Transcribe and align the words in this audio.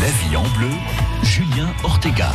La 0.00 0.06
vie 0.06 0.34
en 0.34 0.48
bleu, 0.56 0.70
Julien 1.22 1.68
Ortega. 1.84 2.32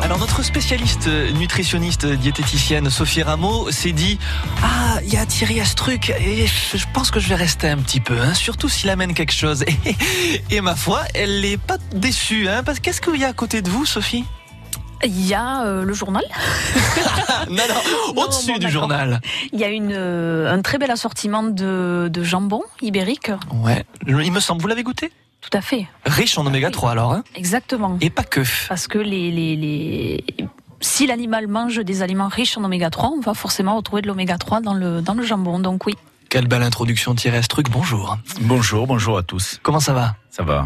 Alors 0.00 0.18
notre 0.18 0.44
spécialiste 0.44 1.08
nutritionniste 1.34 2.06
diététicienne 2.06 2.88
Sophie 2.88 3.24
Rameau 3.24 3.68
s'est 3.72 3.90
dit 3.90 4.16
ah 4.62 5.00
il 5.02 5.12
y 5.12 5.16
a 5.16 5.26
Thierry 5.26 5.60
Astruc 5.60 6.10
et 6.10 6.46
je 6.46 6.84
pense 6.94 7.10
que 7.10 7.18
je 7.18 7.28
vais 7.28 7.34
rester 7.34 7.68
un 7.68 7.78
petit 7.78 7.98
peu 7.98 8.16
hein, 8.20 8.34
surtout 8.34 8.68
s'il 8.68 8.90
amène 8.90 9.12
quelque 9.14 9.32
chose 9.32 9.64
et, 10.50 10.60
ma 10.60 10.76
foi 10.76 11.00
elle 11.14 11.40
n'est 11.40 11.56
pas 11.56 11.78
déçue 11.94 12.48
hein, 12.48 12.62
parce 12.62 12.78
qu'est-ce 12.78 13.00
qu'il 13.00 13.16
y 13.16 13.24
a 13.24 13.28
à 13.28 13.32
côté 13.32 13.60
de 13.60 13.68
vous 13.68 13.84
Sophie? 13.84 14.24
Il 15.04 15.26
y 15.26 15.34
a 15.34 15.64
euh, 15.64 15.82
le 15.82 15.94
journal. 15.94 16.22
non, 17.50 17.62
non, 17.68 18.22
au-dessus 18.22 18.60
du 18.60 18.70
journal. 18.70 19.20
Il 19.52 19.58
y 19.58 19.64
a 19.64 19.68
une, 19.68 19.92
euh, 19.92 20.52
un 20.52 20.62
très 20.62 20.78
bel 20.78 20.92
assortiment 20.92 21.42
de, 21.42 22.08
de 22.08 22.22
jambon 22.22 22.62
ibérique. 22.82 23.32
Ouais, 23.52 23.84
il 24.06 24.30
me 24.30 24.38
semble. 24.38 24.62
Vous 24.62 24.68
l'avez 24.68 24.84
goûté? 24.84 25.10
Tout 25.42 25.50
à 25.52 25.60
fait. 25.60 25.86
Riche 26.06 26.38
en 26.38 26.46
oméga 26.46 26.70
3 26.70 26.92
alors. 26.92 27.12
Hein 27.12 27.24
Exactement. 27.34 27.98
Et 28.00 28.08
pas 28.08 28.24
que. 28.24 28.40
Parce 28.68 28.88
que 28.88 28.96
les, 28.98 29.30
les, 29.30 29.56
les... 29.56 30.24
si 30.80 31.06
l'animal 31.06 31.48
mange 31.48 31.78
des 31.84 32.02
aliments 32.02 32.28
riches 32.28 32.56
en 32.56 32.64
oméga 32.64 32.88
3, 32.88 33.10
on 33.10 33.20
va 33.20 33.34
forcément 33.34 33.76
retrouver 33.76 34.00
de 34.02 34.06
l'oméga 34.06 34.38
3 34.38 34.60
dans 34.60 34.72
le, 34.74 35.02
dans 35.02 35.14
le 35.14 35.22
jambon. 35.24 35.58
Donc 35.58 35.84
oui. 35.84 35.94
Quelle 36.30 36.46
belle 36.46 36.62
introduction 36.62 37.14
Thierry 37.14 37.42
Truc. 37.46 37.68
Bonjour. 37.70 38.16
Bonjour, 38.40 38.86
bonjour 38.86 39.18
à 39.18 39.22
tous. 39.22 39.58
Comment 39.62 39.80
ça 39.80 39.92
va? 39.92 40.14
Ça 40.32 40.42
va. 40.42 40.64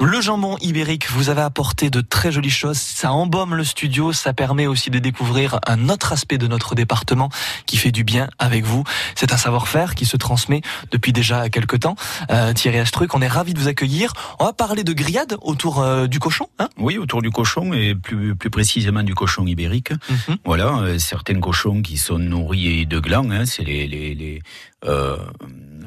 Le 0.00 0.20
jambon 0.20 0.56
ibérique, 0.60 1.10
vous 1.10 1.28
avez 1.28 1.40
apporté 1.40 1.90
de 1.90 2.00
très 2.00 2.30
jolies 2.30 2.48
choses. 2.48 2.78
Ça 2.78 3.12
embaume 3.12 3.56
le 3.56 3.64
studio, 3.64 4.12
ça 4.12 4.32
permet 4.32 4.68
aussi 4.68 4.88
de 4.88 5.00
découvrir 5.00 5.58
un 5.66 5.88
autre 5.88 6.12
aspect 6.12 6.38
de 6.38 6.46
notre 6.46 6.76
département 6.76 7.28
qui 7.66 7.76
fait 7.76 7.90
du 7.90 8.04
bien 8.04 8.28
avec 8.38 8.64
vous. 8.64 8.84
C'est 9.16 9.32
un 9.32 9.36
savoir-faire 9.36 9.96
qui 9.96 10.04
se 10.04 10.16
transmet 10.16 10.60
depuis 10.92 11.12
déjà 11.12 11.48
quelques 11.48 11.80
temps. 11.80 11.96
Euh, 12.30 12.52
Thierry 12.52 12.78
Astruc, 12.78 13.12
on 13.16 13.20
est 13.20 13.28
ravi 13.28 13.52
de 13.52 13.58
vous 13.58 13.66
accueillir. 13.66 14.12
On 14.38 14.44
va 14.44 14.52
parler 14.52 14.84
de 14.84 14.92
grillade 14.92 15.36
autour 15.42 15.80
euh, 15.80 16.06
du 16.06 16.20
cochon. 16.20 16.46
Hein? 16.60 16.68
Oui, 16.78 16.96
autour 16.96 17.20
du 17.20 17.30
cochon 17.30 17.72
et 17.72 17.96
plus, 17.96 18.36
plus 18.36 18.50
précisément 18.50 19.02
du 19.02 19.16
cochon 19.16 19.44
ibérique. 19.44 19.90
Mhm. 19.90 20.36
Voilà, 20.44 20.78
euh, 20.78 20.98
certains 20.98 21.40
cochons 21.40 21.82
qui 21.82 21.98
sont 21.98 22.20
nourris 22.20 22.86
de 22.86 23.00
glands, 23.00 23.28
hein, 23.30 23.44
c'est 23.44 23.64
les, 23.64 23.88
les, 23.88 24.14
les 24.14 24.42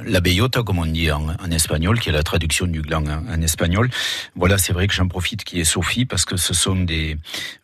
la 0.06 0.20
bellota, 0.22 0.64
comme 0.64 0.80
on 0.80 0.86
dit 0.86 1.12
en, 1.12 1.28
espagnol, 1.52 2.00
qui 2.00 2.10
est 2.10 2.14
la 2.14 2.24
traduction 2.24 2.68
du 2.68 2.82
gland 2.82 2.97
en, 2.98 3.42
espagnol. 3.42 3.90
Voilà, 4.36 4.58
c'est 4.58 4.74
vrai 4.74 4.88
que 4.88 4.94
j'en 4.94 5.08
profite 5.08 5.44
qui 5.44 5.60
est 5.60 5.64
Sophie 5.64 6.06
parce 6.06 6.26
que 6.26 6.38
ce 6.38 6.54
sont 6.54 6.76
des 6.76 7.18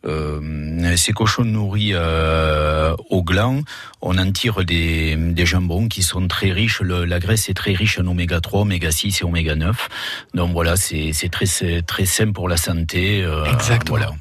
euh, 0.06 0.96
ces 0.96 1.12
cochons 1.12 1.44
nourris 1.44 1.90
euh, 1.92 2.94
au 3.10 3.22
gland. 3.22 3.60
On 4.00 4.18
en 4.18 4.30
tire 4.32 4.64
des, 4.64 5.16
des 5.16 5.46
jambons 5.46 5.88
qui 5.88 6.02
sont 6.02 6.28
très 6.28 6.52
riches. 6.52 6.80
la 6.80 7.18
graisse 7.18 7.48
est 7.48 7.54
très 7.54 7.72
riche 7.72 7.98
en 7.98 8.06
oméga 8.06 8.40
3, 8.40 8.62
oméga 8.62 8.90
6 8.90 9.20
et 9.20 9.24
oméga 9.24 9.54
9. 9.54 9.88
Donc 10.34 10.52
voilà, 10.52 10.76
c'est 10.76 11.12
très 11.30 11.46
très 11.82 12.04
sain 12.04 12.32
pour 12.32 12.48
la 12.48 12.56
santé. 12.56 13.22
Euh, 13.22 13.44
Exactement. 13.44 13.98
Voilà. 13.98 14.14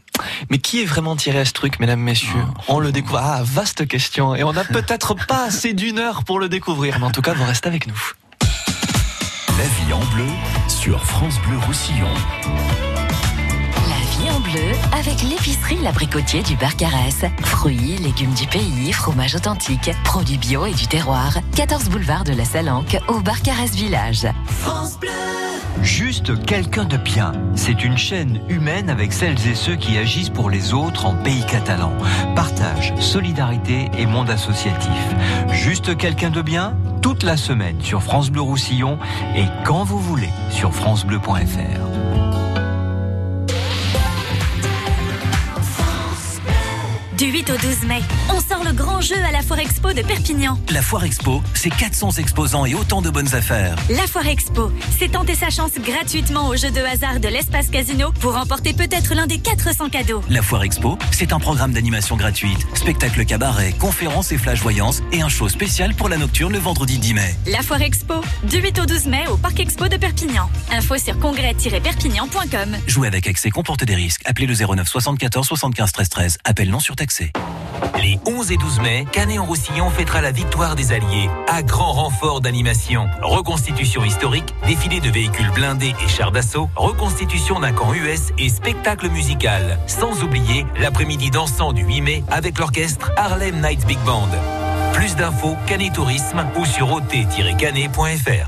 Mais 0.50 0.59
qui 0.59 0.81
est 0.81 0.86
vraiment 0.86 1.16
tiré 1.16 1.39
à 1.39 1.45
ce 1.45 1.53
truc, 1.53 1.80
mesdames, 1.80 2.00
messieurs 2.00 2.30
ah. 2.38 2.61
On 2.67 2.80
le 2.80 2.91
découvre. 2.91 3.19
Ah, 3.22 3.41
vaste 3.44 3.88
question. 3.88 4.36
Et 4.36 4.44
on 4.44 4.53
n'a 4.53 4.64
peut-être 4.78 5.16
pas 5.16 5.45
assez 5.45 5.73
d'une 5.73 6.00
heure 6.00 6.23
pour 6.23 6.39
le 6.39 6.50
découvrir. 6.50 7.00
Mais 7.00 7.06
en 7.06 7.11
tout 7.11 7.22
cas, 7.22 7.34
vous 7.34 7.45
restez 7.45 7.67
avec 7.67 7.88
nous. 7.88 8.11
La 9.58 9.66
vie 9.66 9.94
en 9.94 10.04
bleu 10.16 10.26
sur 10.68 11.06
France 11.06 11.40
Bleu 11.42 11.58
Roussillon. 11.59 12.08
En 14.32 14.40
bleu 14.40 14.72
avec 14.98 15.22
l'épicerie 15.24 15.78
L'Abricotier 15.84 16.44
du 16.44 16.56
Barcarès. 16.56 17.26
Fruits, 17.42 17.98
légumes 17.98 18.34
du 18.34 18.48
pays, 18.48 18.94
fromage 18.94 19.36
authentique, 19.36 19.92
produits 20.04 20.38
bio 20.38 20.66
et 20.66 20.74
du 20.74 20.88
terroir. 20.88 21.38
14 21.56 21.90
boulevard 21.90 22.24
de 22.24 22.34
la 22.34 22.46
Salanque 22.46 22.98
au 23.08 23.20
Barcarès 23.20 23.72
Village. 23.72 24.28
France 24.48 24.98
Bleu 25.00 25.10
Juste 25.82 26.46
quelqu'un 26.46 26.86
de 26.86 26.98
bien. 26.98 27.34
C'est 27.56 27.84
une 27.84 27.98
chaîne 27.98 28.40
humaine 28.48 28.90
avec 28.90 29.12
celles 29.12 29.48
et 29.48 29.56
ceux 29.56 29.76
qui 29.76 29.98
agissent 29.98 30.30
pour 30.30 30.50
les 30.50 30.74
autres 30.74 31.06
en 31.06 31.16
pays 31.16 31.46
catalan. 31.46 31.92
Partage, 32.36 32.94
solidarité 33.00 33.90
et 33.98 34.06
monde 34.06 34.30
associatif. 34.30 34.90
Juste 35.52 35.97
quelqu'un 35.97 36.30
de 36.30 36.42
bien? 36.42 36.76
Toute 37.02 37.24
la 37.24 37.36
semaine 37.36 37.81
sur 37.81 38.02
France 38.02 38.30
Bleu 38.30 38.42
Roussillon 38.42 38.97
et 39.36 39.46
quand 39.66 39.84
vous 39.84 40.00
voulez 40.00 40.30
sur 40.50 40.74
francebleu.fr. 40.74 42.12
Du 47.18 47.25
8 47.25 47.50
au 47.51 47.57
12 47.57 47.84
mai, 47.88 48.01
on 48.29 48.40
sort 48.40 48.63
le 48.63 48.72
grand 48.74 49.00
jeu 49.00 49.16
à 49.28 49.31
la 49.31 49.41
Foire 49.44 49.59
Expo 49.59 49.94
de 49.94 50.01
Perpignan. 50.01 50.57
La 50.72 50.81
Foire 50.81 51.03
Expo, 51.03 51.44
c'est 51.53 51.69
400 51.69 52.12
exposants 52.13 52.66
et 52.66 52.74
autant 52.74 53.03
de 53.03 53.09
bonnes 53.12 53.35
affaires. 53.35 53.75
La 53.90 54.07
Foire 54.07 54.28
Expo, 54.28 54.72
c'est 54.97 55.12
tenter 55.12 55.35
sa 55.35 55.52
chance 55.52 55.73
gratuitement 55.73 56.47
au 56.47 56.56
jeu 56.56 56.72
de 56.72 56.79
hasard 56.79 57.19
de 57.19 57.28
l'espace 57.28 57.69
casino 57.69 58.12
pour 58.19 58.34
remporter 58.34 58.73
peut-être 58.73 59.13
l'un 59.13 59.28
des 59.28 59.38
400 59.38 59.90
cadeaux. 59.90 60.23
La 60.29 60.41
Foire 60.41 60.63
Expo, 60.63 60.97
c'est 61.12 61.34
un 61.34 61.40
programme 61.40 61.73
d'animation 61.73 62.16
gratuite, 62.16 62.66
spectacle 62.73 63.25
cabaret, 63.25 63.73
conférences 63.79 64.31
et 64.31 64.38
flash 64.40 64.62
voyance 64.62 65.02
et 65.12 65.22
un 65.22 65.29
show 65.29 65.50
spécial 65.50 65.94
pour 65.94 66.09
la 66.09 66.18
nocturne 66.18 66.53
le 66.53 66.59
vendredi 66.59 66.97
10 66.97 67.13
mai. 67.13 67.35
La 67.46 67.62
Foire 67.62 67.81
Expo, 67.84 68.16
du 68.50 68.57
8 68.57 68.79
au 68.79 68.85
12 68.88 69.06
mai 69.06 69.23
au 69.29 69.38
Parc 69.38 69.59
Expo 69.59 69.88
de 69.88 69.97
Perpignan. 69.97 70.50
Info 70.72 70.97
sur 70.97 71.19
congrès-perpignan.com. 71.19 72.78
Jouer 72.88 73.07
avec 73.07 73.28
excès 73.28 73.52
comporte 73.52 73.84
des 73.84 73.96
risques. 73.96 74.22
Appelez 74.25 74.47
le 74.47 74.56
09 74.56 74.88
74 74.88 75.46
75 75.47 75.91
13 75.91 76.09
13. 76.09 76.38
Appel 76.46 76.69
non 76.69 76.79
Les 78.02 78.18
11 78.25 78.52
et 78.52 78.58
12 78.58 78.80
mai, 78.80 79.06
Canet-en-Roussillon 79.12 79.90
fêtera 79.90 80.22
la 80.22 80.31
victoire 80.31 80.75
des 80.75 80.94
Alliés, 80.94 81.30
à 81.50 81.62
grand 81.62 81.91
renfort 81.91 82.40
d'animation. 82.40 83.08
Reconstitution 83.22 84.06
historique, 84.06 84.56
défilé 84.66 85.02
de 85.02 85.09
véhicules 85.09 85.52
blindés 85.52 85.94
et 86.02 86.08
chars 86.08 86.31
d'assaut, 86.31 86.69
reconstitution 86.78 87.59
d'un 87.59 87.74
camp 87.74 87.94
US 87.94 88.31
et 88.38 88.47
spectacle 88.47 89.09
musical. 89.09 89.80
Sans 89.86 90.24
oublier 90.24 90.66
l'après-midi 90.80 91.30
dansant 91.30 91.74
du 91.74 91.84
8 91.84 92.02
mai 92.02 92.24
avec 92.31 92.58
l'orchestre 92.58 93.12
Harlem 93.18 93.59
Nights 93.59 93.85
Big 93.85 94.00
Band. 94.06 94.30
Plus 94.94 95.18
d'infos, 95.18 95.58
Canet 95.68 95.91
Tourisme 95.91 96.46
ou 96.56 96.66
sur 96.66 96.90
ot-canet.fr. 96.94 98.47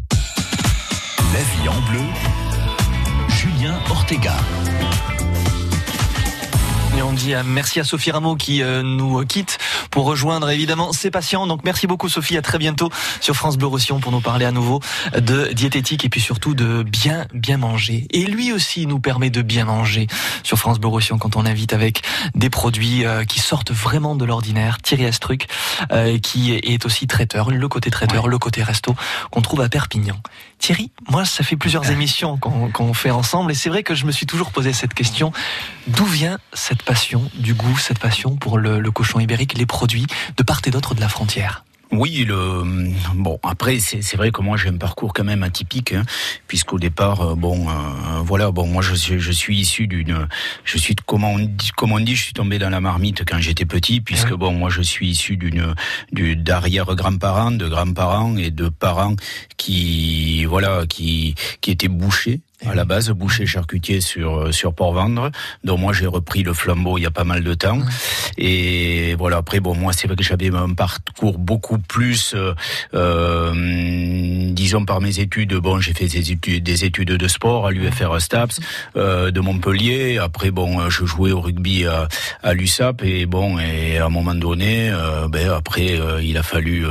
La 1.33 1.39
vie 1.39 1.67
en 1.67 1.91
bleu, 1.91 2.05
Julien 3.27 3.77
Ortega. 3.89 4.35
Et 6.97 7.01
on 7.01 7.11
dit 7.11 7.33
merci 7.45 7.81
à 7.81 7.83
Sophie 7.83 8.11
Rameau 8.11 8.35
qui 8.37 8.63
euh, 8.63 8.81
nous 8.81 9.25
quitte 9.25 9.57
pour 9.91 10.05
rejoindre 10.05 10.49
évidemment 10.49 10.93
ses 10.93 11.11
patients. 11.11 11.45
Donc 11.45 11.61
merci 11.65 11.87
beaucoup 11.87 12.07
Sophie, 12.07 12.37
à 12.37 12.41
très 12.41 12.57
bientôt 12.57 12.89
sur 13.19 13.35
France 13.35 13.57
Bleu 13.57 13.67
Roussillon 13.67 13.99
pour 13.99 14.13
nous 14.13 14.21
parler 14.21 14.45
à 14.45 14.51
nouveau 14.51 14.79
de 15.17 15.51
diététique 15.51 16.05
et 16.05 16.09
puis 16.09 16.21
surtout 16.21 16.53
de 16.53 16.83
bien 16.83 17.25
bien 17.33 17.57
manger. 17.57 18.07
Et 18.11 18.25
lui 18.25 18.53
aussi 18.53 18.87
nous 18.87 18.99
permet 18.99 19.29
de 19.29 19.41
bien 19.41 19.65
manger 19.65 20.07
sur 20.43 20.57
France 20.57 20.79
Bleu 20.79 20.87
Roussillon 20.87 21.17
quand 21.17 21.35
on 21.35 21.43
l'invite 21.43 21.73
avec 21.73 22.01
des 22.33 22.49
produits 22.49 23.05
euh, 23.05 23.25
qui 23.25 23.41
sortent 23.41 23.71
vraiment 23.71 24.15
de 24.15 24.23
l'ordinaire. 24.23 24.81
Thierry 24.81 25.05
Astruc 25.05 25.47
euh, 25.91 26.17
qui 26.17 26.53
est 26.53 26.85
aussi 26.85 27.07
traiteur, 27.07 27.51
le 27.51 27.67
côté 27.67 27.89
traiteur, 27.89 28.29
le 28.29 28.37
côté 28.37 28.63
resto 28.63 28.95
qu'on 29.31 29.41
trouve 29.41 29.59
à 29.59 29.67
Perpignan. 29.67 30.15
Thierry, 30.59 30.91
moi 31.09 31.25
ça 31.25 31.43
fait 31.43 31.57
plusieurs 31.57 31.91
émissions 31.91 32.37
qu'on 32.37 32.93
fait 32.93 33.11
ensemble 33.11 33.51
et 33.51 33.55
c'est 33.55 33.69
vrai 33.69 33.83
que 33.83 33.95
je 33.95 34.05
me 34.05 34.11
suis 34.13 34.25
toujours 34.25 34.51
posé 34.51 34.71
cette 34.71 34.93
question. 34.93 35.33
D'où 35.87 36.05
vient 36.05 36.37
cette 36.53 36.84
passion, 36.85 37.29
du 37.33 37.53
goût, 37.53 37.77
cette 37.77 37.99
passion 37.99 38.35
pour 38.35 38.57
le, 38.57 38.79
cochon 38.91 39.19
ibérique, 39.19 39.57
les 39.57 39.65
produits 39.65 40.07
de 40.37 40.43
part 40.43 40.61
et 40.65 40.71
d'autre 40.71 40.95
de 40.95 41.01
la 41.01 41.09
frontière. 41.09 41.65
Oui, 41.91 42.25
le 42.27 42.63
bon 43.13 43.39
après 43.43 43.79
c'est 43.79 44.17
vrai 44.17 44.31
que 44.31 44.41
moi 44.41 44.57
j'ai 44.57 44.69
un 44.69 44.77
parcours 44.77 45.13
quand 45.13 45.23
même 45.23 45.43
atypique 45.43 45.93
hein, 45.93 46.03
puisqu'au 46.47 46.79
départ 46.79 47.21
euh, 47.21 47.35
bon 47.35 47.69
euh, 47.69 48.21
voilà 48.23 48.51
bon 48.51 48.65
moi 48.67 48.81
je 48.81 48.95
suis 48.95 49.19
je 49.19 49.31
suis 49.31 49.59
issu 49.59 49.87
d'une 49.87 50.27
je 50.63 50.77
suis 50.77 50.95
comment 51.05 51.33
on 51.33 51.39
dit 51.39 51.69
comment 51.77 51.95
on 51.95 51.99
dit 51.99 52.15
je 52.15 52.23
suis 52.23 52.33
tombé 52.33 52.57
dans 52.57 52.71
la 52.71 52.81
marmite 52.81 53.23
quand 53.25 53.39
j'étais 53.39 53.65
petit 53.65 54.01
puisque 54.01 54.33
bon 54.33 54.51
moi 54.51 54.69
je 54.69 54.81
suis 54.81 55.09
issu 55.09 55.37
d'une 55.37 55.75
d'arrière 56.11 56.95
grands-parents 56.95 57.51
de 57.51 57.67
grands-parents 57.67 58.35
et 58.35 58.49
de 58.49 58.67
parents 58.67 59.15
qui 59.55 60.43
voilà 60.45 60.85
qui 60.87 61.35
qui 61.61 61.71
étaient 61.71 61.87
bouchés 61.87 62.41
à 62.65 62.73
la 62.73 62.85
base, 62.85 63.09
boucher 63.09 63.45
charcutier 63.45 63.99
sur 63.99 64.37
euh, 64.37 64.51
sur 64.51 64.73
Port-Vendre. 64.73 65.29
Donc 65.63 65.79
moi 65.79 65.91
j'ai 65.91 66.07
repris 66.07 66.41
le 66.41 66.53
flambeau 66.53 66.97
il 66.97 67.01
y 67.01 67.05
a 67.05 67.11
pas 67.11 67.25
mal 67.25 67.43
de 67.43 67.53
temps. 67.53 67.79
Et 68.37 69.15
voilà 69.15 69.37
après 69.37 69.59
bon 69.59 69.75
moi 69.75 69.91
c'est 69.91 70.07
vrai 70.07 70.15
que 70.15 70.23
j'avais 70.23 70.53
un 70.55 70.73
parcours 70.73 71.37
beaucoup 71.37 71.79
plus 71.79 72.33
euh, 72.33 72.53
euh, 72.93 74.51
disons 74.53 74.85
par 74.85 75.01
mes 75.01 75.19
études. 75.19 75.53
Bon 75.55 75.79
j'ai 75.79 75.93
fait 75.93 76.07
des 76.07 76.31
études 76.31 76.63
des 76.63 76.85
études 76.85 77.11
de 77.11 77.27
sport 77.27 77.67
à 77.67 77.71
l'UFR 77.71 78.21
Staps 78.21 78.61
euh, 78.95 79.31
de 79.31 79.39
Montpellier. 79.41 80.17
Après 80.17 80.49
bon 80.49 80.89
je 80.89 81.05
jouais 81.05 81.31
au 81.31 81.41
rugby 81.41 81.85
à, 81.85 82.07
à 82.41 82.53
l'USAP 82.53 83.03
et 83.03 83.25
bon 83.25 83.59
et 83.59 83.97
à 83.97 84.05
un 84.05 84.09
moment 84.09 84.33
donné 84.33 84.89
euh, 84.91 85.27
ben 85.27 85.49
après 85.49 85.99
il 86.21 86.37
a 86.37 86.43
fallu 86.43 86.85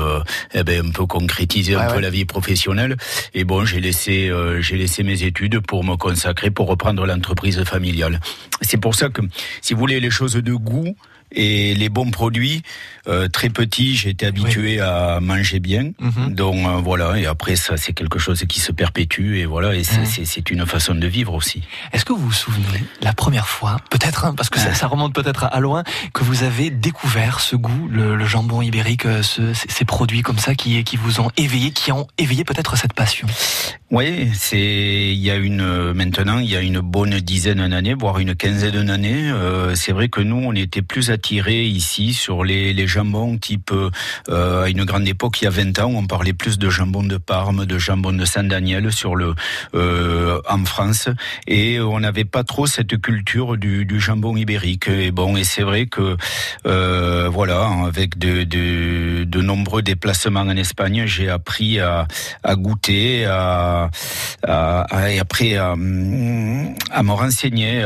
eh 0.52 0.62
ben 0.62 0.87
un 0.87 0.90
peu 0.90 1.06
concrétiser 1.06 1.75
un 1.75 1.90
peu 1.90 2.00
la 2.00 2.11
vie 2.11 2.26
professionnelle. 2.26 2.96
Et 3.32 3.44
bon 3.44 3.64
j'ai 3.64 3.81
laissé 3.81 4.31
j'ai 4.61 4.76
laissé 4.76 5.02
mes 5.02 5.22
études 5.22 5.53
pour 5.60 5.84
me 5.84 5.96
consacrer, 5.96 6.50
pour 6.50 6.68
reprendre 6.68 7.06
l'entreprise 7.06 7.62
familiale. 7.64 8.20
C'est 8.60 8.78
pour 8.78 8.94
ça 8.94 9.08
que, 9.08 9.22
si 9.60 9.74
vous 9.74 9.80
voulez, 9.80 10.00
les 10.00 10.10
choses 10.10 10.34
de 10.34 10.54
goût, 10.54 10.96
et 11.32 11.75
les 11.75 11.88
bons 11.88 12.11
produits. 12.11 12.62
Euh, 13.06 13.29
très 13.29 13.50
petit, 13.50 13.94
j'ai 13.97 14.11
été 14.11 14.25
habitué 14.26 14.81
à 14.81 15.19
manger 15.21 15.61
bien. 15.61 15.91
Mhm. 16.00 16.35
Donc 16.35 16.56
euh, 16.67 16.76
voilà, 16.82 17.19
et 17.19 17.26
après 17.26 17.56
ça, 17.56 17.76
c'est 17.76 17.93
quelque 17.93 18.19
chose 18.19 18.44
qui 18.49 18.61
se 18.61 18.73
perpétue 18.73 19.37
et 19.38 19.44
voilà, 19.44 19.75
et 19.75 19.85
c'est 19.85 19.99
Mhm. 20.00 20.25
c'est- 20.25 20.50
une 20.50 20.65
façon 20.67 20.94
de 20.94 21.06
vivre 21.06 21.32
aussi. 21.35 21.62
Est-ce 21.93 22.05
que 22.05 22.12
vous 22.12 22.26
vous 22.26 22.32
souvenez 22.32 22.85
la 23.03 23.12
première 23.12 23.49
fois, 23.49 23.76
peut-être, 23.91 24.25
hein, 24.25 24.35
parce 24.37 24.49
que 24.50 24.59
ça, 24.59 24.75
ça 24.75 24.87
remonte 24.87 25.15
peut-être 25.15 25.44
à, 25.44 25.61
loin, 25.61 25.85
que 26.12 26.23
vous 26.25 26.43
avez 26.44 26.71
découvert 26.71 27.41
ce 27.41 27.56
goût, 27.56 27.88
le, 27.91 28.15
le 28.17 28.25
jambon 28.26 28.62
ibérique, 28.62 29.06
euh, 29.06 29.23
ce- 29.23 29.53
ces, 29.55 29.85
produits 29.85 30.23
comme 30.23 30.38
ça 30.38 30.55
qui, 30.55 30.82
qui 30.85 30.97
vous 30.97 31.21
ont 31.21 31.31
éveillé, 31.37 31.71
qui 31.73 31.93
ont 31.93 32.06
éveillé 32.19 32.44
peut-être 32.44 32.76
cette 32.76 32.93
passion? 32.94 33.26
Oui, 33.91 34.31
c'est 34.35 35.12
il 35.12 35.21
y 35.21 35.31
a 35.31 35.37
une 35.37 35.93
maintenant 35.93 36.38
il 36.38 36.50
y 36.50 36.56
a 36.56 36.61
une 36.61 36.81
bonne 36.81 37.21
dizaine 37.21 37.67
d'années, 37.69 37.94
voire 37.94 38.19
une 38.19 38.35
quinzaine 38.35 38.85
d'années. 38.87 39.31
euh, 39.31 39.75
c'est 39.75 39.93
vrai 39.93 40.09
que 40.09 40.21
nous 40.21 40.37
on 40.37 40.53
était 40.55 40.82
plus 40.82 41.11
attirés 41.14 41.64
ici 41.64 42.12
sur 42.12 42.44
les, 42.44 42.72
les 42.72 42.87
jambons 42.87 43.38
type 43.38 43.72
euh, 43.72 44.64
à 44.64 44.69
une 44.69 44.84
grande 44.84 45.06
époque 45.08 45.40
il 45.40 45.44
y 45.44 45.46
a 45.46 45.50
20 45.50 45.78
ans 45.78 45.93
on 45.94 46.06
parlait 46.06 46.32
plus 46.32 46.58
de 46.58 46.69
jambon 46.69 47.05
de 47.05 47.16
Parme, 47.16 47.66
de 47.66 47.78
jambon 47.78 48.12
de 48.12 48.25
Saint-Daniel 48.25 48.93
sur 48.93 49.14
le 49.14 49.34
euh, 49.75 50.40
en 50.49 50.64
France 50.64 51.08
et 51.46 51.81
on 51.81 52.00
n'avait 52.00 52.25
pas 52.25 52.43
trop 52.43 52.66
cette 52.66 53.00
culture 53.00 53.56
du, 53.56 53.84
du 53.84 54.00
jambon 54.00 54.37
ibérique. 54.37 54.88
Et 54.88 55.12
bon 55.12 55.37
et 55.37 55.44
c'est 55.44 55.62
vrai 55.62 55.87
que 55.87 56.16
euh, 56.66 57.28
voilà 57.28 57.70
avec 57.87 58.19
de, 58.19 58.43
de, 58.44 59.40
nombreux 59.40 59.82
déplacements 59.82 60.40
en 60.40 60.56
Espagne 60.56 61.05
j'ai 61.06 61.28
appris 61.28 61.78
à, 61.78 62.08
à 62.43 62.56
goûter 62.56 63.25
à, 63.26 63.90
et 65.08 65.19
après 65.20 65.56
à, 65.56 65.76
me 65.76 67.12
renseigner 67.12 67.84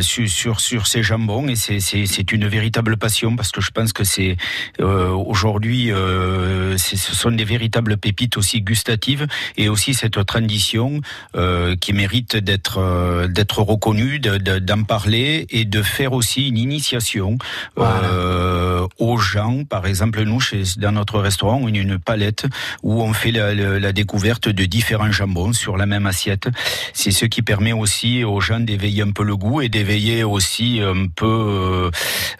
sur, 0.00 0.28
sur 0.28 0.60
sur 0.60 0.86
ces 0.86 1.02
jambons 1.02 1.48
et 1.48 1.56
c'est 1.56 2.33
une 2.34 2.46
véritable 2.48 2.96
passion 2.96 3.36
parce 3.36 3.50
que 3.52 3.60
je 3.60 3.70
pense 3.70 3.92
que 3.92 4.04
c'est 4.04 4.36
euh, 4.80 5.08
aujourd'hui 5.10 5.90
euh, 5.92 6.76
ce 6.76 6.96
sont 6.96 7.30
des 7.30 7.44
véritables 7.44 7.96
pépites 7.96 8.36
aussi 8.36 8.60
gustatives 8.60 9.26
et 9.56 9.68
aussi 9.68 9.94
cette 9.94 10.24
tradition 10.26 11.00
euh, 11.36 11.76
qui 11.76 11.92
mérite 11.92 12.36
d'être 12.36 12.78
euh, 12.78 13.26
d'être 13.28 13.60
reconnue 13.62 14.18
de- 14.18 14.36
de- 14.38 14.58
d'en 14.58 14.82
parler 14.84 15.46
et 15.50 15.64
de 15.64 15.82
faire 15.82 16.12
aussi 16.12 16.48
une 16.48 16.58
initiation 16.58 17.38
euh, 17.78 18.86
aux 18.98 19.16
gens 19.18 19.64
par 19.64 19.86
exemple 19.86 20.22
nous 20.24 20.40
chez 20.40 20.62
dans 20.78 20.92
notre 20.92 21.20
restaurant 21.20 21.58
on 21.62 21.66
a 21.68 21.76
une 21.76 21.98
palette 21.98 22.46
où 22.82 23.02
on 23.02 23.12
fait 23.12 23.30
la, 23.32 23.54
la- 23.54 23.78
la 23.78 23.92
découverte 23.92 24.48
de 24.48 24.64
différents 24.64 25.12
jambons 25.12 25.52
sur 25.52 25.76
la 25.76 25.86
même 25.86 26.06
assiette. 26.06 26.48
C'est 26.92 27.10
ce 27.10 27.26
qui 27.26 27.42
permet 27.42 27.72
aussi 27.72 28.24
aux 28.24 28.40
gens 28.40 28.60
d'éveiller 28.60 29.02
un 29.02 29.12
peu 29.12 29.24
le 29.24 29.36
goût 29.36 29.60
et 29.60 29.68
d'éveiller 29.68 30.24
aussi 30.24 30.80
un 30.82 31.06
peu, 31.08 31.26
euh, 31.26 31.90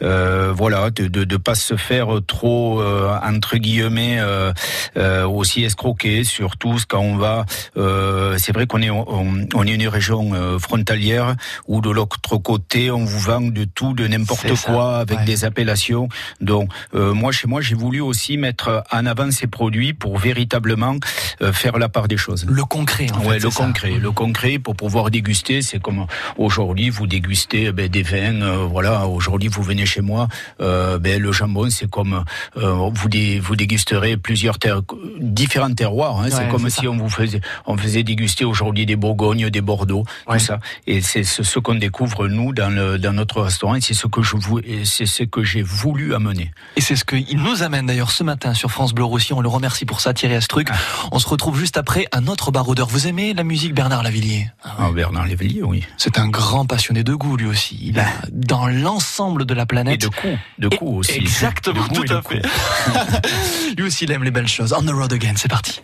voilà, 0.00 0.90
de, 0.90 1.08
de 1.08 1.24
de 1.24 1.36
pas 1.36 1.54
se 1.54 1.76
faire 1.76 2.08
trop 2.26 2.80
euh, 2.80 3.16
entre 3.22 3.56
guillemets 3.56 4.18
euh, 4.20 4.52
euh, 4.96 5.26
aussi 5.26 5.64
escroquer, 5.64 6.24
surtout 6.24 6.76
quand 6.88 7.00
on 7.00 7.16
va. 7.16 7.44
euh, 7.76 8.36
c'est 8.38 8.52
vrai 8.52 8.66
qu'on 8.66 8.82
est 8.82 8.90
on, 8.90 9.46
on 9.54 9.66
est 9.66 9.74
une 9.74 9.88
région 9.88 10.32
euh, 10.34 10.58
frontalière 10.58 11.34
où 11.66 11.80
de 11.80 11.90
l'autre 11.90 12.36
côté 12.38 12.90
on 12.90 13.04
vous 13.04 13.20
vend 13.20 13.40
de 13.40 13.64
tout, 13.64 13.94
de 13.94 14.06
n'importe 14.06 14.54
ça, 14.54 14.70
quoi 14.72 14.98
avec 14.98 15.18
ouais. 15.20 15.24
des 15.24 15.44
appellations. 15.44 16.08
Donc 16.40 16.70
euh, 16.94 17.14
moi 17.14 17.32
chez 17.32 17.46
moi 17.48 17.60
j'ai 17.60 17.74
voulu 17.74 18.00
aussi 18.00 18.36
mettre 18.36 18.84
en 18.92 19.06
avant 19.06 19.30
ces 19.30 19.46
produits 19.46 19.92
pour 19.94 20.18
véritablement 20.18 20.96
euh, 21.42 21.52
faire 21.52 21.78
la 21.78 21.88
part 21.88 22.08
des 22.08 22.16
choses. 22.16 22.44
Le 22.48 22.64
concret, 22.64 23.06
en 23.14 23.20
ouais, 23.26 23.38
fait. 23.38 23.44
le 23.44 23.50
ça. 23.50 23.64
concret, 23.64 23.92
le 23.98 24.10
concret 24.12 24.58
pour 24.58 24.76
pouvoir 24.76 25.10
déguster, 25.10 25.62
c'est 25.62 25.80
comme 25.80 26.06
aujourd'hui 26.36 26.90
vous 26.90 27.06
dégustez 27.06 27.72
ben, 27.72 27.88
des 27.88 28.02
vins. 28.02 28.42
euh, 28.42 28.66
voilà, 28.70 29.06
aujourd'hui 29.06 29.48
vous 29.48 29.62
venez 29.74 29.86
chez 29.86 30.00
moi, 30.00 30.28
euh, 30.60 30.98
ben, 30.98 31.20
le 31.20 31.32
jambon 31.32 31.68
c'est 31.70 31.90
comme 31.90 32.24
euh, 32.56 32.88
vous 32.94 33.08
dé- 33.08 33.40
vous 33.40 33.56
dégusterez 33.56 34.16
plusieurs 34.16 34.58
terres, 34.58 34.82
différents 35.20 35.72
terroirs. 35.74 36.18
Hein, 36.20 36.24
Ouais, 36.24 36.30
c'est 36.30 36.48
comme 36.48 36.68
si 36.70 36.86
on 36.88 36.96
vous 36.96 37.08
faisait 37.10 37.40
on 37.66 37.76
faisait 37.76 38.02
déguster 38.02 38.44
aujourd'hui 38.44 38.86
des 38.86 38.96
Bourgognes, 38.96 39.50
des 39.50 39.60
Bordeaux, 39.60 40.04
Ouais. 40.28 40.38
tout 40.38 40.44
ça. 40.44 40.58
Et 40.86 41.00
c'est 41.00 41.24
ce, 41.24 41.58
qu'on 41.58 41.74
découvre 41.74 42.28
nous 42.28 42.52
dans 42.52 42.70
le 42.74 42.98
dans 42.98 43.12
notre 43.12 43.40
restaurant. 43.42 43.74
Et 43.74 43.80
c'est 43.80 43.94
ce 43.94 44.06
que 44.06 44.22
je 44.22 44.36
vou- 44.36 44.60
et 44.60 44.84
c'est 44.84 45.06
ce 45.06 45.22
que 45.24 45.42
j'ai 45.44 45.62
voulu 45.62 46.14
amener. 46.14 46.50
Et 46.76 46.80
c'est 46.80 46.96
ce 46.96 47.04
qu'il 47.04 47.38
nous 47.42 47.62
amène 47.62 47.86
d'ailleurs 47.86 48.10
ce 48.10 48.22
matin 48.24 48.54
sur 48.54 48.70
France 48.70 48.92
Bleu 48.94 49.04
Roussillon. 49.04 49.38
On 49.38 49.42
le 49.42 49.48
remercie 49.48 49.84
pour 49.86 50.00
ça, 50.00 50.14
Thierry 50.14 50.36
Astruc. 50.36 50.68
On 51.12 51.18
se 51.18 51.28
retrouve 51.28 51.58
juste 51.58 51.76
après 51.76 52.06
un 52.12 52.26
autre 52.26 52.50
baroudeur. 52.50 52.86
Vous 52.88 53.06
aimez 53.06 53.34
la 53.34 53.44
musique 53.44 53.74
Bernard 53.74 54.02
Lavillier? 54.02 54.48
Ah, 54.64 54.90
Bernard 54.94 55.26
Lévelier, 55.26 55.62
oui. 55.62 55.82
C'est 55.96 56.18
un 56.18 56.28
grand 56.28 56.64
passionné 56.66 57.02
de 57.04 57.14
goût 57.14 57.36
lui 57.36 57.46
aussi. 57.46 57.78
Il 57.82 57.98
a 57.98 58.06
dans 58.32 58.66
l'ensemble 58.68 59.44
de 59.46 59.54
la 59.54 59.63
Et 59.64 59.66
planète. 59.66 60.00
de 60.00 60.08
coups, 60.08 60.38
de 60.58 60.68
Et- 60.70 60.76
coups 60.76 60.98
aussi. 60.98 61.18
Exactement, 61.18 61.86
De 61.88 61.94
tout 61.94 62.04
et 62.04 62.12
à 62.12 62.22
fait. 62.22 62.42
lui 63.76 63.84
aussi, 63.86 64.04
il 64.04 64.12
aime 64.12 64.24
les 64.24 64.30
belles 64.30 64.48
choses. 64.48 64.72
On 64.76 64.82
the 64.82 64.90
road 64.90 65.12
again, 65.12 65.34
c'est 65.36 65.48
parti. 65.50 65.80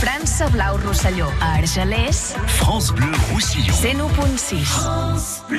França 0.00 0.48
Blau 0.48 0.78
Rosselló, 0.86 1.26
a 1.40 1.58
Argelers, 1.58 2.34
France 2.46 2.92
Bleu 2.92 3.06
Roussillon. 3.32 3.72
101.6. 3.72 4.54
Nous 5.50 5.58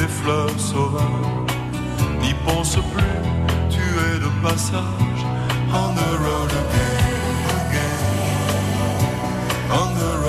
des 0.00 0.08
fleurs 0.08 0.58
sauvages. 0.58 1.02
N'y 2.22 2.34
pense 2.46 2.76
plus, 2.92 3.20
tu 3.68 3.82
es 4.08 4.18
de 4.24 4.30
passage. 4.42 5.22
On 5.72 5.94
the 6.00 6.10
road 6.24 6.50
again, 6.62 7.36
again. 7.60 8.00
On 9.80 9.88
the 10.00 10.19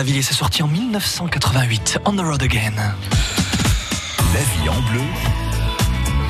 J'adore. 0.00 0.06
Bernard 0.06 0.06
Lavillier, 0.06 0.22
c'est 0.22 0.34
sorti 0.34 0.62
en 0.62 0.68
1988. 0.68 1.98
On 2.06 2.14
the 2.14 2.20
road 2.20 2.42
again. 2.42 2.72
La 4.32 4.40
vie 4.40 4.68
en 4.68 4.80
bleu. 4.90 5.00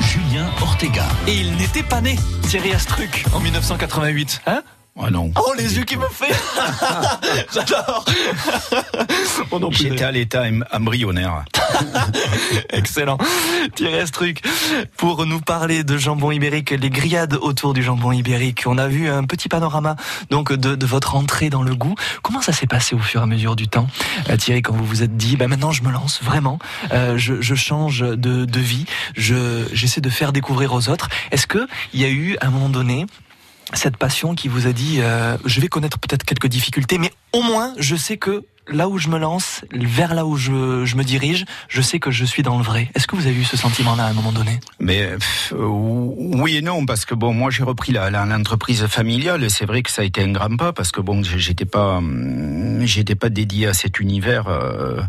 Julien 0.01 0.45
Ortega. 0.61 1.05
Et 1.27 1.35
il 1.39 1.55
n'était 1.55 1.83
pas 1.83 2.01
né, 2.01 2.17
Thierry 2.49 2.73
Astruc, 2.73 3.23
en 3.33 3.39
1988. 3.39 4.41
Hein? 4.47 4.63
Ah 4.99 5.09
non. 5.09 5.31
Oh, 5.37 5.53
les 5.57 5.77
yeux 5.77 5.85
qui 5.85 5.95
me 5.95 6.07
fait 6.09 6.33
J'adore 7.53 8.03
J'étais 9.71 10.03
à 10.03 10.11
l'état 10.11 10.47
em- 10.47 10.65
embryonnaire. 10.73 11.45
Excellent. 12.69 13.17
Thierry 13.75 13.99
Astruc, 13.99 14.41
pour 14.97 15.25
nous 15.25 15.39
parler 15.39 15.83
de 15.83 15.97
jambon 15.97 16.31
ibérique, 16.31 16.71
les 16.71 16.89
grillades 16.89 17.37
autour 17.41 17.73
du 17.73 17.83
jambon 17.83 18.11
ibérique. 18.11 18.63
On 18.65 18.77
a 18.77 18.87
vu 18.87 19.09
un 19.09 19.23
petit 19.23 19.49
panorama 19.49 19.95
donc 20.29 20.53
de, 20.53 20.75
de 20.75 20.85
votre 20.85 21.15
entrée 21.15 21.49
dans 21.49 21.63
le 21.63 21.75
goût. 21.75 21.95
Comment 22.21 22.41
ça 22.41 22.53
s'est 22.53 22.67
passé 22.67 22.95
au 22.95 22.99
fur 22.99 23.21
et 23.21 23.23
à 23.23 23.27
mesure 23.27 23.55
du 23.55 23.67
temps, 23.67 23.87
Euh, 24.29 24.37
Thierry, 24.37 24.61
quand 24.61 24.73
vous 24.73 24.85
vous 24.85 25.03
êtes 25.03 25.17
dit, 25.17 25.37
bah 25.37 25.47
maintenant 25.47 25.71
je 25.71 25.83
me 25.83 25.91
lance 25.91 26.21
vraiment, 26.23 26.59
euh, 26.91 27.17
je, 27.17 27.55
change 27.55 27.99
de, 27.99 28.59
vie, 28.59 28.85
je 29.15 29.65
j'essaie 29.73 30.01
de 30.01 30.09
faire 30.09 30.33
découvrir 30.33 30.73
aux 30.73 30.89
autres. 30.89 31.09
Est-ce 31.31 31.47
que 31.47 31.67
il 31.93 32.01
y 32.01 32.05
a 32.05 32.09
eu 32.09 32.37
à 32.41 32.47
un 32.47 32.49
moment 32.49 32.69
donné 32.69 33.05
cette 33.73 33.97
passion 33.97 34.35
qui 34.35 34.47
vous 34.47 34.67
a 34.67 34.73
dit, 34.73 34.97
euh, 34.99 35.37
je 35.45 35.61
vais 35.61 35.67
connaître 35.67 35.97
peut-être 35.99 36.25
quelques 36.25 36.47
difficultés, 36.47 36.97
mais 36.97 37.11
au 37.33 37.41
moins 37.41 37.73
je 37.77 37.95
sais 37.95 38.17
que 38.17 38.45
là 38.67 38.87
où 38.87 38.97
je 38.97 39.09
me 39.09 39.17
lance, 39.17 39.61
vers 39.73 40.13
là 40.13 40.25
où 40.25 40.37
je, 40.37 40.85
je 40.85 40.95
me 40.95 41.03
dirige, 41.03 41.45
je 41.67 41.81
sais 41.81 41.99
que 41.99 42.11
je 42.11 42.23
suis 42.25 42.43
dans 42.43 42.57
le 42.57 42.63
vrai. 42.63 42.89
Est-ce 42.95 43.07
que 43.07 43.15
vous 43.15 43.27
avez 43.27 43.35
eu 43.35 43.43
ce 43.43 43.57
sentiment-là 43.57 44.05
à 44.05 44.09
un 44.09 44.13
moment 44.13 44.31
donné? 44.31 44.59
Mais 44.79 45.07
pff, 45.17 45.53
euh, 45.57 45.65
oui 45.65 46.57
et 46.57 46.61
non 46.61 46.85
parce 46.85 47.05
que 47.05 47.13
bon 47.13 47.33
moi 47.33 47.51
j'ai 47.51 47.63
repris 47.63 47.91
l'entreprise 47.91 48.85
familiale 48.87 49.49
c'est 49.49 49.65
vrai 49.65 49.81
que 49.81 49.91
ça 49.91 50.01
a 50.01 50.05
été 50.05 50.21
un 50.21 50.31
grand 50.31 50.55
pas 50.55 50.73
parce 50.73 50.91
que 50.91 51.01
bon 51.01 51.23
j'étais 51.23 51.65
pas 51.65 51.97
hum, 51.97 52.81
j'étais 52.85 53.15
pas 53.15 53.29
dédié 53.29 53.67
à 53.67 53.73
cet 53.73 53.99
univers 53.99 54.47
euh, 54.47 55.01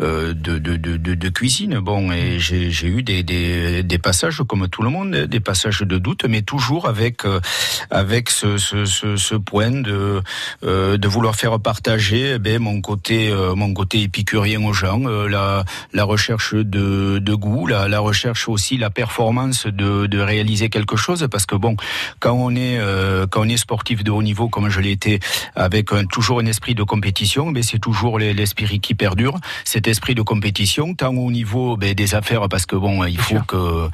euh, 0.00 0.34
de, 0.34 0.58
de, 0.58 0.76
de, 0.76 1.28
cuisine 1.28 1.78
bon 1.78 2.12
et 2.12 2.38
j'ai 2.38 2.86
eu 2.86 3.02
des, 3.02 3.22
des, 3.22 3.98
passages 3.98 4.42
comme 4.46 4.68
tout 4.68 4.82
le 4.82 4.90
monde 4.90 5.10
des 5.10 5.40
passages 5.40 5.80
de 5.80 5.98
doute 5.98 6.24
mais 6.28 6.42
toujours 6.42 6.88
avec 6.88 7.24
euh, 7.24 7.40
avec 7.90 8.30
ce, 8.30 8.58
ce, 8.58 9.34
point 9.34 9.70
de 9.70 10.22
euh, 10.64 10.96
de 10.96 11.08
vouloir 11.08 11.34
faire 11.34 11.52
partager 11.70 12.34
eh 12.34 12.38
ben, 12.38 12.60
mon 12.62 12.80
côté 12.80 13.28
euh, 13.28 13.56
mon 13.56 13.74
côté 13.74 14.00
épicurien 14.08 14.62
aux 14.62 14.72
gens 14.72 15.00
euh, 15.06 15.26
la 15.28 15.64
la 15.92 16.04
recherche 16.04 16.54
de, 16.54 17.18
de 17.18 17.34
goût 17.34 17.66
la, 17.66 17.88
la 17.88 17.98
recherche 17.98 18.48
aussi 18.48 18.78
la 18.78 18.88
performance 19.00 19.66
de, 19.66 20.06
de 20.06 20.18
réaliser 20.32 20.68
quelque 20.68 20.96
chose. 21.04 21.26
Parce 21.28 21.44
que 21.44 21.56
bon 21.56 21.74
quand 22.22 22.34
on 22.34 22.50
est 22.54 22.78
euh, 22.78 23.26
quand 23.28 23.40
on 23.44 23.48
est 23.48 23.56
sportif 23.68 24.04
de 24.04 24.12
haut 24.12 24.22
niveau 24.22 24.48
comme 24.48 24.68
je 24.68 24.78
l'ai 24.78 24.92
été 24.92 25.18
avec 25.56 25.92
un, 25.92 26.04
toujours 26.04 26.38
un 26.38 26.46
esprit 26.46 26.76
de 26.76 26.84
compétition 26.84 27.50
mais 27.50 27.62
c'est 27.68 27.80
toujours 27.88 28.20
les- 28.20 28.32
l'esprit 28.40 28.78
qui 28.78 28.94
perdure. 28.94 29.34
Cet 29.64 29.88
esprit 29.88 30.14
de 30.14 30.22
compétition 30.22 30.94
tant 30.94 31.14
au 31.16 31.30
niveau 31.32 31.76
ben, 31.76 31.94
des 31.94 32.14
affaires 32.14 32.48
parce 32.48 32.66
que 32.70 32.76
bon 32.76 33.04
il 33.06 33.18
faut 33.18 33.40
que 33.52 33.88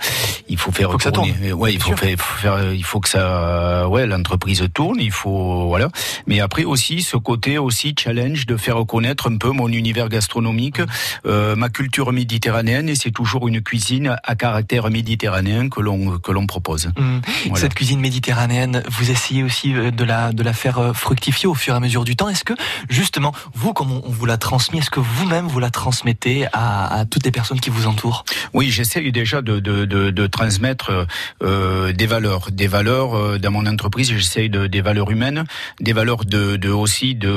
il 0.49 0.59
faut 0.59 0.73
faire 0.73 0.91
Faut 0.93 0.99
que 0.99 1.05
ça 1.05 1.11
tourne. 1.13 1.31
ouais 1.63 1.73
il 1.73 1.79
Bien 1.79 1.87
faut 1.87 1.97
sûr. 1.97 1.99
faire, 1.99 2.11
il 2.11 2.19
faut 2.19 2.37
faire- 2.45 2.73
il 2.83 2.85
faut 2.85 3.01
que 3.01 3.09
ça 3.09 3.89
ouais 3.89 4.05
l'entreprise 4.07 4.63
tourne 4.75 4.99
il 5.01 5.11
faut 5.21 5.69
voilà. 5.73 5.89
Mais 6.29 6.39
après 6.41 6.65
aussi 6.65 7.01
ce 7.01 7.17
côté 7.17 7.59
aussi 7.63 7.95
challenge 7.99 8.47
de 8.47 8.57
faire 8.57 8.85
connaître 8.87 9.31
un 9.31 9.39
peu 9.39 9.51
mon 9.51 9.69
univers 9.69 10.09
gastronomique 10.09 10.81
euh, 11.27 11.57
ma 11.57 11.69
culture 11.69 12.13
méditerranéenne 12.13 12.89
et 12.89 12.95
c'est 12.95 13.11
toujours 13.11 13.49
une 13.49 13.63
cuisine 13.63 14.17
à 14.23 14.35
caractère 14.35 14.91
méditerranéen 14.91 15.69
que 15.69 15.81
l'on 15.81 16.19
que 16.19 16.33
l'on 16.33 16.47
propose 16.47 16.91
Voilà. 16.97 17.57
Cette 17.57 17.75
cuisine 17.75 18.01
méditerranéenne, 18.01 18.83
vous 18.89 19.11
essayez 19.11 19.43
aussi 19.43 19.75
euh, 19.75 19.91
de 19.91 20.05
la, 20.05 20.33
de 20.33 20.43
la 20.43 20.53
faire 20.53 20.79
euh, 20.79 20.93
fructifier 20.93 21.49
au 21.49 21.55
fur 21.55 21.75
et 21.75 21.77
à 21.77 21.81
mesure 21.81 22.05
du 22.05 22.17
temps. 22.17 22.29
Est-ce 22.29 22.45
que, 22.45 22.55
justement, 22.89 23.33
vous, 23.55 23.73
comme 23.73 23.91
on 23.93 24.03
on 24.05 24.11
vous 24.11 24.27
l'a 24.27 24.37
transmis, 24.37 24.79
est-ce 24.79 24.91
que 24.91 25.01
vous-même 25.01 25.47
vous 25.47 25.61
la 25.61 25.71
transmettez 25.71 26.47
à, 26.53 27.01
à 27.01 27.05
toutes 27.05 27.25
les 27.25 27.31
personnes 27.31 27.61
qui 27.61 27.71
vous 27.71 27.87
entourent? 27.87 28.25
Oui, 28.53 28.71
j'essaye 28.71 29.13
déjà 29.13 29.41
de, 29.43 29.61
de, 29.61 29.85
de, 29.85 30.11
de 30.11 30.27
transmettre 30.27 31.07
euh, 31.43 31.93
des 31.93 32.07
valeurs, 32.07 32.51
des 32.51 32.67
valeurs 32.67 33.15
euh, 33.15 33.39
dans 33.39 33.51
mon 33.51 33.67
entreprise. 33.67 34.13
J'essaye 34.13 34.51
de, 34.51 34.67
des 34.67 34.81
valeurs 34.81 35.11
humaines, 35.11 35.45
des 35.81 35.93
valeurs 35.93 36.25
de, 36.25 36.57
de 36.57 36.69
aussi 36.71 37.15
de, 37.15 37.29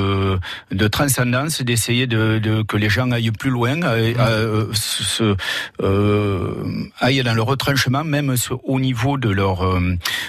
de 0.70 0.88
transcendance, 0.88 1.62
d'essayer 1.62 2.06
de, 2.06 2.38
de 2.38 2.62
que 2.62 2.76
les 2.76 2.88
gens 2.88 3.10
aillent 3.10 3.30
plus 3.30 3.50
loin, 3.50 3.82
euh, 3.82 4.14
euh, 4.18 4.66
se, 4.72 5.36
euh, 5.82 6.54
aillent 7.00 7.22
dans 7.22 7.34
le 7.34 7.42
retranchement, 7.42 8.04
même 8.04 8.34
au 8.64 8.80
niveau 8.80 9.16
de 9.18 9.28
leur 9.30 9.58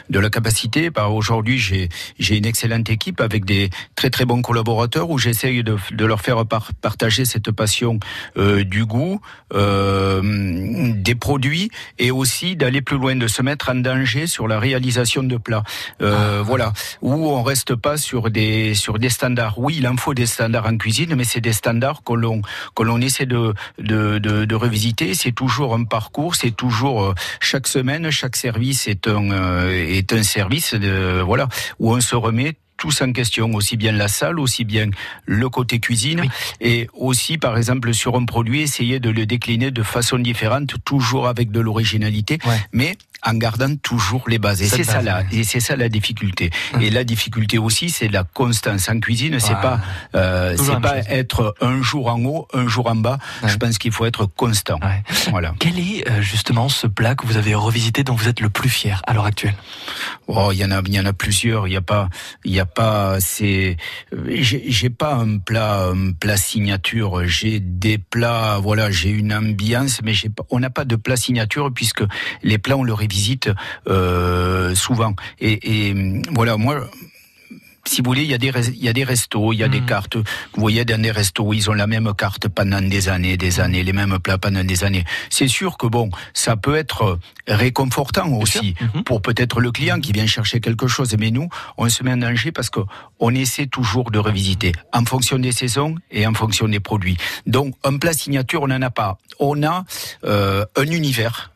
de 0.10 0.20
la 0.20 0.30
capacité. 0.30 0.90
Bah, 0.90 1.08
Aujourd'hui, 1.08 1.58
j'ai 1.58 1.90
j'ai 2.20 2.38
une 2.38 2.46
excellente 2.46 2.90
équipe 2.90 3.22
avec 3.22 3.46
des 3.46 3.70
très 3.96 4.10
très 4.10 4.26
bons 4.26 4.42
collaborateurs 4.42 5.10
où 5.10 5.18
j'essaye 5.18 5.64
de, 5.64 5.78
de 5.92 6.06
leur 6.06 6.22
faire 6.22 6.46
par- 6.46 6.72
partager 6.82 7.26
cette 7.26 7.52
passion 7.52 8.00
euh, 8.38 8.64
du 8.64 8.86
goût, 8.86 9.20
euh, 9.54 10.22
des 10.96 11.16
produits 11.16 11.70
et 12.00 12.12
aussi 12.12 12.56
d'aller 12.56 12.82
plus 12.82 12.98
loin, 12.98 13.16
de 13.16 13.28
se 13.28 13.42
mettre 13.42 13.70
en 13.70 13.76
danger 13.76 14.28
sur 14.28 14.48
la 14.48 14.60
réalisation 14.60 15.24
de 15.24 15.38
plats. 15.38 15.64
Euh, 16.02 16.42
Voilà, 16.46 16.74
où 17.02 17.14
on 17.30 17.44
reste 17.44 17.76
pas 17.76 17.98
sur 17.98 18.30
des 18.30 18.74
sur 18.76 19.00
des 19.00 19.10
standards. 19.10 19.58
Oui, 19.60 19.77
il 19.78 19.88
en 19.88 19.98
faut 19.98 20.14
des 20.14 20.26
standards 20.26 20.68
en 20.68 20.78
cuisine, 20.78 21.16
mais 21.16 21.24
c'est 21.24 21.42
des 21.42 21.54
standards 21.54 22.02
que 22.04 22.14
l'on 22.14 22.42
que 22.76 22.84
l'on 22.84 23.00
essaie 23.00 23.26
de 23.26 23.54
de, 23.78 24.20
de, 24.20 24.46
de 24.46 24.56
revisiter. 24.56 25.14
C'est 25.14 25.32
toujours 25.32 25.74
un 25.76 25.84
parcours, 25.84 26.36
c'est 26.36 26.56
toujours 26.56 27.04
euh, 27.04 27.14
chaque 27.40 27.68
semaine, 27.68 28.10
chaque 28.12 28.36
service 28.36 28.88
est 28.88 29.08
un 29.08 29.32
euh, 29.32 29.98
est 29.98 30.12
un 30.14 30.24
service 30.24 30.74
de 30.74 31.22
voilà 31.22 31.48
où 31.80 31.94
on 31.96 32.02
se 32.02 32.16
remet 32.16 32.56
tous 32.78 33.02
en 33.02 33.12
question, 33.12 33.54
aussi 33.56 33.76
bien 33.76 33.92
la 33.92 34.08
salle, 34.08 34.40
aussi 34.40 34.64
bien 34.64 34.90
le 35.26 35.50
côté 35.50 35.80
cuisine, 35.80 36.22
et 36.62 36.88
aussi, 36.94 37.40
par 37.40 37.58
exemple, 37.58 37.92
sur 37.94 38.16
un 38.16 38.26
produit, 38.26 38.62
essayer 38.62 39.00
de 39.00 39.10
le 39.10 39.26
décliner 39.26 39.72
de 39.72 39.82
façon 39.82 40.20
différente, 40.20 40.76
toujours 40.86 41.28
avec 41.28 41.50
de 41.50 41.60
l'originalité, 41.60 42.38
mais 42.72 42.96
en 43.26 43.34
gardant 43.34 43.76
toujours 43.78 44.24
les 44.28 44.38
bases. 44.40 44.62
Et 44.62 44.68
c'est 44.68 44.84
ça 44.84 45.02
la, 45.02 45.20
ouais. 45.20 45.26
et 45.32 45.44
c'est 45.44 45.60
ça 45.60 45.76
la 45.76 45.90
difficulté. 45.90 46.50
Et 46.80 46.90
la 46.90 47.04
difficulté 47.04 47.58
aussi, 47.58 47.90
c'est 47.90 48.08
la 48.08 48.24
constance 48.24 48.90
en 48.90 49.00
cuisine. 49.00 49.40
C'est 49.40 49.54
Ouais. 49.54 49.62
pas, 49.62 49.80
euh, 50.16 50.56
c'est 50.58 50.72
même 50.72 50.82
pas 50.82 50.98
être 51.10 51.56
un 51.62 51.82
jour 51.82 52.08
en 52.10 52.24
haut, 52.26 52.48
un 52.54 52.68
jour 52.68 52.88
en 52.88 52.96
bas. 52.96 53.18
Je 53.46 53.56
pense 53.58 53.78
qu'il 53.78 53.92
faut 53.92 54.06
être 54.06 54.26
constant. 54.26 54.80
Voilà. 55.32 55.54
Quel 55.60 55.80
est 55.80 56.10
euh, 56.10 56.22
justement 56.22 56.70
ce 56.70 56.88
plat 56.88 57.16
que 57.16 57.26
vous 57.26 57.38
avez 57.38 57.56
revisité 57.56 58.04
dont 58.04 58.14
vous 58.16 58.28
êtes 58.28 58.40
le 58.40 58.50
plus 58.50 58.70
fier 58.70 59.02
à 59.08 59.14
l'heure 59.14 59.26
actuelle? 59.26 59.56
Oh, 60.28 60.50
il 60.52 60.58
y 60.60 60.66
en 60.66 60.72
a, 60.72 60.82
il 60.86 60.94
y 60.94 61.00
en 61.00 61.06
a 61.06 61.14
plusieurs. 61.14 61.68
Il 61.68 61.74
y 61.74 61.78
a 61.78 61.82
pas, 61.82 62.10
il 62.46 62.54
y 62.54 62.60
a 62.60 62.66
pas. 62.66 63.20
C'est, 63.20 63.78
j'ai 64.30 64.90
pas 64.90 65.16
un 65.16 65.38
plat, 65.38 65.88
un 65.94 66.12
plat 66.12 66.38
signature. 66.38 67.26
J'ai 67.28 67.60
des 67.60 67.98
plats. 67.98 68.60
Voilà, 68.62 68.92
j'ai 68.92 69.10
une 69.10 69.34
ambiance, 69.34 70.02
mais 70.04 70.14
j'ai 70.14 70.30
pas. 70.30 70.44
On 70.50 70.60
n'a 70.60 70.70
pas 70.70 70.86
de 70.86 70.96
plat 70.96 71.16
signature 71.16 71.72
puisque 71.74 72.04
les 72.44 72.58
plats 72.58 72.78
on 72.78 72.84
le 72.84 72.94
euh, 73.88 74.76
souvent. 74.76 75.14
Et, 75.40 75.90
et 75.90 76.22
voilà, 76.32 76.58
moi. 76.58 76.88
Si 77.88 78.02
vous 78.02 78.10
voulez, 78.10 78.24
il 78.24 78.30
y 78.30 78.34
a 78.34 78.38
des 78.38 78.52
il 78.68 78.84
y 78.84 78.90
a 78.90 78.94
des 78.94 79.06
restos, 79.06 79.54
il 79.54 79.60
y 79.60 79.64
a 79.64 79.70
des 79.70 79.80
cartes. 79.80 80.18
Vous 80.18 80.60
voyez 80.60 80.84
dans 80.84 81.02
des 81.02 81.10
restos, 81.10 81.54
ils 81.54 81.70
ont 81.70 81.74
la 81.74 81.88
même 81.88 82.14
carte 82.14 82.50
pendant 82.50 82.82
des 82.82 83.08
années, 83.08 83.38
des 83.38 83.62
années, 83.62 83.82
les 83.82 83.94
mêmes 83.94 84.20
plats 84.20 84.38
pendant 84.38 84.64
des 84.66 84.84
années. 84.84 85.06
C'est 85.30 85.48
sûr 85.48 85.78
que 85.78 85.88
bon, 85.88 86.10
ça 86.34 86.58
peut 86.58 86.76
être 86.76 87.18
réconfortant 87.48 88.30
aussi 88.34 88.76
pour 89.06 89.22
peut-être 89.22 89.62
le 89.62 89.72
client 89.72 90.02
qui 90.02 90.12
vient 90.12 90.28
chercher 90.28 90.60
quelque 90.60 90.88
chose. 90.88 91.16
Mais 91.18 91.32
nous, 91.32 91.48
on 91.78 91.88
se 91.88 92.04
met 92.04 92.12
en 92.12 92.18
danger 92.18 92.52
parce 92.52 92.70
que 92.70 92.82
on 93.22 93.34
essaie 93.34 93.68
toujours 93.68 94.12
de 94.12 94.20
revisiter 94.20 94.74
en 94.92 95.06
fonction 95.06 95.40
des 95.40 95.54
saisons 95.54 95.96
et 96.12 96.28
en 96.28 96.34
fonction 96.34 96.68
des 96.68 96.82
produits. 96.82 97.16
Donc, 97.46 97.74
un 97.86 97.98
plat 97.98 98.12
signature, 98.12 98.64
on 98.64 98.68
n'en 98.68 98.82
a 98.82 98.90
pas. 98.90 99.18
On 99.40 99.64
a 99.64 99.86
euh, 100.26 100.66
un 100.76 100.88
univers 100.92 101.52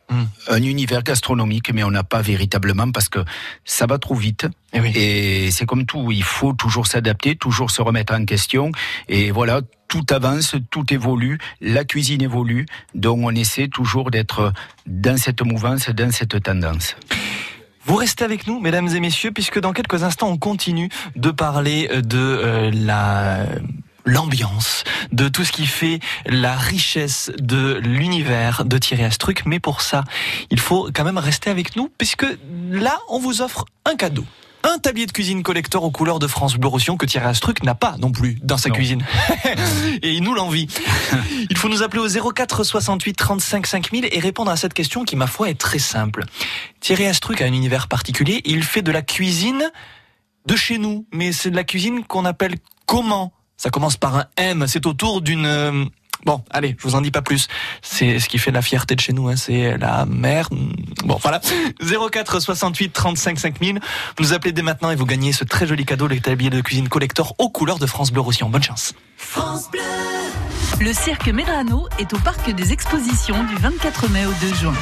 un 0.48 0.62
univers 0.62 1.02
gastronomique, 1.02 1.72
mais 1.72 1.84
on 1.84 1.90
n'a 1.90 2.04
pas 2.04 2.22
véritablement 2.22 2.90
parce 2.90 3.08
que 3.08 3.20
ça 3.64 3.86
va 3.86 3.98
trop 3.98 4.14
vite. 4.14 4.46
Et, 4.72 5.50
c'est 5.50 5.66
comme 5.66 5.86
tout, 5.86 6.10
il 6.10 6.22
faut 6.22 6.52
toujours 6.52 6.86
s'adapter, 6.86 7.36
toujours 7.36 7.70
se 7.70 7.82
remettre 7.82 8.14
en 8.14 8.24
question. 8.24 8.72
Et 9.08 9.30
voilà, 9.30 9.60
tout 9.88 10.06
avance, 10.10 10.56
tout 10.70 10.92
évolue, 10.92 11.38
la 11.60 11.84
cuisine 11.84 12.22
évolue, 12.22 12.66
donc 12.94 13.20
on 13.22 13.34
essaie 13.34 13.68
toujours 13.68 14.10
d'être 14.10 14.52
dans 14.86 15.18
cette 15.18 15.42
mouvance, 15.42 15.90
dans 15.90 16.10
cette 16.10 16.42
tendance. 16.42 16.96
Vous 17.84 17.96
restez 17.96 18.24
avec 18.24 18.46
nous, 18.46 18.60
mesdames 18.60 18.88
et 18.88 19.00
messieurs, 19.00 19.32
puisque 19.32 19.60
dans 19.60 19.72
quelques 19.72 20.04
instants, 20.04 20.28
on 20.28 20.38
continue 20.38 20.88
de 21.16 21.30
parler 21.30 21.88
de 21.88 22.18
euh, 22.18 22.70
la 22.72 23.44
l'ambiance, 24.04 24.84
de 25.12 25.28
tout 25.28 25.44
ce 25.44 25.52
qui 25.52 25.66
fait 25.66 26.00
la 26.26 26.56
richesse 26.56 27.30
de 27.38 27.80
l'univers 27.82 28.64
de 28.64 28.78
Thierry 28.78 29.04
Astruc. 29.04 29.44
Mais 29.46 29.60
pour 29.60 29.80
ça, 29.80 30.04
il 30.50 30.60
faut 30.60 30.90
quand 30.92 31.04
même 31.04 31.18
rester 31.18 31.50
avec 31.50 31.76
nous, 31.76 31.90
puisque 31.98 32.26
là, 32.70 32.98
on 33.08 33.18
vous 33.18 33.42
offre 33.42 33.64
un 33.84 33.96
cadeau. 33.96 34.24
Un 34.64 34.78
tablier 34.78 35.06
de 35.06 35.12
cuisine 35.12 35.42
collector 35.42 35.82
aux 35.82 35.90
couleurs 35.90 36.20
de 36.20 36.28
France 36.28 36.54
Bleu 36.54 36.68
Roussillon 36.68 36.96
que 36.96 37.04
Thierry 37.04 37.26
Astruc 37.26 37.64
n'a 37.64 37.74
pas 37.74 37.96
non 37.98 38.12
plus 38.12 38.38
dans 38.42 38.56
sa 38.56 38.70
cuisine. 38.70 39.04
et 40.02 40.12
il 40.12 40.22
nous 40.22 40.34
l'envie. 40.34 40.68
Il 41.50 41.56
faut 41.56 41.68
nous 41.68 41.82
appeler 41.82 42.00
au 42.00 42.32
04 42.32 42.62
68 42.62 43.14
35 43.14 43.66
5000 43.66 44.08
et 44.12 44.20
répondre 44.20 44.52
à 44.52 44.56
cette 44.56 44.72
question 44.72 45.04
qui, 45.04 45.16
ma 45.16 45.26
foi, 45.26 45.50
est 45.50 45.58
très 45.58 45.80
simple. 45.80 46.24
Thierry 46.78 47.06
Astruc 47.06 47.42
a 47.42 47.44
un 47.44 47.52
univers 47.52 47.88
particulier. 47.88 48.40
Il 48.44 48.62
fait 48.62 48.82
de 48.82 48.92
la 48.92 49.02
cuisine 49.02 49.68
de 50.46 50.54
chez 50.54 50.78
nous, 50.78 51.06
mais 51.12 51.32
c'est 51.32 51.50
de 51.50 51.56
la 51.56 51.64
cuisine 51.64 52.04
qu'on 52.04 52.24
appelle 52.24 52.54
comment 52.86 53.32
Ça 53.62 53.70
commence 53.70 53.96
par 53.96 54.16
un 54.16 54.26
M. 54.36 54.64
C'est 54.66 54.86
autour 54.86 55.20
d'une 55.20 55.46
euh, 55.46 55.84
Bon, 56.24 56.42
allez, 56.50 56.74
je 56.76 56.82
vous 56.82 56.96
en 56.96 57.00
dis 57.00 57.12
pas 57.12 57.22
plus. 57.22 57.46
C'est 57.80 58.18
ce 58.18 58.28
qui 58.28 58.38
fait 58.38 58.50
la 58.50 58.60
fierté 58.60 58.96
de 58.96 59.00
chez 59.00 59.12
nous, 59.12 59.28
hein, 59.28 59.36
c'est 59.36 59.78
la 59.78 60.04
mer. 60.04 60.48
Bon, 61.04 61.16
voilà. 61.22 61.40
04 61.80 62.40
68 62.40 62.92
35 62.92 63.38
5000. 63.38 63.80
Vous 64.18 64.24
nous 64.24 64.32
appelez 64.32 64.50
dès 64.50 64.62
maintenant 64.62 64.90
et 64.90 64.96
vous 64.96 65.06
gagnez 65.06 65.32
ce 65.32 65.44
très 65.44 65.68
joli 65.68 65.84
cadeau, 65.84 66.08
l'établi 66.08 66.50
de 66.50 66.60
cuisine 66.60 66.88
collector 66.88 67.36
aux 67.38 67.50
couleurs 67.50 67.78
de 67.78 67.86
France 67.86 68.10
Bleu 68.10 68.20
Roussillon. 68.20 68.50
Bonne 68.50 68.64
chance. 68.64 68.94
France 69.16 69.70
Bleu. 69.70 69.80
Le 70.80 70.92
cirque 70.92 71.28
Medrano 71.28 71.86
est 72.00 72.12
au 72.14 72.18
parc 72.18 72.50
des 72.50 72.72
expositions 72.72 73.44
du 73.44 73.54
24 73.54 74.08
mai 74.08 74.26
au 74.26 74.32
2 74.40 74.54
juin. 74.54 74.74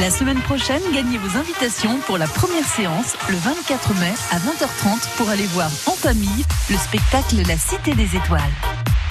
La 0.00 0.10
semaine 0.12 0.38
prochaine, 0.38 0.82
gagnez 0.94 1.18
vos 1.18 1.36
invitations 1.36 1.98
pour 2.06 2.18
la 2.18 2.28
première 2.28 2.64
séance 2.64 3.16
le 3.28 3.36
24 3.36 3.94
mai 3.94 4.12
à 4.30 4.36
20h30 4.38 5.16
pour 5.16 5.28
aller 5.28 5.46
voir 5.46 5.68
en 5.86 5.92
famille 5.92 6.44
le 6.70 6.76
spectacle 6.76 7.36
La 7.48 7.56
Cité 7.56 7.94
des 7.94 8.14
Étoiles. 8.14 8.40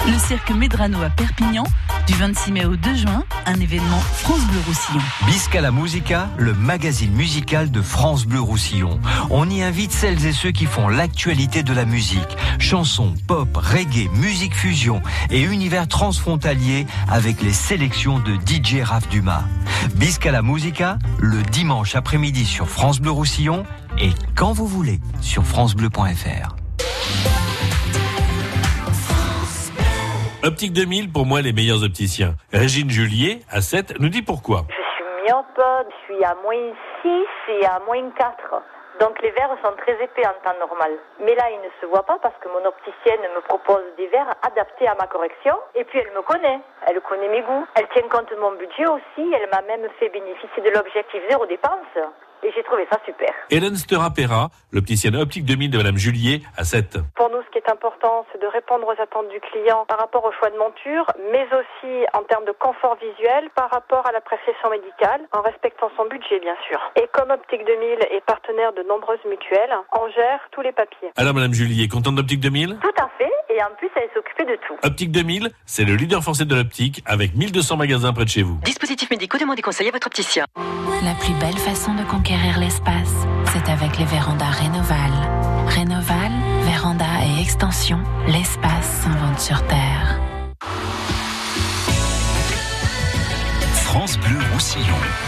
Le 0.06 0.18
cirque 0.18 0.50
Medrano 0.50 1.02
à 1.02 1.10
Perpignan, 1.10 1.64
du 2.06 2.14
26 2.14 2.52
mai 2.52 2.64
au 2.64 2.76
2 2.76 2.94
juin, 2.94 3.24
un 3.44 3.60
événement 3.60 4.00
France 4.14 4.40
Bleu 4.46 4.60
Roussillon. 4.66 5.02
Bisca 5.26 5.60
la 5.60 5.70
Musica, 5.70 6.30
le 6.38 6.54
magazine 6.54 7.12
musical 7.12 7.70
de 7.70 7.82
France 7.82 8.24
Bleu 8.24 8.40
Roussillon. 8.40 8.98
On 9.28 9.50
y 9.50 9.62
invite 9.62 9.92
celles 9.92 10.24
et 10.24 10.32
ceux 10.32 10.52
qui 10.52 10.64
font 10.64 10.88
l'actualité 10.88 11.62
de 11.62 11.74
la 11.74 11.84
musique. 11.84 12.38
Chansons, 12.58 13.12
pop, 13.26 13.54
reggae, 13.54 14.08
musique 14.14 14.54
fusion 14.54 15.02
et 15.30 15.42
univers 15.42 15.86
transfrontalier 15.86 16.86
avec 17.10 17.42
les 17.42 17.52
sélections 17.52 18.20
de 18.20 18.36
DJ 18.36 18.82
Raph 18.82 19.08
Dumas. 19.08 19.44
Bisca 19.96 20.30
la 20.30 20.42
Musica, 20.42 20.77
le 21.18 21.42
dimanche 21.50 21.96
après-midi 21.96 22.44
sur 22.44 22.68
France 22.68 23.00
Bleu 23.00 23.10
Roussillon 23.10 23.64
et 23.98 24.10
quand 24.36 24.52
vous 24.52 24.66
voulez 24.66 25.00
sur 25.20 25.42
francebleu.fr. 25.42 26.54
Optique 30.44 30.72
2000, 30.72 31.10
pour 31.10 31.26
moi, 31.26 31.42
les 31.42 31.52
meilleurs 31.52 31.82
opticiens. 31.82 32.36
Régine 32.52 32.90
Julier, 32.90 33.40
à 33.50 33.60
7, 33.60 33.98
nous 33.98 34.08
dit 34.08 34.22
pourquoi. 34.22 34.66
Je 34.68 34.74
suis 34.74 35.04
myope, 35.26 35.46
je 35.90 36.14
suis 36.14 36.24
à 36.24 36.34
moins 36.44 36.72
6 37.02 37.08
et 37.60 37.66
à 37.66 37.80
moins 37.84 38.10
4. 38.16 38.62
Donc 39.00 39.20
les 39.22 39.30
verres 39.30 39.56
sont 39.62 39.72
très 39.76 40.02
épais 40.02 40.26
en 40.26 40.34
temps 40.42 40.58
normal. 40.58 40.92
Mais 41.20 41.34
là, 41.34 41.50
ils 41.50 41.60
ne 41.60 41.70
se 41.80 41.86
voient 41.86 42.02
pas 42.02 42.18
parce 42.20 42.34
que 42.40 42.48
mon 42.48 42.64
opticienne 42.64 43.20
me 43.34 43.40
propose 43.42 43.84
des 43.96 44.08
verres 44.08 44.34
adaptés 44.42 44.88
à 44.88 44.94
ma 44.94 45.06
correction. 45.06 45.54
Et 45.74 45.84
puis 45.84 46.00
elle 46.00 46.12
me 46.12 46.22
connaît. 46.22 46.60
Elle 46.86 47.00
connaît 47.02 47.28
mes 47.28 47.42
goûts. 47.42 47.66
Elle 47.76 47.88
tient 47.88 48.08
compte 48.08 48.30
de 48.30 48.36
mon 48.36 48.52
budget 48.52 48.86
aussi. 48.86 49.32
Elle 49.32 49.48
m'a 49.50 49.62
même 49.62 49.88
fait 49.98 50.08
bénéficier 50.08 50.62
de 50.62 50.70
l'objectif 50.70 51.22
zéro 51.28 51.46
dépense. 51.46 51.98
Et 52.42 52.52
j'ai 52.54 52.62
trouvé 52.62 52.86
ça 52.90 52.98
super. 53.04 53.28
Hélène 53.50 53.76
Stera-Pera, 53.76 54.50
l'opticienne 54.72 55.16
optique 55.16 55.44
2000 55.44 55.70
de 55.70 55.78
Madame 55.78 55.96
Julier, 55.96 56.42
à 56.56 56.64
7. 56.64 56.98
Pour 57.16 57.30
nous, 57.30 57.42
ce 57.42 57.50
qui 57.50 57.58
est 57.58 57.70
important, 57.70 58.24
c'est 58.32 58.40
de 58.40 58.46
répondre 58.46 58.86
aux 58.86 59.00
attentes 59.02 59.28
du 59.28 59.40
client 59.40 59.84
par 59.88 59.98
rapport 59.98 60.24
au 60.24 60.32
choix 60.32 60.50
de 60.50 60.58
monture, 60.58 61.10
mais 61.32 61.46
aussi 61.50 62.06
en 62.14 62.22
termes 62.22 62.44
de 62.44 62.52
confort 62.52 62.96
visuel 63.02 63.50
par 63.56 63.70
rapport 63.70 64.06
à 64.06 64.12
la 64.12 64.20
prescription 64.20 64.70
médicale, 64.70 65.22
en 65.32 65.42
respectant 65.42 65.90
son 65.96 66.06
budget, 66.06 66.38
bien 66.40 66.54
sûr. 66.68 66.78
Et 66.94 67.08
comme 67.12 67.30
Optique 67.30 67.66
2000 67.66 68.06
est 68.14 68.24
partenaire 68.24 68.72
de 68.72 68.82
nombreuses 68.86 69.24
mutuelles, 69.28 69.74
on 69.92 70.08
gère 70.14 70.40
tous 70.52 70.62
les 70.62 70.72
papiers. 70.72 71.10
Alors, 71.16 71.34
Madame 71.34 71.52
Julier, 71.52 71.88
contente 71.88 72.14
d'Optique 72.14 72.40
2000 72.40 72.78
Tout 72.80 73.02
à 73.02 73.08
fait, 73.18 73.32
et 73.50 73.62
en 73.62 73.74
plus, 73.78 73.90
elle 73.96 74.10
s'occupe 74.14 74.46
de 74.46 74.56
tout. 74.66 74.76
Optique 74.84 75.10
2000, 75.10 75.50
c'est 75.66 75.84
le 75.84 75.94
leader 75.94 76.22
français 76.22 76.44
de 76.44 76.54
l'optique, 76.54 77.02
avec 77.04 77.34
1200 77.34 77.76
magasins 77.76 78.12
près 78.12 78.24
de 78.24 78.30
chez 78.30 78.42
vous. 78.42 78.58
Dispositifs 78.62 79.10
médicaux, 79.10 79.38
demandez 79.38 79.62
conseil 79.62 79.88
à 79.88 79.90
votre 79.90 80.06
opticien. 80.06 80.44
La 81.02 81.14
plus 81.14 81.32
belle 81.34 81.58
façon 81.58 81.94
de 81.94 82.02
conquérir 82.02 82.27
l'espace, 82.36 83.14
c'est 83.52 83.70
avec 83.70 83.98
les 83.98 84.04
vérandas 84.04 84.50
Rénoval. 84.50 85.10
Rénoval, 85.66 86.32
véranda 86.64 87.06
et 87.24 87.40
extension, 87.40 87.98
l'espace 88.26 89.02
s'invente 89.02 89.40
sur 89.40 89.66
Terre. 89.66 90.20
France 93.72 94.18
Bleu 94.18 94.38
Roussillon. 94.52 95.27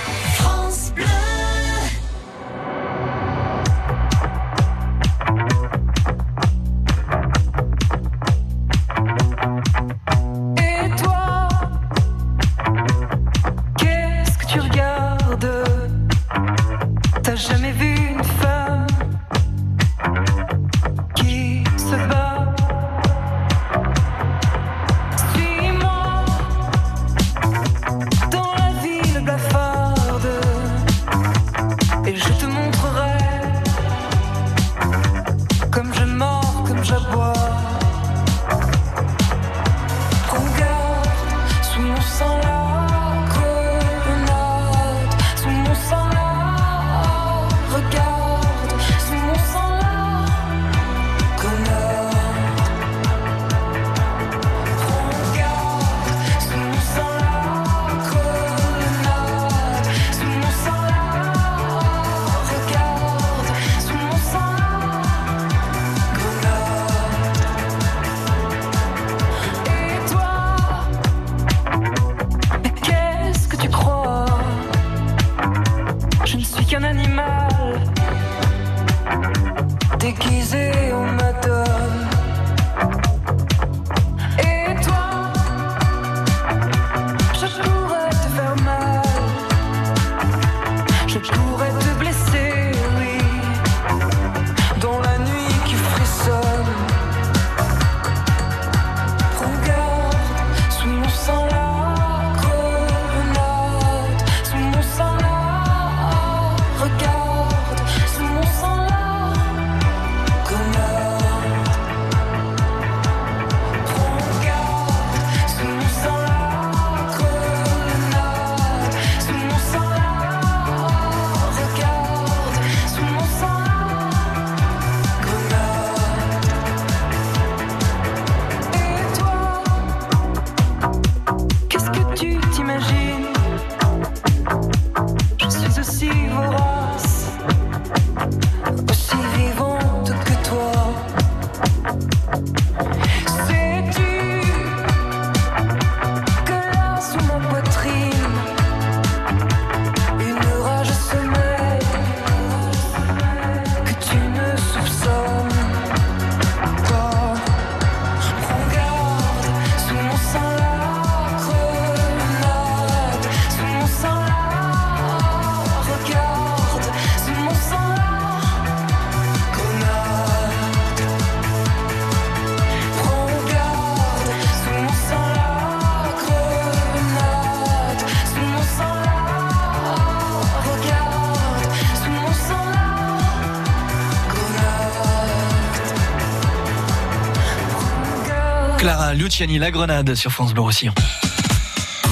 Clara 188.81 189.13
Luciani, 189.13 189.59
La 189.59 189.71
Grenade 189.71 190.15
sur 190.15 190.33
France 190.33 190.55
Bleu 190.55 190.63
Roussillon. 190.63 190.95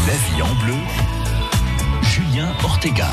La 0.07 0.12
vie 0.12 0.42
en 0.42 0.54
bleu, 0.62 0.74
Julien 2.02 2.46
Ortega. 2.62 3.09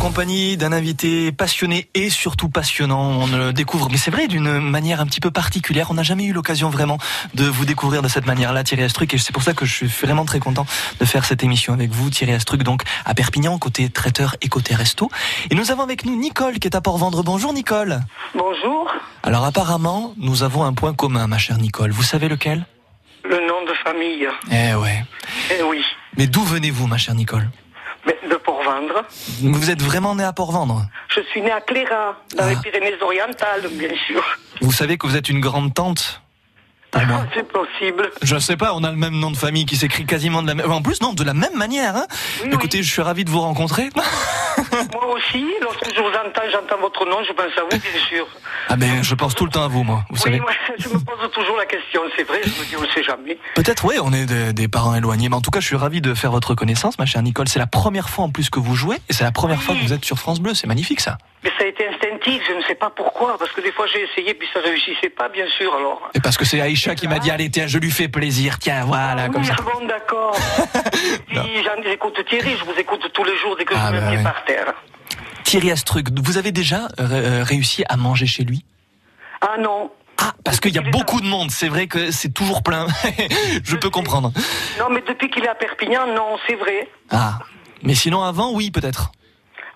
Compagnie 0.00 0.56
d'un 0.56 0.72
invité 0.72 1.30
passionné 1.30 1.88
et 1.94 2.08
surtout 2.08 2.48
passionnant, 2.48 3.20
on 3.20 3.26
le 3.26 3.52
découvre, 3.52 3.88
mais 3.90 3.98
c'est 3.98 4.10
vrai, 4.10 4.28
d'une 4.28 4.58
manière 4.58 5.00
un 5.00 5.06
petit 5.06 5.20
peu 5.20 5.30
particulière. 5.30 5.90
On 5.90 5.94
n'a 5.94 6.02
jamais 6.02 6.24
eu 6.24 6.32
l'occasion 6.32 6.70
vraiment 6.70 6.96
de 7.34 7.44
vous 7.44 7.66
découvrir 7.66 8.00
de 8.00 8.08
cette 8.08 8.26
manière-là, 8.26 8.64
Thierry 8.64 8.82
Astruc, 8.82 9.12
et 9.12 9.18
c'est 9.18 9.32
pour 9.32 9.42
ça 9.42 9.52
que 9.52 9.66
je 9.66 9.72
suis 9.72 9.86
vraiment 9.86 10.24
très 10.24 10.40
content 10.40 10.64
de 10.98 11.04
faire 11.04 11.26
cette 11.26 11.44
émission 11.44 11.74
avec 11.74 11.90
vous, 11.90 12.08
Thierry 12.08 12.32
Astruc, 12.32 12.62
donc 12.62 12.82
à 13.04 13.14
Perpignan, 13.14 13.58
côté 13.58 13.90
traiteur 13.90 14.36
et 14.40 14.48
côté 14.48 14.74
resto. 14.74 15.10
Et 15.50 15.54
nous 15.54 15.70
avons 15.70 15.82
avec 15.82 16.06
nous 16.06 16.16
Nicole 16.16 16.58
qui 16.58 16.66
est 16.66 16.74
à 16.74 16.80
Port-Vendre. 16.80 17.22
Bonjour 17.22 17.52
Nicole. 17.52 18.00
Bonjour. 18.34 18.90
Alors 19.22 19.44
apparemment, 19.44 20.14
nous 20.16 20.42
avons 20.42 20.64
un 20.64 20.72
point 20.72 20.94
commun, 20.94 21.26
ma 21.26 21.38
chère 21.38 21.58
Nicole. 21.58 21.90
Vous 21.90 22.02
savez 22.02 22.28
lequel? 22.28 22.66
Le 23.22 23.36
nom 23.46 23.64
de 23.68 23.74
famille. 23.84 24.26
Eh 24.50 24.74
ouais. 24.74 25.04
Eh 25.50 25.62
oui. 25.62 25.82
Mais 26.16 26.26
d'où 26.26 26.42
venez-vous, 26.42 26.86
ma 26.86 26.96
chère 26.96 27.14
Nicole? 27.14 27.50
Mais 28.06 28.18
de 28.28 28.36
Port-Vendre. 28.36 29.04
Vous 29.42 29.70
êtes 29.70 29.82
vraiment 29.82 30.14
né 30.14 30.24
à 30.24 30.32
Port-Vendre 30.32 30.86
Je 31.08 31.20
suis 31.20 31.42
né 31.42 31.50
à 31.50 31.60
Cléra, 31.60 32.16
dans 32.36 32.46
les 32.48 32.56
Pyrénées-Orientales, 32.56 33.68
bien 33.72 33.94
sûr. 34.06 34.22
Vous 34.60 34.72
savez 34.72 34.96
que 34.98 35.06
vous 35.06 35.16
êtes 35.16 35.28
une 35.28 35.40
grande 35.40 35.74
tante 35.74 36.22
pour 36.90 37.02
moi. 37.02 37.26
C'est 37.34 37.46
possible. 37.48 38.10
Je 38.22 38.38
sais 38.38 38.56
pas, 38.56 38.74
on 38.74 38.84
a 38.84 38.90
le 38.90 38.96
même 38.96 39.14
nom 39.14 39.30
de 39.30 39.36
famille 39.36 39.66
qui 39.66 39.76
s'écrit 39.76 40.06
quasiment 40.06 40.42
de 40.42 40.48
la 40.48 40.54
même. 40.54 40.70
En 40.70 40.82
plus, 40.82 41.00
non, 41.00 41.12
de 41.12 41.24
la 41.24 41.34
même 41.34 41.54
manière. 41.54 41.96
Hein 41.96 42.06
Écoutez, 42.50 42.82
je 42.82 42.90
suis 42.90 43.02
ravi 43.02 43.24
de 43.24 43.30
vous 43.30 43.40
rencontrer. 43.40 43.90
Moi 44.92 45.06
aussi, 45.14 45.44
lorsque 45.62 45.94
je 45.94 46.00
vous 46.00 46.08
entends, 46.08 46.42
j'entends 46.52 46.80
votre 46.80 47.04
nom, 47.06 47.18
je 47.26 47.32
pense 47.32 47.56
à 47.56 47.62
vous, 47.62 47.78
bien 47.78 48.00
sûr. 48.08 48.26
Ah 48.68 48.76
ben, 48.76 49.02
je 49.02 49.14
pense 49.14 49.34
tout 49.34 49.44
le 49.44 49.50
temps 49.50 49.64
à 49.64 49.68
vous, 49.68 49.82
moi. 49.82 50.04
Vous 50.10 50.16
oui, 50.16 50.20
savez. 50.22 50.40
moi, 50.40 50.50
je 50.78 50.88
me 50.88 50.98
pose 50.98 51.30
toujours 51.32 51.56
la 51.56 51.66
question, 51.66 52.02
c'est 52.16 52.24
vrai, 52.24 52.40
je 52.44 52.50
me 52.50 52.66
dis, 52.66 52.76
on 52.76 52.82
ne 52.82 52.88
sait 52.88 53.02
jamais. 53.02 53.38
Peut-être, 53.54 53.84
oui, 53.84 53.96
on 54.02 54.12
est 54.12 54.26
des, 54.26 54.52
des 54.52 54.68
parents 54.68 54.94
éloignés, 54.94 55.28
mais 55.28 55.36
en 55.36 55.40
tout 55.40 55.50
cas, 55.50 55.60
je 55.60 55.66
suis 55.66 55.76
ravi 55.76 56.00
de 56.00 56.14
faire 56.14 56.30
votre 56.30 56.54
connaissance, 56.54 56.98
ma 56.98 57.06
chère 57.06 57.22
Nicole. 57.22 57.48
C'est 57.48 57.58
la 57.58 57.66
première 57.66 58.10
fois 58.10 58.24
en 58.24 58.30
plus 58.30 58.50
que 58.50 58.60
vous 58.60 58.74
jouez, 58.74 58.96
et 59.08 59.12
c'est 59.12 59.24
la 59.24 59.32
première 59.32 59.62
fois 59.62 59.74
que 59.74 59.80
vous 59.80 59.92
êtes 59.92 60.04
sur 60.04 60.18
France 60.18 60.40
Bleu. 60.40 60.54
C'est 60.54 60.66
magnifique, 60.66 61.00
ça. 61.00 61.18
Mais 61.42 61.50
ça 61.58 61.64
a 61.64 61.68
été 61.68 61.88
instinctif, 61.88 62.42
je 62.46 62.54
ne 62.54 62.62
sais 62.62 62.74
pas 62.74 62.90
pourquoi, 62.90 63.38
parce 63.38 63.50
que 63.52 63.60
des 63.62 63.72
fois 63.72 63.86
j'ai 63.86 64.02
essayé, 64.02 64.34
puis 64.34 64.46
ça 64.52 64.60
réussissait 64.60 65.08
pas, 65.08 65.28
bien 65.30 65.46
sûr, 65.56 65.74
alors. 65.74 66.10
Et 66.14 66.20
parce 66.20 66.36
que 66.36 66.44
c'est 66.44 66.60
Aïcha 66.60 66.79
qui 66.94 67.08
m'a 67.08 67.18
dit, 67.18 67.30
allez, 67.30 67.50
tiens, 67.50 67.66
je 67.66 67.78
lui 67.78 67.90
fais 67.90 68.08
plaisir, 68.08 68.58
tiens, 68.58 68.84
voilà, 68.84 69.28
comme 69.28 69.42
oui, 69.42 69.48
ça. 69.48 69.54
bon, 69.62 69.86
d'accord. 69.86 70.36
Puis 71.28 71.62
j'en 71.64 71.90
écoute 71.90 72.18
Thierry, 72.28 72.56
je 72.58 72.64
vous 72.64 72.78
écoute 72.78 73.08
tous 73.12 73.24
les 73.24 73.36
jours 73.38 73.56
dès 73.56 73.64
que 73.64 73.74
Ah, 73.76 73.88
je 73.90 73.94
me 73.96 74.00
bah 74.00 74.10
mets 74.10 74.16
ouais. 74.18 74.22
par 74.22 74.44
terre. 74.44 74.74
Thierry 75.44 75.70
Astruc, 75.70 76.08
vous 76.22 76.38
avez 76.38 76.52
déjà 76.52 76.88
euh, 76.98 77.06
euh, 77.10 77.44
réussi 77.44 77.84
à 77.88 77.96
manger 77.96 78.26
chez 78.26 78.44
lui? 78.44 78.64
Ah 79.40 79.56
non. 79.58 79.90
Ah, 80.22 80.32
parce 80.44 80.60
qu'il 80.60 80.74
y 80.74 80.78
a 80.78 80.82
beaucoup 80.82 81.20
de 81.20 81.26
monde, 81.26 81.50
c'est 81.50 81.68
vrai 81.68 81.86
que 81.86 82.10
c'est 82.10 82.28
toujours 82.32 82.62
plein. 82.62 82.86
je 83.64 83.74
peux 83.76 83.88
comprendre. 83.90 84.32
Non, 84.78 84.86
mais 84.90 85.02
depuis 85.06 85.30
qu'il 85.30 85.42
est 85.44 85.48
à 85.48 85.54
Perpignan, 85.54 86.06
non, 86.14 86.36
c'est 86.46 86.56
vrai. 86.56 86.88
Ah, 87.10 87.38
mais 87.82 87.94
sinon 87.94 88.22
avant, 88.22 88.52
oui, 88.52 88.70
peut-être. 88.70 89.12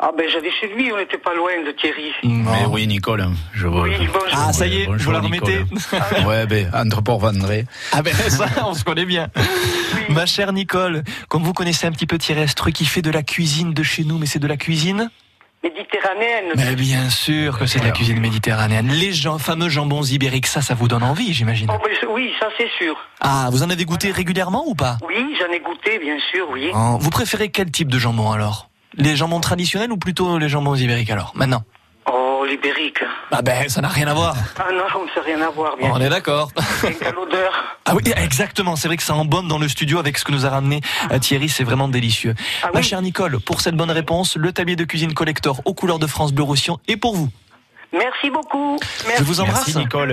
Ah 0.06 0.10
ben 0.14 0.28
j'allais 0.30 0.50
chez 0.60 0.68
lui, 0.68 0.92
on 0.92 0.98
n'était 0.98 1.16
pas 1.16 1.32
loin 1.32 1.50
de 1.64 1.70
Thierry. 1.70 2.12
Mais 2.24 2.66
oui, 2.68 2.86
Nicole, 2.86 3.22
hein, 3.22 3.32
je 3.54 3.66
vois. 3.66 3.84
Oui, 3.84 3.96
bonjour. 4.12 4.28
Ah, 4.34 4.52
ça 4.52 4.66
y 4.66 4.82
est, 4.82 4.86
Bonjour, 4.86 5.06
vous 5.06 5.12
la 5.12 5.20
remettez 5.20 5.64
Ouais, 6.26 6.44
ben, 6.46 6.70
entre 6.74 7.00
Port-Vendré. 7.00 7.64
Ah 7.90 8.02
ben 8.02 8.12
ça, 8.14 8.44
on 8.66 8.74
se 8.74 8.84
connaît 8.84 9.06
bien. 9.06 9.28
Ma 10.10 10.26
chère 10.26 10.52
Nicole, 10.52 11.04
comme 11.28 11.42
vous 11.42 11.54
connaissez 11.54 11.86
un 11.86 11.90
petit 11.92 12.06
peu 12.06 12.18
Thierry 12.18 12.42
Astruc, 12.42 12.78
il 12.82 12.86
fait 12.86 13.00
de 13.00 13.10
la 13.10 13.22
cuisine 13.22 13.72
de 13.72 13.82
chez 13.82 14.04
nous, 14.04 14.18
mais 14.18 14.26
c'est 14.26 14.40
de 14.40 14.46
la 14.46 14.58
cuisine 14.58 15.10
Méditerranéenne. 15.62 16.52
Mais 16.54 16.74
bien 16.76 17.08
sûr 17.08 17.58
que 17.58 17.64
c'est 17.64 17.78
de 17.78 17.86
la 17.86 17.92
cuisine 17.92 18.20
méditerranéenne. 18.20 18.88
Les 18.88 19.14
gens, 19.14 19.38
fameux 19.38 19.70
jambons 19.70 20.02
ibériques, 20.02 20.48
ça, 20.48 20.60
ça 20.60 20.74
vous 20.74 20.86
donne 20.86 21.02
envie, 21.02 21.32
j'imagine. 21.32 21.70
Oh, 21.72 21.80
ben, 21.82 22.08
oui, 22.10 22.30
ça 22.38 22.48
c'est 22.58 22.68
sûr. 22.76 22.94
Ah, 23.20 23.48
vous 23.50 23.62
en 23.62 23.70
avez 23.70 23.86
goûté 23.86 24.10
régulièrement 24.10 24.64
ou 24.66 24.74
pas? 24.74 24.98
Oui, 25.08 25.34
j'en 25.40 25.50
ai 25.50 25.60
goûté, 25.60 25.98
bien 25.98 26.18
sûr, 26.30 26.46
oui. 26.50 26.70
Oh, 26.74 26.98
Vous 27.00 27.08
préférez 27.08 27.48
quel 27.48 27.70
type 27.70 27.88
de 27.88 27.98
jambon 27.98 28.30
alors? 28.30 28.68
Les 28.96 29.16
jambons 29.16 29.40
traditionnels 29.40 29.92
ou 29.92 29.96
plutôt 29.96 30.38
les 30.38 30.48
jambons 30.48 30.74
ibériques 30.74 31.10
alors 31.10 31.32
Maintenant 31.34 31.62
Oh, 32.06 32.44
l'ibérique. 32.46 32.98
Ah 33.30 33.40
ben, 33.40 33.66
ça 33.70 33.80
n'a 33.80 33.88
rien 33.88 34.06
à 34.08 34.12
voir. 34.14 34.36
Ah 34.58 34.66
non, 34.72 34.84
on 34.94 35.04
ne 35.04 35.08
sait 35.10 35.20
rien 35.20 35.40
à 35.40 35.48
voir, 35.48 35.74
bien 35.78 35.90
On 35.94 35.98
est 36.00 36.10
d'accord. 36.10 36.50
L'odeur. 37.16 37.78
Ah 37.86 37.94
oui, 37.94 38.02
exactement. 38.16 38.76
C'est 38.76 38.88
vrai 38.88 38.98
que 38.98 39.02
ça 39.02 39.14
embaume 39.14 39.48
dans 39.48 39.58
le 39.58 39.68
studio 39.68 39.98
avec 39.98 40.18
ce 40.18 40.24
que 40.26 40.32
nous 40.32 40.44
a 40.44 40.50
ramené 40.50 40.82
euh, 41.10 41.18
Thierry. 41.18 41.48
C'est 41.48 41.64
vraiment 41.64 41.88
délicieux. 41.88 42.34
Ah 42.62 42.68
Ma 42.74 42.82
chère 42.82 43.00
Nicole, 43.00 43.40
pour 43.40 43.62
cette 43.62 43.74
bonne 43.74 43.90
réponse, 43.90 44.36
le 44.36 44.52
tablier 44.52 44.76
de 44.76 44.84
cuisine 44.84 45.14
collector 45.14 45.62
aux 45.64 45.72
couleurs 45.72 45.98
de 45.98 46.06
France 46.06 46.32
Bleu 46.34 46.44
Roussillon 46.44 46.78
est 46.86 46.98
pour 46.98 47.16
vous. 47.16 47.30
Merci 47.94 48.28
beaucoup. 48.28 48.78
Merci. 49.06 49.22
Je 49.22 49.24
vous 49.24 49.40
embrasse. 49.40 49.66
Merci, 49.68 49.78
Nicole. 49.78 50.12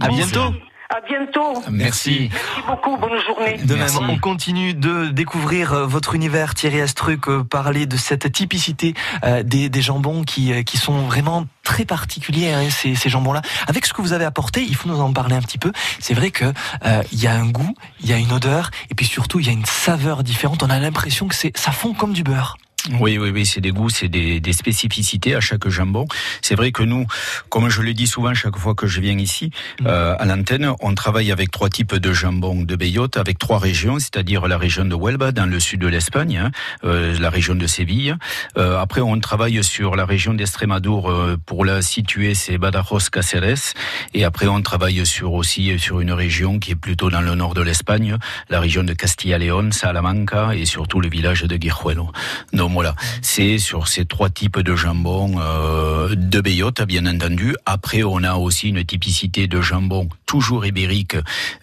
À 0.00 0.08
bientôt. 0.08 0.52
À 0.94 1.00
bientôt. 1.00 1.62
Merci. 1.70 2.28
Merci 2.30 2.64
beaucoup, 2.66 2.98
bonne 2.98 3.18
journée. 3.26 3.56
De 3.64 3.74
même, 3.74 3.88
on 4.10 4.18
continue 4.18 4.74
de 4.74 5.08
découvrir 5.08 5.72
euh, 5.72 5.86
votre 5.86 6.14
univers, 6.14 6.54
Thierry 6.54 6.82
Astruc, 6.82 7.28
euh, 7.28 7.42
parler 7.42 7.86
de 7.86 7.96
cette 7.96 8.30
typicité 8.30 8.92
euh, 9.24 9.42
des, 9.42 9.70
des 9.70 9.80
jambons 9.80 10.22
qui, 10.22 10.52
euh, 10.52 10.62
qui 10.62 10.76
sont 10.76 11.06
vraiment 11.06 11.46
très 11.62 11.86
particuliers, 11.86 12.52
hein, 12.52 12.68
ces, 12.68 12.94
ces 12.94 13.08
jambons-là. 13.08 13.40
Avec 13.68 13.86
ce 13.86 13.94
que 13.94 14.02
vous 14.02 14.12
avez 14.12 14.26
apporté, 14.26 14.62
il 14.62 14.74
faut 14.76 14.88
nous 14.88 15.00
en 15.00 15.14
parler 15.14 15.34
un 15.34 15.40
petit 15.40 15.58
peu. 15.58 15.72
C'est 15.98 16.14
vrai 16.14 16.30
que 16.30 16.44
euh, 16.84 17.02
il 17.10 17.22
y 17.22 17.26
a 17.26 17.32
un 17.32 17.46
goût, 17.46 17.74
il 18.00 18.10
y 18.10 18.12
a 18.12 18.18
une 18.18 18.32
odeur, 18.32 18.70
et 18.90 18.94
puis 18.94 19.06
surtout 19.06 19.40
il 19.40 19.46
y 19.46 19.48
a 19.48 19.52
une 19.52 19.64
saveur 19.64 20.22
différente. 20.22 20.62
On 20.62 20.68
a 20.70 20.78
l'impression 20.78 21.26
que 21.26 21.34
c'est 21.34 21.56
ça 21.56 21.72
fond 21.72 21.94
comme 21.94 22.12
du 22.12 22.22
beurre. 22.22 22.58
Oui, 22.98 23.16
oui, 23.16 23.30
oui, 23.30 23.46
c'est 23.46 23.60
des 23.60 23.70
goûts, 23.70 23.90
c'est 23.90 24.08
des, 24.08 24.40
des 24.40 24.52
spécificités 24.52 25.36
à 25.36 25.40
chaque 25.40 25.68
jambon. 25.68 26.06
C'est 26.40 26.56
vrai 26.56 26.72
que 26.72 26.82
nous, 26.82 27.06
comme 27.48 27.68
je 27.68 27.80
le 27.80 27.94
dis 27.94 28.08
souvent 28.08 28.34
chaque 28.34 28.56
fois 28.56 28.74
que 28.74 28.88
je 28.88 29.00
viens 29.00 29.16
ici, 29.16 29.50
euh, 29.86 30.16
à 30.18 30.24
l'antenne, 30.24 30.72
on 30.80 30.92
travaille 30.94 31.30
avec 31.30 31.52
trois 31.52 31.68
types 31.68 31.94
de 31.94 32.12
jambon 32.12 32.62
de 32.62 32.74
Beyote, 32.74 33.18
avec 33.18 33.38
trois 33.38 33.60
régions, 33.60 34.00
c'est-à-dire 34.00 34.48
la 34.48 34.58
région 34.58 34.84
de 34.84 34.96
Huelva, 34.96 35.30
dans 35.30 35.46
le 35.46 35.60
sud 35.60 35.80
de 35.80 35.86
l'Espagne, 35.86 36.38
hein, 36.38 36.50
euh, 36.82 37.16
la 37.20 37.30
région 37.30 37.54
de 37.54 37.68
Séville. 37.68 38.16
Euh, 38.56 38.80
après, 38.80 39.00
on 39.00 39.18
travaille 39.20 39.62
sur 39.62 39.94
la 39.94 40.04
région 40.04 40.34
d'Estrémadure, 40.34 41.08
euh, 41.08 41.36
pour 41.46 41.64
la 41.64 41.82
situer, 41.82 42.34
c'est 42.34 42.58
Badajoz, 42.58 43.10
Cáceres. 43.10 43.74
Et 44.12 44.24
après, 44.24 44.48
on 44.48 44.60
travaille 44.60 45.06
sur 45.06 45.34
aussi 45.34 45.78
sur 45.78 46.00
une 46.00 46.12
région 46.12 46.58
qui 46.58 46.72
est 46.72 46.76
plutôt 46.76 47.10
dans 47.10 47.20
le 47.20 47.36
nord 47.36 47.54
de 47.54 47.62
l'Espagne, 47.62 48.16
la 48.50 48.58
région 48.58 48.82
de 48.82 48.92
Castilla-León, 48.92 49.70
Salamanca 49.70 50.54
et 50.56 50.64
surtout 50.64 51.00
le 51.00 51.08
village 51.08 51.42
de 51.42 51.56
Guijuelo. 51.56 52.10
Donc 52.52 52.71
c'est 53.20 53.58
sur 53.58 53.88
ces 53.88 54.04
trois 54.04 54.30
types 54.30 54.60
de 54.60 54.74
jambon 54.74 55.34
euh, 55.38 56.14
de 56.14 56.40
Beyote, 56.40 56.82
bien 56.82 57.06
entendu. 57.06 57.54
Après, 57.66 58.02
on 58.02 58.22
a 58.22 58.34
aussi 58.34 58.68
une 58.68 58.84
typicité 58.84 59.46
de 59.46 59.60
jambon 59.60 60.08
toujours 60.26 60.64
ibérique, 60.64 61.16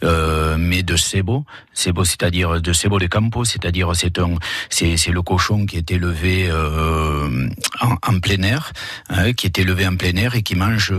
euh, 0.04 0.58
mais 0.58 0.84
de 0.84 0.96
Cebo. 0.96 1.46
Cebo, 1.74 2.04
c'est-à-dire 2.04 2.62
de 2.62 2.74
Cebo 2.74 3.00
de 3.00 3.08
Campo, 3.08 3.46
c'est-à-dire 3.46 3.96
c'est 3.96 4.20
un, 4.20 4.36
c'est, 4.70 4.98
c'est 4.98 5.12
le 5.12 5.22
cochon 5.22 5.66
qui 5.66 5.78
est 5.78 5.92
élevé 5.92 6.48
euh, 6.50 7.50
en, 7.82 7.96
en 8.02 8.20
plein 8.20 8.42
air, 8.44 8.72
hein, 9.10 9.34
qui 9.34 9.48
est 9.48 9.58
élevé 9.58 9.88
en 9.88 9.96
plein 9.96 10.16
air 10.16 10.36
et 10.36 10.44
qui 10.44 10.56
mange 10.56 10.94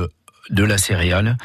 de 0.50 0.64
la 0.64 0.78
céréale. 0.78 1.36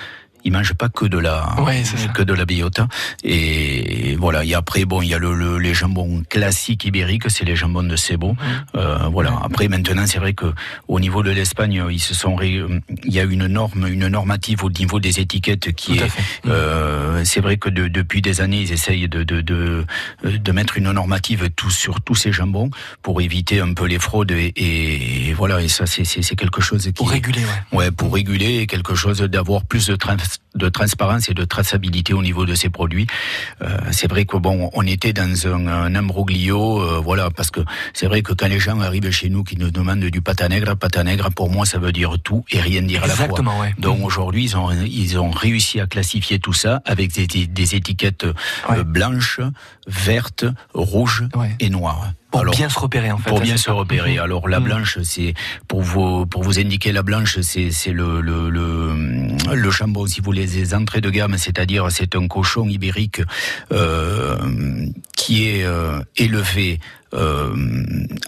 Il 0.46 0.52
mange 0.54 0.74
pas 0.76 0.90
que 0.90 1.06
de 1.06 1.18
la 1.18 1.56
Ouais, 1.62 1.84
que 2.14 2.22
de 2.24 2.34
la 2.34 2.46
biota. 2.46 2.88
Et 3.24 4.16
voilà. 4.20 4.44
Et 4.46 4.54
après 4.54 4.86
bon 4.86 5.02
il 5.02 5.10
y 5.10 5.14
a 5.14 5.20
le, 5.20 5.34
le- 5.34 5.58
les 5.58 5.74
jambons 5.74 6.22
classiques 6.30 6.86
ibériques 6.86 7.30
c'est 7.30 7.46
les 7.46 7.56
jambons 7.56 7.84
de 7.84 7.96
Cebo 7.96 8.36
euh, 8.76 8.98
voilà. 9.12 9.40
Après 9.44 9.68
maintenant 9.68 10.06
c'est 10.06 10.20
vrai 10.20 10.34
que 10.34 10.54
au 10.88 11.00
niveau 11.00 11.24
de 11.24 11.32
l'Espagne 11.32 11.84
ils 11.90 12.00
se 12.00 12.14
sont 12.14 12.36
ré- 12.36 12.62
il 13.04 13.14
y 13.14 13.20
a 13.20 13.24
une 13.24 13.48
norme 13.48 13.88
une 13.88 14.08
normative 14.08 14.64
au 14.64 14.70
niveau 14.70 15.00
des 15.00 15.20
étiquettes 15.20 15.74
qui 15.74 15.98
Tout 15.98 16.04
est 16.04 16.12
euh, 16.48 17.24
c'est 17.26 17.42
vrai 17.42 17.58
que 17.58 17.70
de- 17.70 17.88
depuis 17.88 18.22
des 18.22 18.42
années 18.42 18.62
ils 18.62 18.72
essayent 18.72 19.10
de 19.10 19.24
de, 19.24 19.42
de 19.42 19.86
de 20.24 20.52
mettre 20.52 20.78
une 20.78 20.92
normative 20.92 21.50
tout 21.56 21.72
sur 21.72 22.02
tous 22.02 22.16
ces 22.16 22.32
jambons 22.32 22.70
pour 23.02 23.22
éviter 23.22 23.60
un 23.62 23.74
peu 23.74 23.86
les 23.86 24.00
fraudes 24.00 24.32
et, 24.32 24.54
et 24.56 25.34
voilà. 25.34 25.62
Et 25.62 25.68
ça 25.68 25.86
c'est 25.88 26.36
quelque 26.36 26.62
chose 26.62 26.84
qui 26.86 26.92
Pour 26.94 27.10
réguler, 27.10 27.42
ouais. 27.42 27.78
Ouais, 27.78 27.92
pour 27.92 28.14
réguler 28.14 28.68
quelque 28.68 28.94
chose 28.96 29.20
d'avoir 29.22 29.64
plus 29.66 29.88
de, 29.88 29.96
trans- 29.96 30.16
de 30.56 30.70
transparence 30.70 31.30
et 31.30 31.34
de 31.34 31.44
traçabilité 31.44 32.14
au 32.14 32.22
niveau 32.22 32.46
de 32.46 32.56
ces 32.56 32.70
produits. 32.70 33.08
Euh, 33.62 33.78
c'est 33.92 34.10
vrai 34.10 34.26
que 34.26 34.38
bon, 34.38 34.70
on 34.74 34.86
était 34.88 35.14
dans 35.14 35.48
un, 35.48 35.68
un 35.68 35.96
imbroglio, 35.96 36.82
euh, 36.82 37.00
voilà, 37.04 37.30
parce 37.30 37.52
que 37.52 37.60
c'est 37.94 38.08
vrai 38.08 38.22
que 38.22 38.34
quand 38.34 38.48
les 38.48 38.60
gens 38.60 38.80
arrivent 38.80 39.12
chez 39.12 39.30
nous 39.30 39.44
qui 39.44 39.58
nous 39.58 39.70
demandent 39.72 40.00
du 40.06 40.22
pata 40.22 40.48
nègre, 40.48 40.76
pata 40.76 41.04
nègre 41.04 41.30
pour 41.32 41.50
moi 41.50 41.66
ça 41.66 41.78
veut 41.78 41.92
dire 41.92 42.16
tout 42.24 42.46
et 42.52 42.60
rien 42.60 42.82
dire 42.82 43.04
à 43.04 43.08
la 43.08 43.16
fois. 43.16 43.26
Exactement, 43.26 43.60
ouais. 43.60 43.74
Donc 43.78 44.04
aujourd'hui 44.04 44.46
ils 44.46 44.58
ont 44.58 44.72
ils 44.72 45.20
ont 45.20 45.32
réussi 45.32 45.80
à 45.80 45.88
classifier 45.88 46.40
tout 46.40 46.54
ça 46.54 46.82
avec 46.86 47.12
des, 47.12 47.28
des 47.48 47.76
étiquettes 47.76 48.26
euh, 48.70 48.84
blanches, 48.84 49.42
vertes, 49.88 50.46
rouges 50.74 51.26
et 51.60 51.70
noires. 51.70 52.12
Pour 52.32 52.52
bien 52.52 52.68
se 52.68 52.78
repérer, 52.78 53.12
en 53.12 53.18
fait, 53.18 53.30
Pour 53.30 53.40
bien 53.40 53.56
se 53.56 53.72
repérer. 53.72 54.18
Alors 54.18 54.50
la 54.50 54.60
blanche, 54.60 55.00
c'est 55.04 55.34
pour 55.70 55.82
vous 55.82 56.26
pour 56.26 56.44
vous 56.44 56.60
indiquer 56.60 56.92
la 56.92 57.02
blanche, 57.02 57.40
c'est 57.40 57.72
c'est 57.72 57.94
le 57.94 58.20
le, 58.20 58.50
le 58.50 59.25
le 59.54 59.70
jambon, 59.70 60.08
si 60.08 60.20
vous 60.20 60.26
voulez, 60.26 60.48
des 60.48 60.74
entrées 60.74 61.02
de 61.02 61.10
gamme, 61.10 61.38
c'est-à-dire 61.38 61.88
c'est 61.92 62.16
un 62.16 62.28
cochon 62.28 62.68
ibérique 62.68 63.22
euh, 63.72 64.38
qui 65.16 65.48
est 65.48 65.64
euh, 65.64 66.02
élevé 66.18 66.80
euh, 67.14 67.56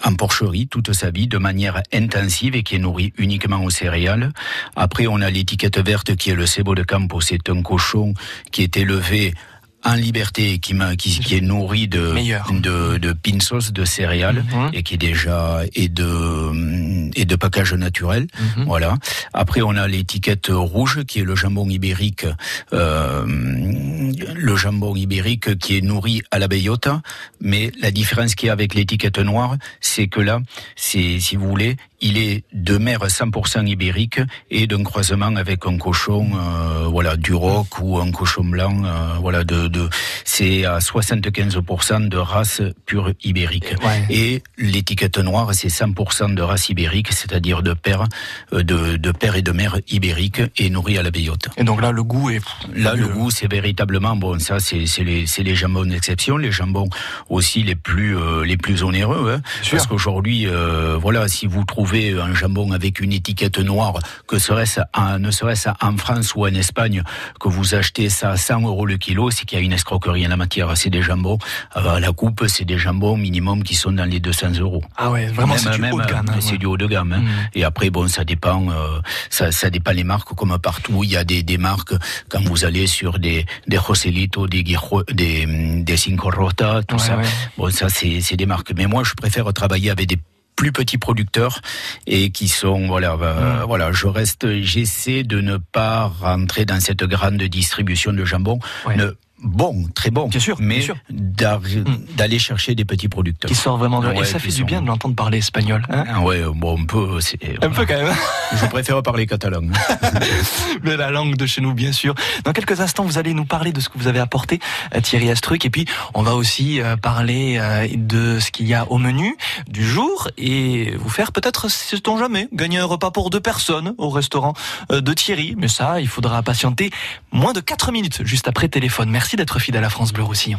en 0.04 0.14
porcherie 0.14 0.66
toute 0.68 0.92
sa 0.92 1.10
vie 1.10 1.26
de 1.26 1.38
manière 1.38 1.82
intensive 1.92 2.54
et 2.54 2.62
qui 2.62 2.76
est 2.76 2.78
nourri 2.78 3.12
uniquement 3.18 3.62
aux 3.64 3.70
céréales. 3.70 4.32
Après, 4.76 5.06
on 5.06 5.20
a 5.20 5.30
l'étiquette 5.30 5.78
verte 5.78 6.16
qui 6.16 6.30
est 6.30 6.34
le 6.34 6.46
Cebo 6.46 6.74
de 6.74 6.82
Campo. 6.82 7.20
C'est 7.20 7.48
un 7.50 7.62
cochon 7.62 8.14
qui 8.50 8.62
est 8.62 8.76
élevé 8.76 9.34
en 9.84 9.94
liberté 9.94 10.58
qui, 10.58 10.74
qui, 10.98 11.20
qui 11.20 11.36
est 11.36 11.40
nourri 11.40 11.86
de, 11.88 12.12
de, 12.60 12.98
de 12.98 13.12
pinsos, 13.12 13.72
de 13.72 13.84
céréales, 13.84 14.44
Mhm. 14.52 14.70
et 14.72 14.82
qui 14.82 14.94
est 14.94 14.98
déjà, 14.98 15.60
et 15.74 15.88
de, 15.88 17.10
et 17.16 17.24
de 17.24 17.36
package 17.36 17.74
naturel. 17.74 18.26
Mhm. 18.56 18.64
Voilà. 18.66 18.96
Après, 19.32 19.62
on 19.62 19.70
a 19.76 19.86
l'étiquette 19.86 20.48
rouge, 20.50 21.04
qui 21.06 21.20
est 21.20 21.24
le 21.24 21.36
jambon 21.36 21.68
ibérique, 21.70 22.26
euh, 22.72 23.24
le 23.26 24.56
jambon 24.56 24.94
ibérique 24.96 25.58
qui 25.58 25.76
est 25.76 25.80
nourri 25.80 26.22
à 26.30 26.38
la 26.38 26.48
bellota. 26.48 27.00
Mais 27.40 27.70
la 27.80 27.90
différence 27.90 28.34
qu'il 28.34 28.48
y 28.48 28.50
a 28.50 28.52
avec 28.52 28.74
l'étiquette 28.74 29.18
noire, 29.18 29.56
c'est 29.80 30.08
que 30.08 30.20
là, 30.20 30.40
c'est, 30.76 31.20
si 31.20 31.36
vous 31.36 31.48
voulez, 31.48 31.76
il 32.00 32.18
est 32.18 32.44
de 32.52 32.76
mère 32.78 33.04
100% 33.06 33.66
ibérique 33.66 34.20
et 34.50 34.66
d'un 34.66 34.82
croisement 34.84 35.34
avec 35.36 35.66
un 35.66 35.78
cochon, 35.78 36.30
euh, 36.34 36.86
voilà, 36.88 37.16
du 37.16 37.34
roc 37.34 37.66
ou 37.80 37.98
un 37.98 38.10
cochon 38.10 38.44
blanc, 38.44 38.84
euh, 38.84 39.14
voilà, 39.20 39.44
de, 39.44 39.68
de, 39.68 39.88
c'est 40.24 40.64
à 40.64 40.78
75% 40.78 42.08
de 42.08 42.16
race 42.16 42.62
pure 42.86 43.12
ibérique. 43.22 43.74
Et 44.10 44.42
l'étiquette 44.58 45.18
noire, 45.18 45.54
c'est 45.54 45.68
100% 45.68 46.34
de 46.34 46.42
race 46.42 46.68
ibérique, 46.68 47.12
c'est-à-dire 47.12 47.62
de 47.62 47.74
père, 47.74 48.04
euh, 48.52 48.62
de, 48.62 48.96
de 48.96 49.12
père 49.12 49.36
et 49.36 49.42
de 49.42 49.52
mère 49.52 49.78
ibérique 49.88 50.42
et 50.56 50.70
nourri 50.70 50.98
à 50.98 51.02
la 51.02 51.10
beyota. 51.10 51.50
Et 51.56 51.64
donc 51.64 51.80
là, 51.80 51.90
le 51.90 52.02
goût 52.02 52.30
est. 52.30 52.40
Là, 52.74 52.94
le 52.94 53.08
goût, 53.08 53.30
c'est 53.30 53.50
véritablement 53.50 54.16
bon. 54.16 54.38
Ça, 54.38 54.60
c'est 54.60 54.84
les 55.02 55.26
c'est 55.26 55.42
les 55.42 55.54
jambons 55.54 55.84
d'exception, 55.84 56.36
les 56.36 56.52
jambons 56.52 56.88
aussi 57.28 57.62
les 57.62 57.74
plus 57.74 58.16
euh, 58.16 58.44
les 58.44 58.56
plus 58.56 58.82
onéreux, 58.82 59.34
hein, 59.36 59.42
parce 59.70 59.86
qu'aujourd'hui, 59.86 60.46
euh, 60.46 60.96
voilà, 61.00 61.28
si 61.28 61.46
vous 61.46 61.64
trouvez 61.64 61.87
un 61.96 62.34
jambon 62.34 62.72
avec 62.72 63.00
une 63.00 63.12
étiquette 63.12 63.58
noire, 63.58 63.94
que 64.26 64.38
serait-ce 64.38 64.80
ne 65.18 65.30
serait-ce 65.30 65.68
en 65.80 65.96
France 65.96 66.34
ou 66.34 66.44
en 66.46 66.54
Espagne, 66.54 67.02
que 67.40 67.48
vous 67.48 67.74
achetez 67.74 68.08
ça 68.08 68.30
à 68.32 68.36
100 68.36 68.62
euros 68.62 68.84
le 68.86 68.96
kilo, 68.98 69.30
c'est 69.30 69.44
qu'il 69.44 69.58
y 69.58 69.62
a 69.62 69.64
une 69.64 69.72
escroquerie 69.72 70.26
en 70.26 70.28
la 70.30 70.36
matière. 70.36 70.76
C'est 70.76 70.90
des 70.90 71.02
jambons 71.02 71.38
euh, 71.76 71.96
à 71.96 72.00
la 72.00 72.12
coupe, 72.12 72.44
c'est 72.46 72.64
des 72.64 72.78
jambons 72.78 73.16
minimum 73.16 73.62
qui 73.62 73.74
sont 73.74 73.92
dans 73.92 74.04
les 74.04 74.20
200 74.20 74.52
euros. 74.60 74.82
Ah 74.96 75.10
ouais, 75.10 75.26
vraiment, 75.26 75.56
c'est 75.56 75.70
du 75.78 75.90
haut 75.90 76.00
de 76.00 76.06
gamme. 76.06 76.26
hein, 76.28 76.36
C'est 76.40 76.58
du 76.58 76.66
haut 76.66 76.76
de 76.76 76.86
gamme. 76.86 77.12
hein. 77.12 77.22
Et 77.54 77.64
après, 77.64 77.90
bon, 77.90 78.06
ça 78.08 78.24
dépend, 78.24 78.70
euh, 78.70 79.00
ça, 79.30 79.50
ça 79.52 79.70
dépend 79.70 79.92
les 79.92 80.04
marques 80.04 80.34
comme 80.34 80.58
partout. 80.58 81.02
Il 81.04 81.10
y 81.10 81.16
a 81.16 81.24
des, 81.24 81.42
des 81.42 81.58
marques 81.58 81.94
quand 82.28 82.42
vous 82.42 82.64
allez 82.64 82.86
sur 82.86 83.18
des 83.18 83.46
des 83.66 83.78
Joselito, 83.78 84.46
des 84.46 84.62
Guijo- 84.62 85.04
des 85.12 85.46
des 85.82 85.96
Cinco 85.96 86.30
Rota, 86.30 86.82
tout 86.86 86.96
Ouais, 86.96 87.02
ça. 87.02 87.16
ouais. 87.16 87.24
Bon, 87.56 87.70
ça 87.70 87.88
c'est 87.88 88.36
des 88.36 88.46
marques. 88.46 88.72
Mais 88.76 88.86
moi, 88.86 89.02
je 89.04 89.14
préfère 89.14 89.50
travailler 89.52 89.90
avec 89.90 90.06
des 90.08 90.18
plus 90.58 90.72
petits 90.72 90.98
producteurs 90.98 91.60
et 92.08 92.30
qui 92.30 92.48
sont 92.48 92.88
voilà 92.88 93.12
euh, 93.12 93.62
voilà 93.64 93.92
je 93.92 94.08
reste 94.08 94.60
j'essaie 94.60 95.22
de 95.22 95.40
ne 95.40 95.56
pas 95.56 96.12
rentrer 96.20 96.64
dans 96.64 96.80
cette 96.80 97.04
grande 97.04 97.40
distribution 97.44 98.12
de 98.12 98.24
jambon. 98.24 98.58
Ne- 98.96 99.14
bon 99.42 99.86
très 99.94 100.10
bon 100.10 100.28
bien 100.28 100.40
sûr 100.40 100.56
mais 100.60 100.84
d'aller 101.10 102.38
chercher 102.38 102.74
des 102.74 102.84
petits 102.84 103.08
producteurs 103.08 103.48
Qui 103.48 103.54
sort 103.54 103.78
vraiment 103.78 104.00
de. 104.00 104.08
Ouais, 104.08 104.20
et 104.20 104.24
ça 104.24 104.38
fait 104.38 104.48
du 104.48 104.54
sont- 104.60 104.64
bien 104.64 104.82
de 104.82 104.86
l'entendre 104.86 105.14
parler 105.14 105.38
espagnol. 105.38 105.82
hein. 105.90 106.04
ah 106.08 106.20
ouais, 106.22 106.42
bon, 106.54 106.78
un 106.80 106.84
peu. 106.84 107.20
c'est- 107.20 107.38
Un 107.64 107.70
peu 107.70 107.86
quand 107.86 107.94
même. 107.96 108.14
Je 108.60 108.66
préfère 108.66 109.02
parler 109.02 109.26
catalan. 109.26 109.62
Mais 110.82 110.96
la 110.96 111.10
langue 111.10 111.36
de 111.36 111.46
chez 111.46 111.60
nous, 111.60 111.74
bien 111.74 111.92
sûr. 111.92 112.14
Dans 112.44 112.52
quelques 112.52 112.80
instants, 112.80 113.04
vous 113.04 113.18
allez 113.18 113.34
nous 113.34 113.44
parler 113.44 113.72
de 113.72 113.80
ce 113.80 113.88
que 113.88 113.98
vous 113.98 114.06
avez 114.08 114.18
apporté, 114.20 114.58
euh, 114.94 115.00
Thierry 115.00 115.30
Astruc. 115.30 115.64
Et 115.64 115.70
puis, 115.70 115.86
on 116.14 116.22
va 116.22 116.34
aussi 116.34 116.80
euh, 116.80 116.96
parler 116.96 117.58
euh, 117.60 117.86
de 117.94 118.38
ce 118.40 118.50
qu'il 118.50 118.66
y 118.66 118.74
a 118.74 118.86
au 118.90 118.98
menu 118.98 119.36
du 119.68 119.86
jour 119.86 120.28
et 120.38 120.92
vous 120.98 121.10
faire 121.10 121.32
peut-être, 121.32 121.68
sait-on 121.70 122.18
jamais, 122.18 122.48
gagner 122.52 122.78
un 122.78 122.84
repas 122.86 123.10
pour 123.10 123.30
deux 123.30 123.40
personnes 123.40 123.94
au 123.98 124.08
restaurant 124.10 124.54
de 124.90 125.12
Thierry. 125.12 125.54
Mais 125.58 125.68
ça, 125.68 126.00
il 126.00 126.08
faudra 126.08 126.42
patienter 126.42 126.90
moins 127.32 127.52
de 127.52 127.60
4 127.60 127.92
minutes 127.92 128.24
juste 128.24 128.48
après 128.48 128.68
téléphone. 128.68 129.10
Merci 129.10 129.27
d'être 129.36 129.58
fidèle 129.58 129.84
à 129.84 129.90
France 129.90 130.12
Bleu 130.12 130.22
Roussillon. 130.22 130.58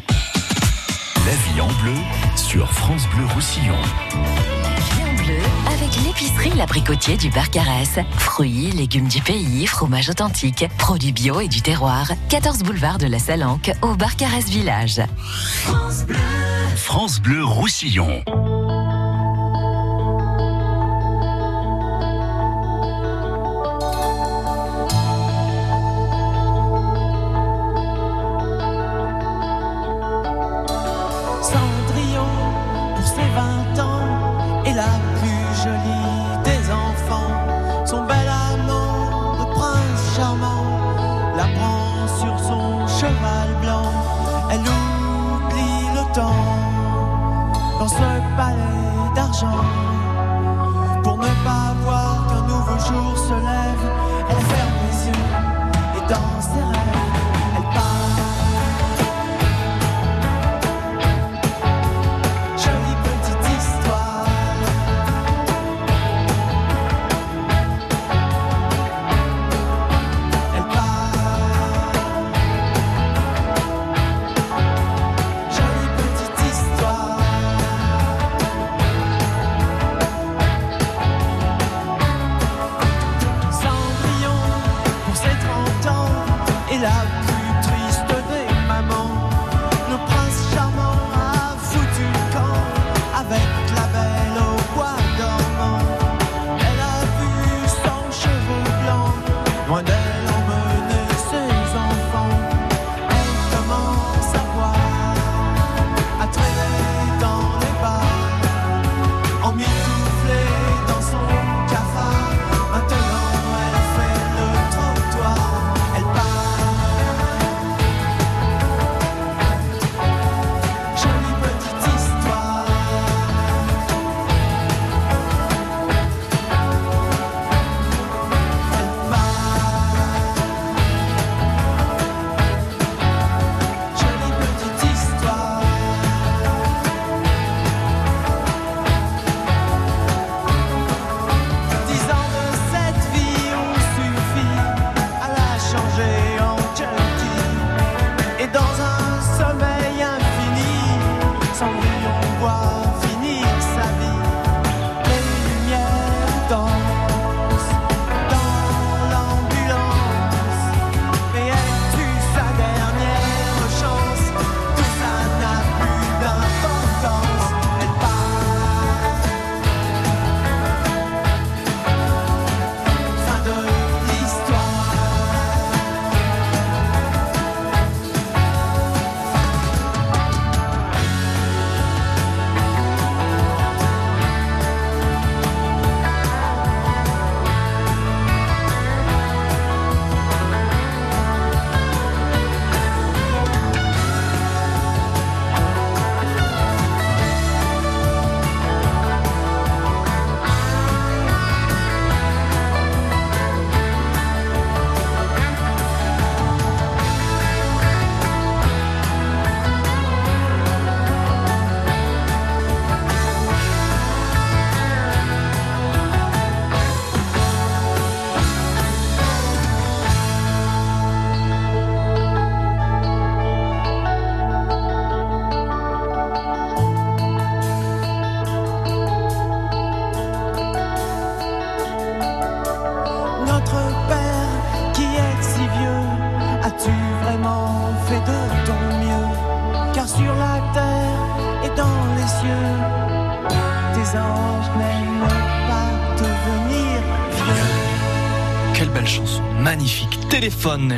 La 1.26 1.36
vie 1.36 1.62
en 1.62 1.68
bleu 1.82 1.96
sur 2.36 2.72
France 2.72 3.08
Bleu 3.16 3.26
Roussillon. 3.34 3.76
Bleu 5.18 5.40
avec 5.68 5.96
l'épicerie 6.06 6.58
L'Abricotier 6.58 7.18
du 7.18 7.30
Barcarès. 7.30 8.00
Fruits, 8.18 8.72
légumes 8.72 9.08
du 9.08 9.22
pays, 9.22 9.66
fromage 9.68 10.10
authentique, 10.10 10.66
produits 10.78 11.12
bio 11.12 11.40
et 11.40 11.48
du 11.48 11.62
terroir. 11.62 12.12
14 12.30 12.60
boulevard 12.64 12.98
de 12.98 13.08
la 13.08 13.20
Salanque 13.20 13.72
au 13.82 13.96
Barcarès 13.96 14.46
Village. 14.46 15.02
France 16.76 17.20
Bleu 17.20 17.44
Roussillon. 17.44 18.24
20 33.36 33.80
ans, 33.82 34.64
est 34.66 34.74
la 34.74 34.94
plus 35.20 35.64
jolie 35.64 36.44
des 36.44 36.72
enfants. 36.72 37.34
Son 37.86 38.04
bel 38.04 38.28
amant 38.28 39.40
de 39.40 39.46
prince 39.54 40.16
charmant 40.16 40.66
la 41.36 41.46
prend 41.58 42.08
sur 42.20 42.40
son 42.40 42.88
cheval 42.88 43.50
blanc. 43.62 43.92
Elle 44.52 44.62
oublie 44.62 45.88
le 45.96 46.14
temps 46.14 46.46
dans 47.80 47.88
ce 47.88 48.10
palais 48.38 48.80
cieux. 49.34 49.89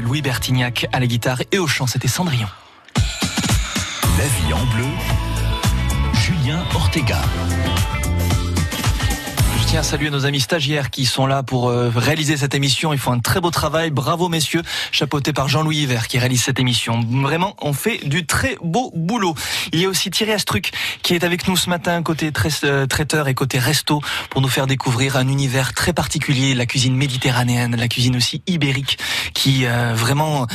Louis 0.03 0.23
Bertignac 0.23 0.87
à 0.91 0.99
la 0.99 1.05
guitare 1.05 1.43
et 1.51 1.59
au 1.59 1.67
chant, 1.67 1.85
c'était 1.85 2.07
Cendrillon. 2.07 2.47
La 2.95 4.25
vie 4.25 4.53
en 4.53 4.65
bleu, 4.75 4.87
Julien 6.13 6.63
Ortega. 6.73 7.21
Tiens 9.71 9.79
à 9.79 9.83
saluer 9.83 10.09
nos 10.09 10.25
amis 10.25 10.41
stagiaires 10.41 10.89
qui 10.89 11.05
sont 11.05 11.25
là 11.25 11.43
pour 11.43 11.69
euh, 11.69 11.89
réaliser 11.95 12.35
cette 12.35 12.53
émission. 12.53 12.91
Ils 12.91 12.99
font 12.99 13.13
un 13.13 13.19
très 13.19 13.39
beau 13.39 13.51
travail. 13.51 13.89
Bravo 13.89 14.27
messieurs, 14.27 14.63
chapeauté 14.91 15.31
par 15.31 15.47
Jean-Louis 15.47 15.77
Hiver 15.77 16.09
qui 16.09 16.19
réalise 16.19 16.43
cette 16.43 16.59
émission. 16.59 16.99
Vraiment, 17.09 17.55
on 17.61 17.71
fait 17.71 18.05
du 18.05 18.25
très 18.25 18.57
beau 18.61 18.91
boulot. 18.93 19.33
Il 19.71 19.79
y 19.79 19.85
a 19.85 19.87
aussi 19.87 20.11
Thierry 20.11 20.33
Astruc 20.33 20.73
qui 21.03 21.15
est 21.15 21.23
avec 21.23 21.47
nous 21.47 21.55
ce 21.55 21.69
matin 21.69 22.03
côté 22.03 22.33
euh, 22.65 22.85
traiteur 22.85 23.29
et 23.29 23.33
côté 23.33 23.59
resto 23.59 24.01
pour 24.29 24.41
nous 24.41 24.49
faire 24.49 24.67
découvrir 24.67 25.15
un 25.15 25.29
univers 25.29 25.73
très 25.73 25.93
particulier, 25.93 26.53
la 26.53 26.65
cuisine 26.65 26.97
méditerranéenne, 26.97 27.77
la 27.77 27.87
cuisine 27.87 28.17
aussi 28.17 28.43
ibérique 28.47 28.99
qui 29.33 29.65
euh, 29.65 29.93
vraiment 29.95 30.47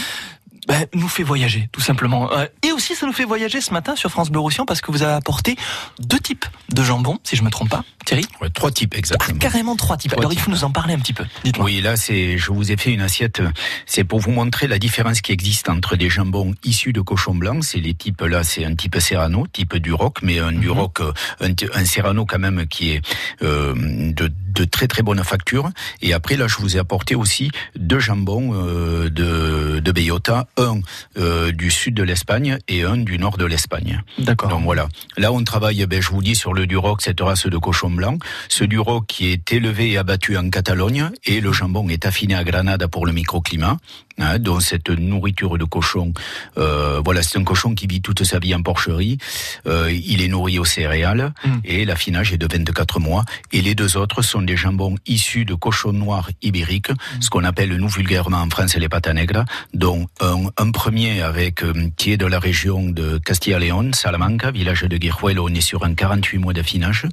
ben, 0.67 0.87
nous 0.95 1.09
fait 1.09 1.23
voyager, 1.23 1.69
tout 1.73 1.81
simplement. 1.81 2.33
Euh, 2.33 2.47
et 2.63 2.73
aussi, 2.73 2.95
ça 2.95 3.07
nous 3.07 3.13
fait 3.13 3.25
voyager 3.25 3.61
ce 3.61 3.73
matin 3.73 3.97
sur 3.97 4.11
France 4.11 4.31
Bleu 4.31 4.41
Roussillon 4.41 4.67
parce 4.67 4.81
que 4.81 4.91
vous 4.91 5.03
avez 5.03 5.13
apporté 5.15 5.57
deux 5.99 6.19
types 6.19 6.45
de 6.73 6.83
jambon, 6.83 7.19
si 7.23 7.37
je 7.37 7.43
me 7.43 7.51
trompe 7.51 7.71
pas, 7.71 7.85
Thierry. 8.05 8.25
Ouais, 8.41 8.51
trois 8.51 8.71
types 8.71 8.95
exactement. 8.95 9.39
Carrément 9.39 9.77
trois 9.77 9.97
types. 9.97 10.11
Trois 10.13 10.23
Alors, 10.23 10.33
il 10.33 10.39
faut 10.39 10.51
nous 10.51 10.65
en 10.65 10.71
parler 10.71 10.95
un 10.95 10.99
petit 10.99 11.13
peu. 11.13 11.25
Dites-moi. 11.45 11.67
Oui, 11.67 11.81
là, 11.81 11.97
c'est, 11.97 12.39
je 12.39 12.53
vous 12.53 12.73
ai 12.73 12.77
fait 12.77 12.93
une 12.93 13.01
assiette. 13.01 13.43
C'est 13.87 14.05
pour 14.05 14.21
vous 14.21 14.31
montrer 14.33 14.67
la 14.67 14.79
différence 14.79 15.21
qui 15.21 15.33
existe 15.33 15.69
entre 15.69 15.97
des 15.97 16.11
jambons 16.11 16.55
issus 16.65 16.93
de 16.93 17.01
cochon 17.01 17.35
blanc. 17.35 17.63
C'est 17.63 17.81
les 17.81 17.95
types 17.95 18.21
là, 18.23 18.43
c'est 18.43 18.65
un 18.65 18.75
type 18.75 18.97
Serrano, 18.99 19.47
type 19.47 19.77
Duroc, 19.77 20.19
mais 20.23 20.39
un 20.39 20.53
Duroc, 20.53 21.01
euh, 21.01 21.13
un, 21.41 21.53
un 21.75 21.85
Serrano 21.85 22.27
quand 22.27 22.39
même 22.39 22.67
qui 22.67 22.91
est 22.91 23.03
euh, 23.43 23.75
de, 23.77 24.33
de 24.57 24.65
très 24.65 24.89
très 24.89 25.03
bonne 25.03 25.23
facture. 25.23 25.71
Et 26.03 26.13
après, 26.13 26.37
là, 26.37 26.49
je 26.49 26.57
vous 26.57 26.77
ai 26.77 26.81
apporté 26.81 27.15
aussi 27.15 27.51
deux 27.77 28.01
jambons 28.01 28.53
euh, 28.55 29.11
de, 29.11 29.81
de 29.81 29.93
Bellota, 29.93 30.49
un 30.57 30.81
euh, 31.19 31.53
du 31.53 31.71
sud 31.71 31.95
de 31.95 32.03
l'Espagne 32.03 32.59
et 32.67 32.83
un 32.85 32.97
du 32.97 33.19
nord 33.19 33.37
de 33.37 33.45
l'Espagne. 33.45 34.03
D'accord. 34.19 34.49
Donc 34.49 34.65
voilà. 34.65 34.89
Là, 35.17 35.33
on 35.33 35.45
travaille, 35.45 35.85
ben, 35.87 36.01
je 36.01 36.09
vous 36.09 36.23
dis, 36.23 36.35
sur 36.35 36.55
le 36.55 36.67
Duroc, 36.67 37.03
cette 37.03 37.21
race 37.21 37.47
de 37.47 37.59
cochon 37.59 37.91
blanc. 37.91 38.19
Ce 38.49 38.65
Duroc 38.65 39.07
qui 39.07 39.29
est 39.29 39.53
élevé 39.53 39.93
et 39.93 39.99
abattu 39.99 40.37
en 40.37 40.49
Catalogne 40.51 41.11
et 41.25 41.41
le 41.41 41.53
jambon 41.53 41.89
est 41.89 42.07
affiné 42.07 42.35
à 42.35 42.45
Granada 42.45 42.89
pour 42.89 43.07
le 43.07 43.13
microclimat. 43.13 43.77
Hein, 44.19 44.39
donc 44.39 44.63
cette 44.63 44.89
nourriture 44.89 45.59
de 45.59 45.65
cochon, 45.65 46.15
euh, 46.57 47.03
voilà, 47.05 47.23
c'est 47.23 47.39
un 47.39 47.45
cochon 47.45 47.75
qui 47.75 47.87
vit 47.87 48.01
toute 48.01 48.25
sa 48.25 48.39
vie 48.39 48.55
en 48.55 48.63
porcherie. 48.63 49.19
Euh, 49.67 49.93
il 49.93 50.23
est 50.23 50.29
nourri 50.29 50.59
aux 50.59 50.65
céréales 50.65 51.35
et 51.65 51.85
l'affinage 51.85 52.33
est 52.33 52.39
de 52.39 52.49
24 52.51 52.99
mois. 52.99 53.25
Et 53.53 53.61
les 53.61 53.75
deux 53.75 53.97
autres 53.97 54.23
sont 54.23 54.41
des 54.47 54.57
jambons 54.57 54.95
issus 55.07 55.45
de 55.45 55.55
cochon 55.55 55.93
noir 55.93 56.31
ibérique, 56.43 56.91
ce 57.21 57.29
qu'on 57.31 57.45
appelle 57.45 57.77
nous 57.77 57.89
vulgairement 57.89 58.39
en 58.39 58.49
France 58.49 58.77
les 58.77 58.89
pata 58.89 59.13
negra, 59.13 59.45
dont 59.75 60.07
un, 60.21 60.45
un 60.57 60.71
premier 60.71 61.23
avec 61.23 61.63
euh, 61.63 61.91
qui 61.97 62.13
est 62.13 62.17
de 62.17 62.27
la 62.27 62.39
région 62.39 62.89
de 62.89 63.19
Castilla-Léon, 63.19 63.93
Salamanca, 63.93 64.51
village 64.51 64.83
de 64.83 64.97
Guijuelo, 64.97 65.49
on 65.49 65.55
est 65.55 65.61
sur 65.61 65.85
un 65.85 65.95
48 65.95 66.39
mois 66.39 66.53
d'affinage, 66.53 67.07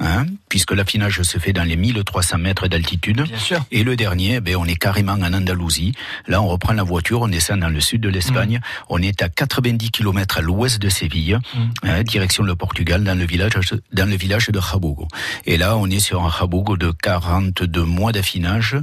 hein, 0.00 0.26
puisque 0.48 0.72
l'affinage 0.72 1.22
se 1.22 1.38
fait 1.38 1.52
dans 1.52 1.64
les 1.64 1.76
1300 1.76 2.38
mètres 2.38 2.68
d'altitude. 2.68 3.24
Et 3.70 3.84
le 3.84 3.96
dernier, 3.96 4.40
ben, 4.40 4.56
on 4.56 4.64
est 4.64 4.76
carrément 4.76 5.12
en 5.12 5.32
Andalousie. 5.32 5.92
Là, 6.26 6.42
on 6.42 6.48
reprend 6.48 6.72
la 6.72 6.82
voiture, 6.82 7.22
on 7.22 7.28
descend 7.28 7.60
dans 7.60 7.68
le 7.68 7.80
sud 7.80 8.00
de 8.00 8.08
l'Espagne. 8.08 8.60
On 8.88 9.00
est 9.00 9.22
à 9.22 9.28
90 9.28 9.90
km 9.90 10.38
à 10.38 10.40
l'ouest 10.40 10.80
de 10.80 10.88
Séville, 10.88 11.38
hein, 11.82 12.02
direction 12.02 12.42
le 12.44 12.56
Portugal, 12.56 13.04
dans 13.04 13.18
le 13.18 13.24
village, 13.24 13.52
dans 13.92 14.08
le 14.08 14.16
village 14.16 14.48
de 14.48 14.60
Jabugo. 14.60 15.08
Et 15.46 15.56
là, 15.56 15.76
on 15.76 15.86
est 15.86 16.00
sur 16.00 16.22
un 16.24 16.30
Jabugo 16.30 16.71
de 16.76 16.92
42 17.02 17.84
mois 17.84 18.12
d'affinage 18.12 18.76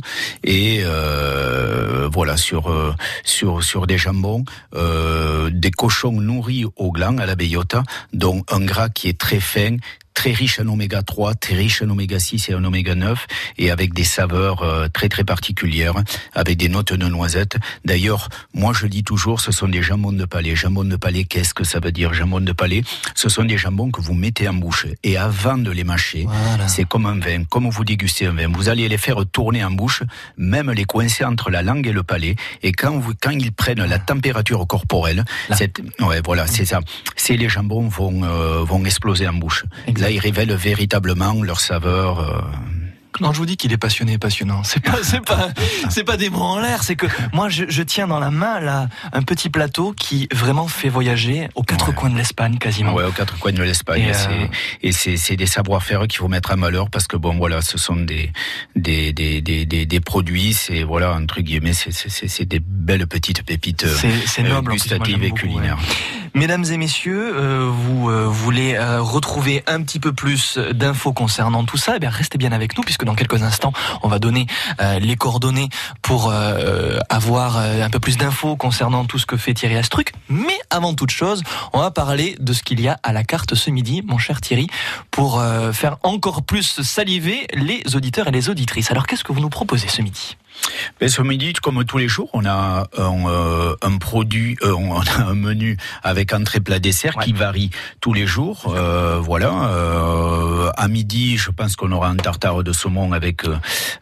et 0.44 0.82
euh, 0.84 2.10
voilà 2.12 2.38
sur 2.38 2.70
euh, 2.70 2.94
sur 3.24 3.64
sur 3.64 3.88
des 3.88 3.98
jambons, 3.98 4.44
euh, 4.76 5.50
des 5.52 5.72
cochons 5.72 6.12
nourris 6.12 6.66
au 6.76 6.92
gland 6.92 7.18
à 7.18 7.26
la 7.26 7.36
bellota, 7.36 7.84
dont 8.14 8.44
un 8.50 8.62
gras 8.62 8.90
qui 8.90 9.08
est 9.10 9.18
très 9.18 9.40
fin 9.40 9.78
très 10.20 10.34
riche 10.34 10.60
en 10.60 10.68
oméga 10.68 11.02
3, 11.02 11.36
très 11.36 11.56
riche 11.56 11.82
en 11.82 11.90
oméga 11.90 12.20
6 12.20 12.50
et 12.50 12.54
en 12.54 12.62
oméga 12.66 12.94
9, 12.94 13.26
et 13.58 13.72
avec 13.72 13.94
des 13.94 14.04
saveurs 14.04 14.64
euh, 14.64 14.90
très 14.90 15.08
très 15.08 15.24
particulières, 15.24 15.94
avec 16.36 16.58
des 16.58 16.68
notes 16.68 16.92
de 16.92 17.08
noisettes. 17.08 17.56
D'ailleurs, 17.86 18.28
moi 18.54 18.74
je 18.74 18.86
dis 18.88 19.06
toujours, 19.06 19.40
ce 19.40 19.54
sont 19.54 19.70
des 19.70 19.82
jambons 19.82 20.12
de 20.12 20.26
palais. 20.26 20.58
Jambon 20.58 20.84
de 20.84 20.98
palais, 20.98 21.24
qu'est-ce 21.24 21.54
que 21.54 21.64
ça 21.64 21.80
veut 21.80 21.94
dire 21.94 22.14
Jambon 22.14 22.42
de 22.42 22.52
palais, 22.52 22.84
ce 23.16 23.30
sont 23.30 23.46
des 23.46 23.58
jambons 23.58 23.92
que 23.92 24.02
vous 24.02 24.14
mettez 24.14 24.50
en 24.50 24.56
bouche, 24.56 24.88
et 25.06 25.16
avant 25.16 25.58
de 25.58 25.72
les 25.72 25.86
mâcher, 25.86 26.28
c'est 26.68 26.84
comme 26.84 27.06
un 27.06 27.18
vin, 27.18 27.46
comme 27.46 27.70
vous 27.70 27.86
dégustez 27.86 28.26
un 28.26 28.34
vin. 28.34 28.50
Vous 28.50 28.68
allez 28.68 28.90
les 28.90 28.98
faire 28.98 29.26
tourner 29.26 29.64
en 29.64 29.72
bouche, 29.72 30.04
même 30.36 30.70
les 30.70 30.84
coincer 30.84 31.24
entre 31.24 31.50
la 31.50 31.62
langue 31.62 31.88
et 31.88 31.94
le 31.94 32.04
palais, 32.04 32.36
et 32.62 32.74
quand 32.74 33.00
vous, 33.00 33.14
quand 33.22 33.32
ils 33.32 33.54
prennent 33.54 33.86
la 33.86 34.00
température 34.00 34.68
corporelle, 34.68 35.24
cette, 35.56 35.82
ouais, 36.02 36.20
voilà, 36.26 36.46
c'est 36.46 36.66
ça. 36.66 36.82
C'est 37.16 37.38
les 37.38 37.48
jambons 37.48 37.88
vont 37.88 38.26
euh, 38.26 38.66
vont 38.66 38.84
exploser 38.84 39.26
en 39.26 39.34
bouche. 39.34 39.64
Là, 40.10 40.16
ils 40.16 40.20
révèlent 40.20 40.54
véritablement 40.56 41.34
leur 41.44 41.60
saveur. 41.60 42.20
euh, 42.20 42.42
Non, 43.22 43.32
je 43.32 43.38
vous 43.38 43.46
dis 43.46 43.58
qu'il 43.58 43.72
est 43.74 43.78
passionné 43.78 44.14
et 44.14 44.18
passionnant. 44.18 44.64
C'est 44.64 44.80
pas, 44.80 44.98
c'est 45.04 45.24
pas, 45.24 45.50
c'est 45.92 46.04
pas 46.04 46.18
des 46.18 46.32
mots 46.32 46.42
en 46.42 46.60
l'air. 46.60 46.82
C'est 46.82 46.96
que 46.96 47.06
moi, 47.32 47.48
je, 47.48 47.66
je 47.70 47.84
tiens 47.84 48.08
dans 48.08 48.20
la 48.20 48.32
main 48.32 48.60
là 48.60 48.88
un 49.14 49.22
petit 49.22 49.50
plateau 49.52 49.94
qui 49.94 50.28
vraiment 50.34 50.68
fait 50.68 50.90
voyager 50.90 51.48
aux 51.54 51.62
quatre 51.62 51.94
coins 51.94 52.10
de 52.10 52.18
l'Espagne 52.18 52.58
quasiment. 52.58 52.94
Ouais, 52.96 53.04
aux 53.04 53.12
quatre 53.12 53.38
coins 53.38 53.52
de 53.52 53.62
l'Espagne. 53.62 54.02
Et, 54.82 54.90
euh, 54.90 54.92
C'est- 54.92 55.36
des 55.36 55.46
savoir-faire 55.46 56.02
qu'il 56.08 56.18
faut 56.18 56.28
mettre 56.28 56.50
à 56.52 56.56
malheur 56.56 56.90
parce 56.90 57.06
que 57.08 57.18
bon, 57.18 57.36
voilà, 57.38 57.62
ce 57.62 57.78
sont 57.78 57.96
des 57.98 58.32
des 58.76 59.14
des 59.14 59.42
des 59.42 59.66
des, 59.68 59.86
des 59.86 60.00
produits. 60.00 60.54
C'est 60.54 60.82
voilà 60.82 61.14
entre 61.14 61.42
guillemets, 61.42 61.74
c'est 61.74 62.46
des 62.46 62.60
belles 62.60 63.06
petites 63.06 63.44
pépites 63.44 63.86
C'est- 63.88 64.08
euh, 64.42 64.50
noble, 64.50 64.72
en 64.72 64.76
plus, 64.76 64.90
moi, 64.90 64.98
gustatives 65.06 65.24
et 65.24 65.30
beaucoup, 65.30 65.42
culinaires. 65.42 65.78
Mesdames 66.34 66.66
et 66.66 66.78
messieurs, 66.78 67.34
euh, 67.36 67.70
vous 67.72 68.10
euh, 68.10 68.26
voulez 68.26 68.76
euh, 68.76 69.02
retrouver 69.02 69.64
un 69.68 69.82
petit 69.82 70.00
peu 70.00 70.14
plus 70.14 70.58
d'infos 70.58 71.14
concernant 71.14 71.64
tout 71.64 71.78
ça 71.78 71.94
Eh 71.96 72.00
bien, 72.00 72.10
restez 72.10 72.38
bien 72.38 72.52
avec 72.52 72.78
nous 72.78 72.84
puisque 72.84 73.04
dans 73.04 73.16
quelques 73.16 73.42
instants, 73.42 73.74
on 74.04 74.08
va 74.08 74.20
donner 74.20 74.48
les 75.00 75.16
coordonnées 75.16 75.70
pour 76.02 76.34
avoir 77.10 77.58
un 77.58 77.90
peu 77.90 78.00
plus 78.00 78.18
d'infos 78.18 78.56
concernant 78.56 79.06
tout 79.06 79.18
ce 79.18 79.26
que 79.26 79.38
fait 79.38 79.54
Thierry 79.54 79.78
Astruc. 79.78 80.14
Mais 80.30 80.58
avant 80.70 80.94
toute 80.94 81.12
chose, 81.12 81.44
on 81.74 81.80
va 81.80 81.92
parler 81.92 82.36
de 82.40 82.54
ce 82.54 82.64
qu'il 82.64 82.80
y 82.82 82.88
a 82.88 83.00
à 83.04 83.14
la 83.14 83.24
carte 83.24 83.56
ce 83.56 83.70
midi, 83.70 84.02
mon 84.06 84.18
cher 84.18 84.42
Thierry, 84.42 84.68
pour 85.12 85.44
faire 85.74 85.98
encore 86.04 86.44
plus 86.44 86.82
saliver 86.82 87.48
les 87.54 87.96
auditeurs 87.96 88.28
et 88.28 88.32
les 88.32 88.50
auditrices. 88.50 88.92
Alors, 88.92 89.08
qu'est-ce 89.08 89.24
que 89.24 89.34
vous 89.34 89.42
nous 89.42 89.50
proposez 89.50 89.88
ce 89.88 90.02
midi? 90.02 90.38
Ce 91.08 91.22
midi, 91.22 91.54
comme 91.54 91.84
tous 91.86 91.98
les 91.98 92.08
jours, 92.08 92.30
on 92.34 92.46
a 92.46 92.88
un, 92.98 93.26
euh, 93.28 93.76
un 93.82 93.98
produit, 93.98 94.58
euh, 94.64 94.74
on 94.78 95.02
a 95.02 95.30
un 95.30 95.34
menu 95.34 95.78
avec 96.04 96.34
entrée 96.34 96.60
plat 96.60 96.80
dessert 96.80 97.16
qui 97.18 97.34
varie 97.34 97.72
tous 98.02 98.14
les 98.14 98.28
jours. 98.28 98.74
Euh, 98.76 99.20
voilà. 99.20 99.70
Euh, 99.70 100.72
à 100.76 100.88
midi, 100.88 101.38
je 101.38 101.52
pense 101.52 101.76
qu'on 101.76 101.92
aura 101.92 102.10
un 102.10 102.16
tartare 102.16 102.64
de 102.64 102.72
saumon 102.72 103.12
avec 103.12 103.46
euh, 103.46 103.56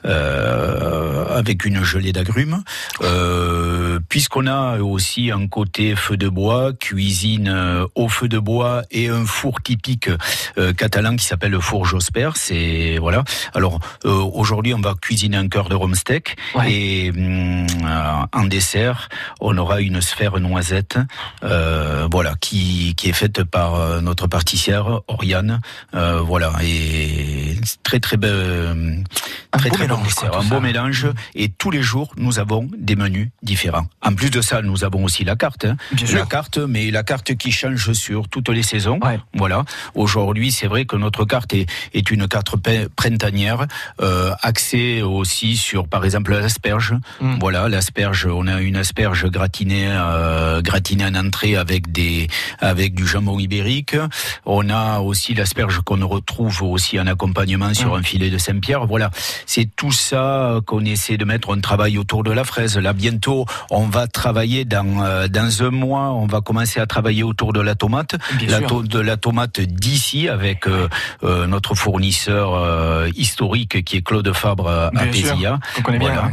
euh, 0.05 1.37
avec 1.37 1.65
une 1.65 1.83
gelée 1.83 2.11
d'agrumes. 2.13 2.63
Euh, 3.01 3.99
Puisqu'on 4.09 4.47
a 4.47 4.79
aussi 4.79 5.31
un 5.31 5.47
côté 5.47 5.95
feu 5.95 6.17
de 6.17 6.29
bois, 6.29 6.73
cuisine 6.73 7.49
euh, 7.49 7.85
au 7.95 8.09
feu 8.09 8.27
de 8.27 8.39
bois 8.39 8.83
et 8.91 9.09
un 9.09 9.25
four 9.25 9.61
typique 9.61 10.09
euh, 10.57 10.73
catalan 10.73 11.15
qui 11.15 11.25
s'appelle 11.25 11.51
le 11.51 11.59
four 11.59 11.85
Josper. 11.85 12.31
C'est 12.35 12.97
voilà. 12.99 13.23
Alors 13.53 13.79
euh, 14.05 14.11
aujourd'hui, 14.11 14.73
on 14.73 14.81
va 14.81 14.93
cuisiner 14.99 15.37
un 15.37 15.47
cœur 15.47 15.69
de 15.69 15.75
rhum 15.75 15.95
steak 15.95 16.37
et 16.67 17.11
euh, 17.15 17.65
en 18.33 18.43
dessert, 18.45 19.09
on 19.39 19.57
aura 19.57 19.81
une 19.81 20.01
sphère 20.01 20.39
noisette, 20.39 20.97
euh, 21.43 22.07
voilà, 22.11 22.35
qui 22.39 22.95
qui 22.95 23.09
est 23.09 23.13
faite 23.13 23.43
par 23.43 23.75
euh, 23.75 24.01
notre 24.01 24.27
pâtissière 24.27 25.01
Oriane, 25.07 25.61
euh, 25.93 26.21
voilà, 26.21 26.53
et 26.63 27.55
très 27.83 27.99
très 27.99 28.17
belle, 28.17 29.03
très 29.51 29.69
beau 29.69 29.75
très 29.75 29.87
bon 29.87 29.95
mélange, 29.95 30.07
dessert, 30.07 30.31
quoi, 30.31 30.39
un 30.39 30.43
beau 30.43 30.59
mélange. 30.59 31.07
Et 31.35 31.49
tous 31.49 31.71
les 31.71 31.81
jours, 31.81 32.11
nous 32.17 32.39
avons 32.39 32.69
des 32.77 32.95
menus 32.95 33.29
différents. 33.43 33.87
En 34.01 34.13
plus 34.13 34.29
de 34.29 34.41
ça, 34.41 34.61
nous 34.61 34.83
avons 34.83 35.03
aussi 35.03 35.23
la 35.23 35.35
carte, 35.35 35.65
hein. 35.65 35.77
la 36.13 36.25
carte, 36.25 36.57
mais 36.57 36.91
la 36.91 37.03
carte 37.03 37.35
qui 37.35 37.51
change 37.51 37.91
sur 37.93 38.27
toutes 38.27 38.49
les 38.49 38.63
saisons. 38.63 38.99
Voilà. 39.33 39.63
Aujourd'hui, 39.95 40.51
c'est 40.51 40.67
vrai 40.67 40.85
que 40.85 40.95
notre 40.95 41.25
carte 41.25 41.53
est, 41.53 41.67
est 41.93 42.11
une 42.11 42.27
carte 42.27 42.55
printanière, 42.95 43.65
euh, 44.01 44.31
axée 44.41 45.01
aussi 45.01 45.57
sur, 45.57 45.87
par 45.87 46.05
exemple, 46.05 46.36
l'asperge. 46.39 46.95
Mm. 47.21 47.35
Voilà, 47.39 47.69
l'asperge. 47.69 48.27
On 48.31 48.47
a 48.47 48.61
une 48.61 48.75
asperge 48.75 49.29
gratinée, 49.29 49.87
euh, 49.89 50.61
gratinée 50.61 51.05
en 51.05 51.15
entrée 51.15 51.55
avec 51.55 51.91
des, 51.91 52.27
avec 52.59 52.93
du 52.95 53.05
jambon 53.07 53.39
ibérique. 53.39 53.95
On 54.45 54.69
a 54.69 54.99
aussi 54.99 55.33
l'asperge 55.33 55.81
qu'on 55.85 56.05
retrouve 56.07 56.61
aussi 56.63 56.99
en 56.99 57.07
accompagnement 57.07 57.73
sur 57.73 57.93
Mm. 57.95 57.99
un 57.99 58.03
filet 58.03 58.29
de 58.29 58.37
Saint-Pierre. 58.37 58.85
Voilà, 58.85 59.09
c'est 59.45 59.69
tout 59.75 59.91
ça 59.91 60.59
qu'on 60.65 60.83
essaie 60.85 61.17
de 61.17 61.25
mettre. 61.25 61.49
On 61.49 61.59
travaille 61.61 61.97
autour 61.97 62.23
de 62.23 62.31
la 62.31 62.43
fraise. 62.43 62.77
Là, 62.77 62.93
bientôt, 62.93 63.45
on 63.69 63.85
va 63.87 64.07
travailler 64.07 64.65
dans 64.65 65.03
euh, 65.03 65.27
dans 65.27 65.63
un 65.63 65.69
mois. 65.71 66.11
On 66.13 66.27
va 66.27 66.41
commencer 66.41 66.79
à 66.79 66.85
travailler 66.85 67.23
autour 67.23 67.53
de 67.53 67.61
la 67.61 67.75
tomate, 67.75 68.15
la 68.47 68.59
de 68.61 68.99
la 68.99 69.17
tomate 69.17 69.59
d'ici 69.59 70.29
avec 70.29 70.67
euh, 70.67 70.87
euh, 71.23 71.47
notre 71.47 71.75
fournisseur 71.75 73.07
historique 73.15 73.83
qui 73.83 73.97
est 73.97 74.01
Claude 74.01 74.31
Fabre 74.33 74.67
à. 74.67 74.91
Voilà. 75.99 76.26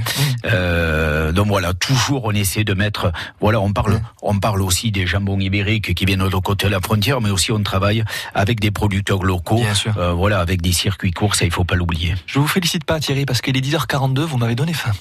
Donc 1.33 1.47
voilà, 1.49 1.75
toujours 1.75 2.25
on 2.25 2.33
essaie 2.33 2.65
de 2.65 2.75
mettre. 2.75 3.13
Voilà, 3.41 3.61
on 3.61 3.73
parle 3.73 4.01
on 4.23 4.39
parle 4.39 4.63
aussi 4.63 4.91
des 4.91 5.07
jambons 5.07 5.39
ibériques 5.39 5.95
qui 5.95 6.05
viennent 6.05 6.21
de 6.21 6.25
l'autre 6.25 6.41
côté 6.41 6.67
de 6.67 6.73
la 6.73 6.81
frontière, 6.81 7.21
mais 7.21 7.31
aussi 7.31 7.53
on 7.53 7.63
travaille 7.63 8.05
avec 8.35 8.61
des 8.61 8.71
producteurs 8.71 9.23
locaux. 9.23 9.63
voilà, 10.15 10.41
avec 10.41 10.63
des 10.63 10.73
circuits 10.73 11.13
courts, 11.13 11.35
ça 11.35 11.45
il 11.45 11.51
faut 11.51 11.65
pas 11.65 11.75
l'oublier. 11.75 12.15
Je 12.27 12.39
vous 12.39 12.49
félicite 12.49 12.85
pas 12.85 13.01
Thierry 13.01 13.27
parce 13.27 13.41
qu'il 13.41 13.57
est 13.57 13.61
10h42, 13.61 14.21
vous 14.21 14.39
m'avez 14.39 14.55
donné 14.55 14.73
faim. 14.73 14.93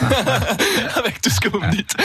Avec 0.96 1.20
tout 1.20 1.30
ce 1.30 1.40
que 1.40 1.48
vous 1.48 1.60
me 1.60 1.70
dites. 1.70 1.96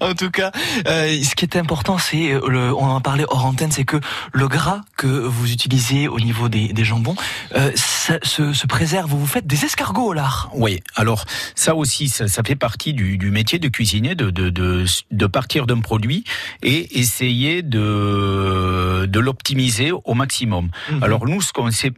En 0.00 0.14
tout 0.14 0.30
cas, 0.30 0.50
euh, 0.86 1.22
ce 1.22 1.34
qui 1.34 1.44
est 1.44 1.56
important, 1.56 1.98
c'est, 1.98 2.32
euh, 2.32 2.72
on 2.74 2.86
en 2.86 3.00
parlait 3.00 3.24
hors 3.28 3.44
antenne, 3.44 3.70
c'est 3.72 3.84
que 3.84 3.98
le 4.32 4.48
gras 4.48 4.80
que 4.96 5.06
vous 5.06 5.52
utilisez 5.52 6.08
au 6.08 6.20
niveau 6.20 6.48
des, 6.48 6.72
jambons 6.84 7.16
euh, 7.54 7.70
ça, 7.74 8.18
se, 8.22 8.66
préserve. 8.66 9.10
Vous 9.10 9.26
faites 9.26 9.46
des 9.46 9.64
escargots 9.64 10.06
au 10.06 10.12
lard. 10.12 10.50
Oui, 10.54 10.80
alors 10.96 11.24
ça 11.54 11.74
aussi, 11.74 12.08
ça, 12.08 12.28
fait 12.44 12.56
partie 12.56 12.94
du, 12.94 13.30
métier 13.30 13.58
de 13.58 13.68
cuisinier, 13.68 14.14
de, 14.14 14.30
de, 14.30 14.50
de, 14.50 15.26
partir 15.26 15.66
d'un 15.66 15.80
produit 15.80 16.24
et 16.62 16.98
essayer 16.98 17.62
de, 17.62 19.06
de 19.06 19.20
l'optimiser 19.20 19.92
au 19.92 20.14
maximum. 20.14 20.70
Mhm. 20.90 21.02
Alors 21.02 21.26
nous, 21.26 21.40
ce 21.40 21.52
qu'on 21.52 21.70
sait, 21.70 21.92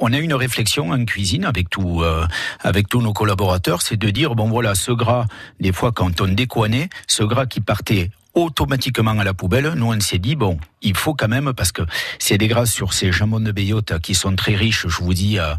on 0.00 0.12
a 0.12 0.18
une 0.18 0.34
réflexion 0.34 0.90
en 0.90 1.04
cuisine 1.04 1.44
avec 1.44 1.70
tout, 1.70 2.02
euh, 2.02 2.26
avec 2.60 2.88
tous 2.88 3.02
nos 3.02 3.12
collaborateurs, 3.12 3.82
c'est 3.82 3.96
de 3.96 4.10
dire 4.10 4.34
bon 4.34 4.48
voilà, 4.48 4.74
ce 4.74 4.92
gras, 4.92 5.26
des 5.60 5.72
fois 5.72 5.92
quand 5.92 6.20
on 6.20 6.28
décoinait, 6.28 6.88
ce 7.06 7.22
gras 7.22 7.46
qui 7.46 7.60
partait 7.60 8.10
automatiquement 8.34 9.18
à 9.18 9.24
la 9.24 9.34
poubelle, 9.34 9.72
nous 9.76 9.86
on 9.86 10.00
s'est 10.00 10.18
dit 10.18 10.36
bon, 10.36 10.58
il 10.82 10.96
faut 10.96 11.14
quand 11.14 11.28
même 11.28 11.52
parce 11.52 11.72
que 11.72 11.82
c'est 12.18 12.38
des 12.38 12.48
gras 12.48 12.66
sur 12.66 12.92
ces 12.92 13.12
jambons 13.12 13.40
de 13.40 13.52
Béote 13.52 13.98
qui 14.00 14.14
sont 14.14 14.34
très 14.36 14.54
riches, 14.54 14.86
je 14.88 15.02
vous 15.02 15.14
dis, 15.14 15.38
euh, 15.38 15.54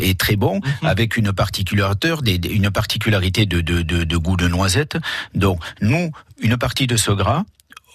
et 0.00 0.14
très 0.14 0.36
bons, 0.36 0.56
euh, 0.56 0.68
mhm. 0.82 0.88
avec 0.88 1.16
une 1.16 1.32
particularité, 1.32 2.12
une 2.50 2.70
particularité 2.70 3.46
de, 3.46 3.60
de, 3.60 3.82
de 3.82 4.16
goût 4.16 4.36
de 4.36 4.48
noisette. 4.48 4.98
Donc 5.34 5.60
nous, 5.80 6.10
une 6.40 6.56
partie 6.56 6.86
de 6.86 6.96
ce 6.96 7.10
gras, 7.10 7.44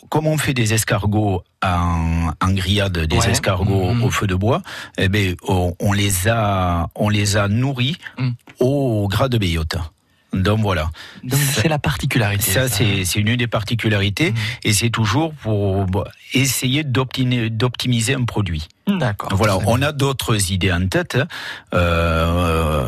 comme 0.09 0.27
on 0.27 0.37
fait 0.37 0.53
des 0.53 0.73
escargots 0.73 1.43
en, 1.63 2.31
grillade, 2.49 2.97
des 2.99 3.27
escargots 3.27 3.91
mm-hmm. 3.91 4.03
au 4.03 4.11
feu 4.11 4.27
de 4.27 4.35
bois, 4.35 4.61
eh 4.97 5.09
ben, 5.09 5.35
on, 5.47 5.93
les 5.93 6.27
a, 6.27 6.89
on 6.95 7.09
les 7.09 7.37
a 7.37 7.47
nourris 7.47 7.97
mm. 8.17 8.29
au 8.59 9.07
gras 9.07 9.29
de 9.29 9.37
beyota. 9.37 9.91
Donc 10.35 10.59
voilà. 10.59 10.89
Donc 11.23 11.39
c'est 11.39 11.69
la 11.69 11.79
particularité. 11.79 12.51
Ça, 12.51 12.67
c'est 12.67 13.15
une 13.15 13.35
des 13.35 13.47
particularités 13.47 14.31
mm. 14.31 14.35
et 14.63 14.73
c'est 14.73 14.89
toujours 14.89 15.33
pour 15.33 15.85
essayer 16.33 16.83
d'optimiser 16.83 18.13
un 18.13 18.23
produit. 18.23 18.67
D'accord. 18.87 19.29
Voilà, 19.33 19.57
on 19.65 19.81
a 19.81 19.91
d'autres 19.91 20.51
idées 20.51 20.71
en 20.71 20.87
tête 20.87 21.15
hein. 21.15 21.27
euh, 21.73 22.85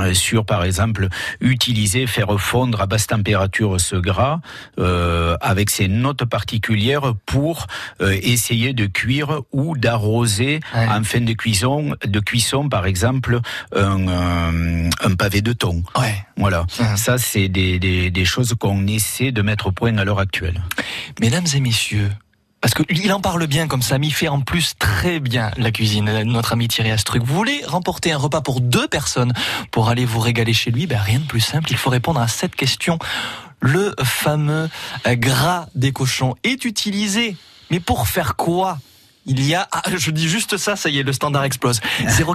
euh, 0.00 0.14
sur, 0.14 0.44
par 0.44 0.64
exemple, 0.64 1.08
utiliser, 1.40 2.06
faire 2.06 2.40
fondre 2.40 2.80
à 2.80 2.86
basse 2.86 3.06
température 3.06 3.80
ce 3.80 3.94
gras 3.96 4.40
euh, 4.78 5.36
avec 5.40 5.70
ses 5.70 5.86
notes 5.86 6.24
particulières 6.24 7.14
pour 7.24 7.66
euh, 8.00 8.16
essayer 8.22 8.72
de 8.72 8.86
cuire 8.86 9.42
ou 9.52 9.76
d'arroser 9.76 10.60
en 10.74 11.04
fin 11.04 11.20
de 11.20 11.32
cuisson, 11.34 11.94
de 12.04 12.20
cuisson, 12.20 12.68
par 12.68 12.86
exemple, 12.86 13.40
un, 13.74 14.08
euh, 14.08 14.90
un 15.04 15.14
pavé 15.14 15.40
de 15.40 15.52
thon. 15.52 15.82
Ouais. 15.96 16.24
Voilà, 16.36 16.66
ça 16.96 17.18
c'est 17.18 17.48
des, 17.48 17.78
des, 17.78 18.10
des 18.10 18.24
choses 18.24 18.54
qu'on 18.58 18.86
essaie 18.86 19.30
de 19.30 19.42
mettre 19.42 19.66
au 19.68 19.72
point 19.72 19.96
à 19.98 20.04
l'heure 20.04 20.18
actuelle. 20.20 20.62
Mesdames 21.20 21.46
et 21.54 21.60
messieurs, 21.60 22.10
parce 22.60 22.74
qu'il 22.74 23.12
en 23.12 23.20
parle 23.20 23.46
bien 23.46 23.66
comme 23.66 23.82
ça, 23.82 23.96
il 24.00 24.12
fait 24.12 24.28
en 24.28 24.40
plus 24.40 24.74
très 24.78 25.18
bien 25.18 25.50
la 25.56 25.70
cuisine, 25.70 26.22
notre 26.24 26.52
ami 26.52 26.68
Thierry 26.68 26.90
Astruc. 26.90 27.22
Vous 27.22 27.34
voulez 27.34 27.62
remporter 27.66 28.12
un 28.12 28.18
repas 28.18 28.42
pour 28.42 28.60
deux 28.60 28.86
personnes 28.86 29.32
pour 29.70 29.88
aller 29.88 30.04
vous 30.04 30.20
régaler 30.20 30.52
chez 30.52 30.70
lui? 30.70 30.86
Ben 30.86 31.00
Rien 31.00 31.20
de 31.20 31.24
plus 31.24 31.40
simple, 31.40 31.70
il 31.70 31.78
faut 31.78 31.90
répondre 31.90 32.20
à 32.20 32.28
cette 32.28 32.54
question. 32.54 32.98
Le 33.60 33.94
fameux 34.04 34.68
gras 35.06 35.66
des 35.74 35.92
cochons 35.92 36.34
est 36.44 36.64
utilisé, 36.64 37.36
mais 37.70 37.80
pour 37.80 38.08
faire 38.08 38.36
quoi? 38.36 38.78
Il 39.26 39.44
y 39.46 39.54
a, 39.54 39.68
ah, 39.70 39.82
je 39.96 40.10
dis 40.10 40.28
juste 40.28 40.56
ça, 40.56 40.76
ça 40.76 40.88
y 40.88 40.98
est, 40.98 41.02
le 41.02 41.12
standard 41.12 41.44
explose. 41.44 41.80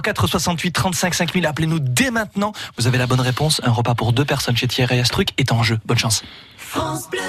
04 0.02 0.26
68 0.26 0.72
35 0.72 1.14
5000, 1.14 1.46
appelez-nous 1.46 1.80
dès 1.80 2.10
maintenant. 2.10 2.52
Vous 2.78 2.86
avez 2.86 2.96
la 2.98 3.06
bonne 3.06 3.20
réponse. 3.20 3.60
Un 3.64 3.72
repas 3.72 3.94
pour 3.94 4.12
deux 4.12 4.24
personnes 4.24 4.56
chez 4.56 4.68
Thierry 4.68 5.00
Astruc 5.00 5.30
est 5.36 5.52
en 5.52 5.62
jeu. 5.62 5.80
Bonne 5.84 5.98
chance. 5.98 6.22
France 6.56 7.10
Bleu. 7.10 7.20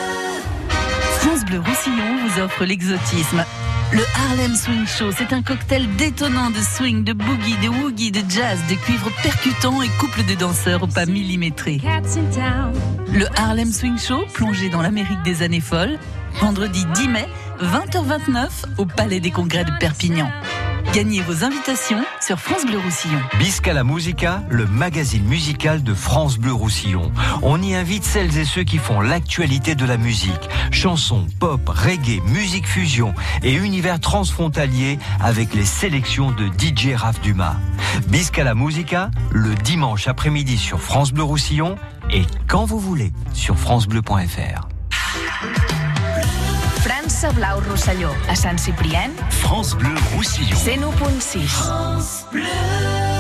France 1.28 1.44
Bleu 1.44 1.60
Roussillon 1.60 2.26
vous 2.26 2.42
offre 2.42 2.64
l'exotisme. 2.64 3.44
Le 3.92 4.02
Harlem 4.16 4.56
Swing 4.56 4.88
Show, 4.88 5.12
c'est 5.12 5.34
un 5.34 5.42
cocktail 5.42 5.86
détonnant 5.98 6.52
de 6.52 6.60
swing, 6.62 7.04
de 7.04 7.12
boogie, 7.12 7.58
de 7.62 7.68
woogie, 7.68 8.12
de 8.12 8.22
jazz, 8.30 8.58
de 8.70 8.76
cuivres 8.76 9.12
percutants 9.22 9.82
et 9.82 9.90
couple 10.00 10.24
de 10.24 10.36
danseurs 10.36 10.84
au 10.84 10.88
pas 10.88 11.06
millimétré. 11.06 11.82
Le 13.12 13.26
Harlem 13.38 13.74
Swing 13.74 13.98
Show, 13.98 14.24
plongé 14.34 14.70
dans 14.70 14.82
l'Amérique 14.82 15.22
des 15.26 15.44
années 15.44 15.60
folles, 15.60 16.00
vendredi 16.40 16.86
10 16.96 17.10
mai, 17.10 17.28
20h29 17.62 18.48
au 18.78 18.86
Palais 18.86 19.20
des 19.20 19.32
Congrès 19.32 19.66
de 19.66 19.72
Perpignan. 19.82 20.32
Gagnez 20.94 21.22
vos 21.22 21.44
invitations 21.44 22.04
sur 22.22 22.40
France 22.40 22.66
Bleu 22.66 22.80
Roussillon. 22.80 23.20
Bisca 23.38 23.74
la 23.74 23.84
Musica, 23.84 24.42
le 24.50 24.66
magazine 24.66 25.24
musical 25.24 25.84
de 25.84 25.94
France 25.94 26.38
Bleu 26.38 26.54
Roussillon. 26.54 27.12
On 27.42 27.62
y 27.62 27.76
invite 27.76 28.04
celles 28.04 28.38
et 28.38 28.46
ceux 28.46 28.64
qui 28.64 28.78
font 28.78 29.02
l'actualité 29.02 29.76
de 29.76 29.86
la 29.86 29.98
musique. 29.98 30.50
Chansons, 30.72 31.28
pop, 31.40 31.62
reggae, 31.68 32.22
musique 32.26 32.68
fusion 32.68 33.14
et 33.44 33.54
univers 33.54 34.00
transfrontalier 34.00 34.98
avec 35.20 35.54
les 35.54 35.66
sélections 35.66 36.32
de 36.32 36.48
DJ 36.48 36.96
Raph 36.96 37.22
Dumas. 37.22 37.58
Bisca 38.08 38.44
la 38.44 38.56
Musica, 38.56 39.12
le 39.32 39.54
dimanche 39.56 40.08
après-midi 40.08 40.58
sur 40.58 40.82
France 40.82 41.12
Bleu 41.12 41.24
Roussillon 41.24 41.76
et 42.12 42.24
quand 42.48 42.66
vous 42.66 42.80
voulez 42.80 43.12
sur 43.34 43.58
francebleu.fr. 43.58 44.77
France 47.18 47.34
Blau 47.34 47.60
Rosselló, 47.68 48.12
a 48.30 48.36
Sant 48.36 48.60
Ciprien. 48.60 49.12
France 49.32 49.76
Bleu 49.76 49.90
Roussillon. 50.14 50.56
101.6. 50.56 51.48
France 51.48 52.26
Bleu. 52.32 53.17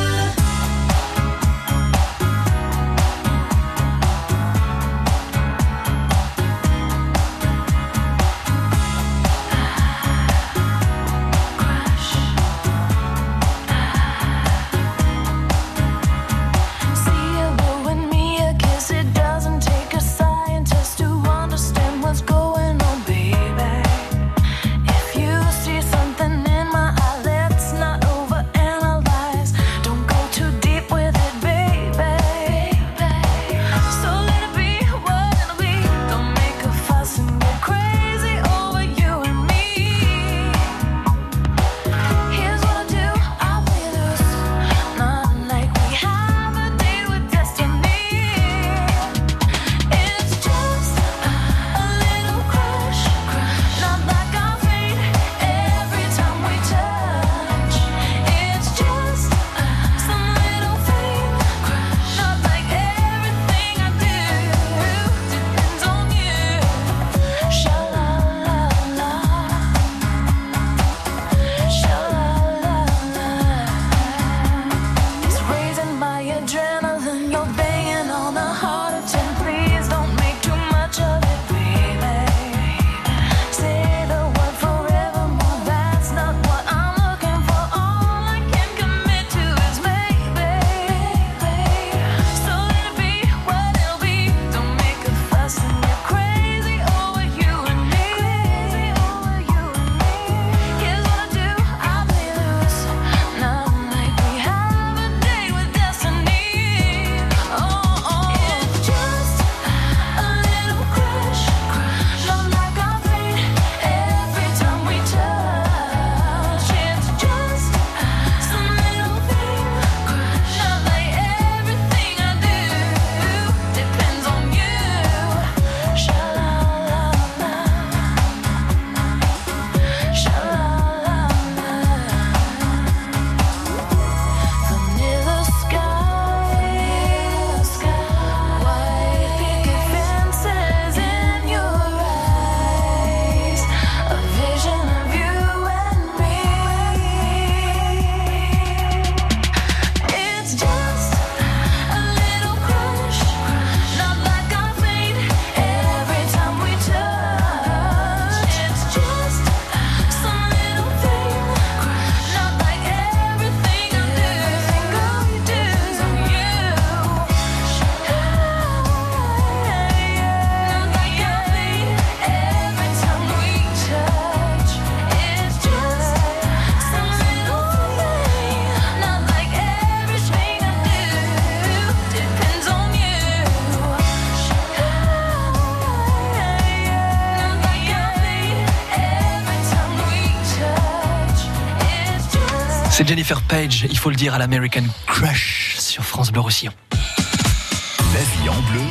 C'est 193.07 193.13
Jennifer 193.13 193.41
Page, 193.41 193.87
il 193.89 193.97
faut 193.97 194.09
le 194.09 194.17
dire, 194.17 194.33
à 194.33 194.37
l'American 194.37 194.83
Crush 195.05 195.77
sur 195.79 196.03
France 196.03 196.29
Bleu 196.29 196.41
Roussillon. 196.41 196.73
La 196.91 198.19
vie 198.19 198.49
en 198.49 198.61
bleu, 198.69 198.81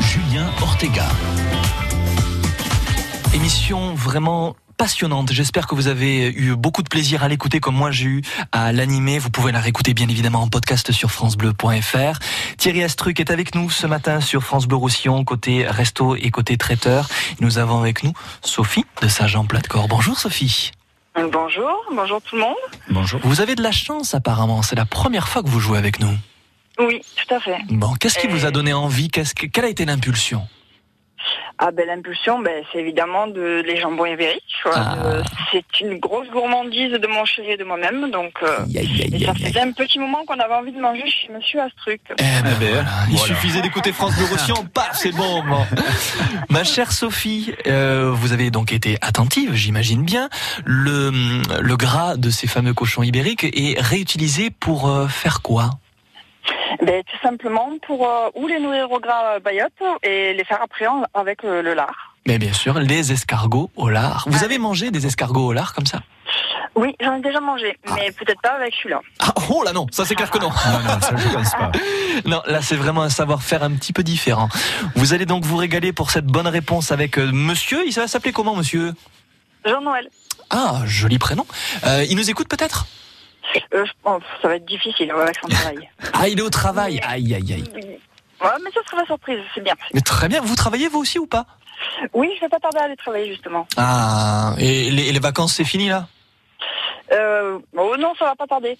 Julien 0.00 0.50
Ortega. 0.60 1.06
Émission 3.34 3.94
vraiment 3.94 4.56
passionnante. 4.76 5.32
J'espère 5.32 5.68
que 5.68 5.76
vous 5.76 5.86
avez 5.86 6.32
eu 6.32 6.56
beaucoup 6.56 6.82
de 6.82 6.88
plaisir 6.88 7.22
à 7.22 7.28
l'écouter 7.28 7.60
comme 7.60 7.76
moi 7.76 7.92
j'ai 7.92 8.06
eu 8.06 8.22
à 8.50 8.72
l'animer. 8.72 9.20
Vous 9.20 9.30
pouvez 9.30 9.52
la 9.52 9.60
réécouter 9.60 9.94
bien 9.94 10.08
évidemment 10.08 10.42
en 10.42 10.48
podcast 10.48 10.90
sur 10.90 11.12
francebleu.fr. 11.12 12.18
Thierry 12.56 12.82
Astruc 12.82 13.20
est 13.20 13.30
avec 13.30 13.54
nous 13.54 13.70
ce 13.70 13.86
matin 13.86 14.20
sur 14.20 14.42
France 14.42 14.66
Bleu 14.66 14.76
Roussillon, 14.76 15.22
côté 15.22 15.68
resto 15.68 16.16
et 16.16 16.32
côté 16.32 16.56
traiteur. 16.56 17.08
Nous 17.38 17.58
avons 17.58 17.78
avec 17.78 18.02
nous 18.02 18.12
Sophie 18.42 18.86
de 19.02 19.06
Saint-Jean-Plat-de-Corps. 19.06 19.86
Bonjour 19.86 20.18
Sophie. 20.18 20.72
Bonjour, 21.16 21.84
bonjour 21.92 22.22
tout 22.22 22.36
le 22.36 22.42
monde. 22.42 22.54
Bonjour. 22.90 23.20
Vous 23.24 23.40
avez 23.40 23.54
de 23.56 23.62
la 23.62 23.72
chance 23.72 24.14
apparemment, 24.14 24.62
c'est 24.62 24.76
la 24.76 24.84
première 24.84 25.28
fois 25.28 25.42
que 25.42 25.48
vous 25.48 25.58
jouez 25.60 25.78
avec 25.78 25.98
nous. 26.00 26.16
Oui, 26.78 27.00
tout 27.16 27.34
à 27.34 27.40
fait. 27.40 27.58
Bon, 27.70 27.94
qu'est-ce 27.94 28.18
qui 28.18 28.26
Et- 28.26 28.30
vous 28.30 28.44
a 28.46 28.52
donné 28.52 28.72
envie? 28.72 29.08
Que- 29.10 29.46
Quelle 29.46 29.64
a 29.64 29.68
été 29.68 29.84
l'impulsion? 29.84 30.46
Ah 31.60 31.70
ben 31.72 31.86
l'impulsion, 31.86 32.38
ben, 32.38 32.62
c'est 32.72 32.78
évidemment 32.78 33.26
de 33.26 33.62
les 33.66 33.80
jambons 33.80 34.06
ibériques. 34.06 34.44
Ah. 34.64 34.96
Euh, 35.04 35.22
c'est 35.50 35.80
une 35.80 35.98
grosse 35.98 36.28
gourmandise 36.28 36.92
de 36.92 37.06
mon 37.08 37.24
chéri 37.24 37.52
et 37.52 37.56
de 37.56 37.64
moi-même, 37.64 38.10
donc 38.10 38.32
euh, 38.42 38.64
et 38.74 39.24
ça 39.24 39.34
faisait 39.34 39.60
un 39.60 39.72
petit 39.72 39.98
moment 39.98 40.24
qu'on 40.24 40.38
avait 40.38 40.54
envie 40.54 40.72
de 40.72 40.80
manger 40.80 41.04
chez 41.06 41.32
Monsieur 41.32 41.60
Astruc. 41.60 42.00
Eh 42.10 42.14
ben, 42.14 42.54
voilà. 42.60 42.84
Il 43.10 43.16
voilà. 43.16 43.34
suffisait 43.34 43.60
d'écouter 43.60 43.92
France 43.92 44.14
Bleu 44.16 44.26
Roussillon, 44.30 44.64
paf, 44.72 44.90
c'est 44.94 45.10
bon. 45.12 45.42
bon. 45.42 45.66
Ma 46.48 46.62
chère 46.62 46.92
Sophie, 46.92 47.52
euh, 47.66 48.12
vous 48.14 48.32
avez 48.32 48.50
donc 48.50 48.72
été 48.72 48.96
attentive, 49.00 49.54
j'imagine 49.54 50.04
bien. 50.04 50.28
Le, 50.64 51.10
le 51.60 51.76
gras 51.76 52.16
de 52.16 52.30
ces 52.30 52.46
fameux 52.46 52.74
cochons 52.74 53.02
ibériques 53.02 53.44
est 53.44 53.80
réutilisé 53.80 54.50
pour 54.50 54.88
euh, 54.88 55.08
faire 55.08 55.42
quoi? 55.42 55.70
Ben, 56.82 57.02
tout 57.02 57.16
simplement 57.22 57.70
pour 57.86 58.06
euh, 58.06 58.30
ou 58.34 58.46
les 58.46 58.60
nourrir 58.60 58.90
au 58.90 59.00
gras 59.00 59.36
euh, 59.36 59.40
bayotte 59.40 59.72
et 60.02 60.32
les 60.34 60.44
faire 60.44 60.60
après 60.62 60.86
avec 61.14 61.44
euh, 61.44 61.62
le 61.62 61.74
lard. 61.74 62.14
Mais 62.26 62.38
bien 62.38 62.52
sûr, 62.52 62.78
les 62.78 63.12
escargots 63.12 63.70
au 63.76 63.88
lard. 63.88 64.24
Vous 64.28 64.44
avez 64.44 64.58
mangé 64.58 64.90
des 64.90 65.06
escargots 65.06 65.46
au 65.46 65.52
lard 65.52 65.74
comme 65.74 65.86
ça? 65.86 66.00
Oui, 66.74 66.94
j'en 67.00 67.14
ai 67.16 67.20
déjà 67.20 67.40
mangé, 67.40 67.76
mais 67.96 68.12
peut-être 68.12 68.40
pas 68.40 68.50
avec 68.50 68.72
celui-là. 68.74 69.00
ah, 69.20 69.32
Oh 69.50 69.62
là 69.64 69.72
non, 69.72 69.86
ça 69.90 70.04
c'est 70.04 70.14
clair 70.14 70.30
que 70.30 70.38
non. 70.38 70.50
Non, 70.50 70.78
non, 70.80 71.00
ça 71.00 71.16
je 71.16 71.28
pense 71.28 71.50
pas. 71.52 71.72
Non, 72.26 72.42
là 72.46 72.60
c'est 72.62 72.76
vraiment 72.76 73.02
un 73.02 73.08
savoir-faire 73.08 73.62
un 73.64 73.72
petit 73.72 73.92
peu 73.92 74.02
différent. 74.02 74.48
Vous 74.94 75.14
allez 75.14 75.26
donc 75.26 75.44
vous 75.44 75.56
régaler 75.56 75.92
pour 75.92 76.10
cette 76.10 76.26
bonne 76.26 76.46
réponse 76.46 76.92
avec 76.92 77.18
euh, 77.18 77.30
monsieur. 77.32 77.84
Il 77.86 77.92
va 77.94 78.06
s'appeler 78.06 78.32
comment 78.32 78.54
monsieur? 78.54 78.92
Jean-Noël. 79.64 80.08
Ah, 80.50 80.82
joli 80.84 81.18
prénom. 81.18 81.46
Euh, 81.84 82.04
il 82.08 82.16
nous 82.16 82.30
écoute 82.30 82.48
peut-être? 82.48 82.86
Euh, 83.74 83.84
ça 84.42 84.48
va 84.48 84.56
être 84.56 84.66
difficile 84.66 85.10
avec 85.10 85.36
son 85.40 85.48
travail. 85.48 85.90
Ah, 86.12 86.28
il 86.28 86.38
est 86.38 86.42
au 86.42 86.50
travail. 86.50 87.00
Aïe, 87.02 87.34
aïe, 87.34 87.52
aïe. 87.52 87.98
Ouais, 88.40 88.50
mais 88.62 88.70
ça 88.72 88.80
sera 88.86 88.98
la 88.98 89.06
surprise, 89.06 89.40
c'est 89.54 89.62
bien. 89.62 89.74
Mais 89.94 90.00
très 90.00 90.28
bien. 90.28 90.40
Vous 90.40 90.54
travaillez 90.54 90.88
vous 90.88 91.00
aussi 91.00 91.18
ou 91.18 91.26
pas? 91.26 91.46
Oui, 92.12 92.30
je 92.36 92.40
vais 92.40 92.48
pas 92.48 92.58
tarder 92.58 92.78
à 92.78 92.84
aller 92.84 92.96
travailler 92.96 93.28
justement. 93.28 93.66
Ah, 93.76 94.54
et 94.58 94.90
les, 94.90 95.18
vacances 95.18 95.54
c'est 95.54 95.64
fini 95.64 95.88
là? 95.88 96.08
Euh, 97.12 97.58
oh 97.76 97.96
non, 97.98 98.12
ça 98.18 98.26
va 98.26 98.36
pas 98.36 98.46
tarder. 98.46 98.76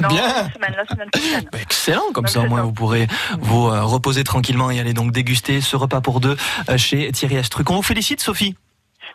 Non, 0.00 0.08
Bien. 0.08 0.26
La 0.26 0.52
semaine, 0.52 0.74
la 0.76 0.86
semaine 0.86 1.10
prochaine. 1.10 1.50
Excellent, 1.60 2.12
comme 2.12 2.26
ça 2.26 2.40
au 2.40 2.46
moins 2.46 2.62
vous 2.62 2.72
pourrez 2.72 3.06
vous 3.38 3.68
euh, 3.68 3.82
reposer 3.82 4.24
tranquillement 4.24 4.70
et 4.70 4.80
aller 4.80 4.94
donc 4.94 5.12
déguster 5.12 5.60
ce 5.60 5.76
repas 5.76 6.00
pour 6.00 6.20
deux 6.20 6.36
euh, 6.68 6.76
chez 6.76 7.10
Thierry 7.12 7.38
Astruc. 7.38 7.68
On 7.70 7.76
vous 7.76 7.82
félicite 7.82 8.20
Sophie. 8.20 8.56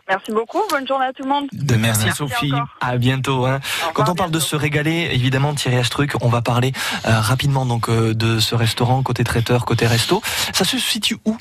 Merci 0.08 0.32
beaucoup, 0.32 0.62
bonne 0.70 0.88
journée 0.88 1.06
à 1.06 1.14
tout 1.14 1.24
le 1.24 1.30
monde. 1.30 1.48
Merci, 1.80 2.12
Sophie. 2.12 2.54
encore. 2.54 2.68
À 2.80 2.98
bientôt. 2.98 3.46
hein. 3.46 3.60
Quand 3.94 4.08
on 4.08 4.14
parle 4.16 4.32
de 4.32 4.40
se 4.40 4.56
régaler, 4.56 5.10
évidemment 5.12 5.54
Thierry 5.56 5.78
Astruc, 5.78 6.14
on 6.22 6.30
va 6.30 6.42
parler 6.44 6.74
euh, 7.08 7.20
rapidement 7.20 7.66
donc 7.66 7.90
euh, 7.90 8.14
de 8.14 8.40
ce 8.40 8.54
restaurant 8.54 9.02
côté 9.02 9.24
traiteur, 9.24 9.66
côté 9.66 9.88
resto. 9.88 10.22
Ça 10.54 10.64
se 10.64 10.78
situe 10.78 11.18
où? 11.26 11.36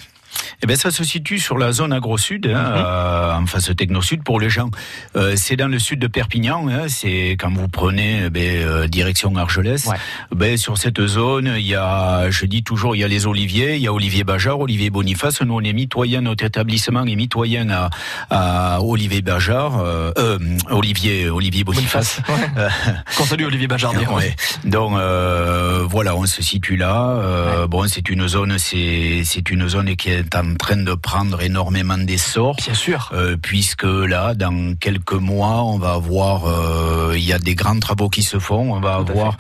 Eh 0.63 0.67
ben, 0.67 0.77
ça 0.77 0.91
se 0.91 1.05
situe 1.05 1.39
sur 1.39 1.59
la 1.59 1.73
zone 1.73 1.93
agro-sud, 1.93 2.47
hein, 2.47 2.73
euh, 2.77 3.33
en 3.35 3.47
face 3.47 3.71
techno-sud 3.77 4.23
pour 4.23 4.41
les 4.41 4.51
gens. 4.51 4.71
Euh, 5.17 5.35
c'est 5.37 5.57
dans 5.57 5.69
le 5.69 5.79
sud 5.79 5.99
de 5.99 6.07
Perpignan. 6.07 6.69
hein, 6.69 6.89
c'est 6.89 7.37
quand 7.39 7.53
vous 7.53 7.69
prenez 7.69 8.25
eh 8.27 8.31
ben, 8.31 8.41
euh, 8.65 8.87
direction 8.89 9.35
Argelès. 9.37 9.89
Ben, 10.35 10.57
sur 10.57 10.79
cette 10.79 11.05
zone, 11.07 11.55
il 11.57 11.67
y 11.67 11.75
a, 11.75 12.31
je 12.31 12.47
dis 12.47 12.63
toujours, 12.63 12.97
il 12.97 13.01
y 13.01 13.05
a 13.05 13.09
les 13.09 13.27
Oliviers, 13.27 13.77
il 13.77 13.83
y 13.83 13.87
a 13.87 13.93
Olivier 13.93 14.25
Bajard, 14.25 14.61
Olivier 14.61 14.91
Boniface. 14.91 15.41
Nous, 15.43 15.55
on 15.55 15.61
est 15.61 15.73
mitoyen, 15.73 16.21
notre 16.23 16.45
établissement 16.45 17.05
est 17.05 17.17
mitoyen 17.17 17.69
à, 17.71 17.91
à 18.31 18.81
Olivier 18.83 19.23
Bajard, 19.23 19.79
euh, 19.81 20.13
euh, 20.19 20.39
Olivier, 20.71 21.29
Olivier 21.29 21.65
Boniface. 21.65 22.21
Euh, 22.57 22.69
Qu'on 23.17 23.25
salue 23.25 23.45
Olivier 23.45 23.67
Bajard. 23.67 23.95
Ouais. 24.13 24.35
Donc 24.65 24.93
euh, 24.97 25.85
voilà, 25.89 26.15
on 26.15 26.27
se 26.27 26.43
situe 26.43 26.77
là. 26.77 27.09
Euh, 27.17 27.67
Bon, 27.67 27.87
c'est 27.89 28.09
une 28.11 28.29
zone, 28.29 28.59
c'est 28.59 29.23
c'est 29.25 29.51
une 29.51 29.67
zone 29.69 29.97
qui 29.97 30.11
est 30.11 30.24
en 30.35 30.55
train 30.57 30.77
de 30.77 30.95
prendre 30.95 31.41
énormément 31.43 31.99
d'essor. 31.99 32.57
Bien 32.57 32.75
sûr. 32.75 33.11
Euh, 33.13 33.37
puisque 33.41 33.85
là, 33.85 34.35
dans 34.35 34.75
quelques 34.79 35.13
mois, 35.13 35.63
on 35.65 35.79
va 35.79 35.93
avoir, 35.95 36.47
euh, 36.47 37.13
il 37.17 37.25
y 37.25 37.33
a 37.33 37.39
des 37.39 37.55
grands 37.55 37.79
travaux 37.79 38.09
qui 38.09 38.23
se 38.23 38.39
font. 38.39 38.75
On 38.75 38.81
va 38.81 38.95
avoir, 38.97 39.37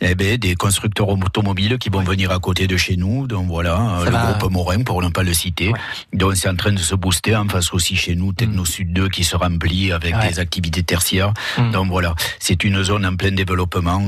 eh 0.00 0.14
ben, 0.14 0.36
des 0.36 0.54
constructeurs 0.54 1.08
automobiles 1.08 1.78
qui 1.78 1.88
vont 1.88 2.02
venir 2.02 2.30
à 2.30 2.38
côté 2.38 2.66
de 2.66 2.76
chez 2.76 2.96
nous. 2.96 3.26
Donc 3.26 3.46
voilà, 3.48 4.00
euh, 4.00 4.04
le 4.04 4.10
va. 4.10 4.32
groupe 4.32 4.50
Morin 4.52 4.82
pour 4.82 5.02
ne 5.02 5.08
pas 5.08 5.22
le 5.22 5.34
citer. 5.34 5.72
Donc 6.12 6.36
c'est 6.36 6.48
en 6.48 6.56
train 6.56 6.72
de 6.72 6.78
se 6.78 6.94
booster 6.94 7.34
en 7.36 7.48
face 7.48 7.72
aussi 7.72 7.96
chez 7.96 8.14
nous, 8.14 8.32
Techno 8.32 8.64
Sud 8.64 8.92
2 8.92 9.08
qui 9.08 9.24
se 9.24 9.36
remplit 9.36 9.92
avec 9.92 10.14
Mm. 10.16 10.18
Ouais. 10.18 10.28
des 10.28 10.38
activités 10.38 10.82
tertiaires. 10.82 11.32
Mm. 11.58 11.70
Donc 11.72 11.88
voilà, 11.88 12.14
c'est 12.38 12.62
une 12.64 12.82
zone 12.82 13.04
en 13.04 13.16
plein 13.16 13.32
développement 13.32 14.02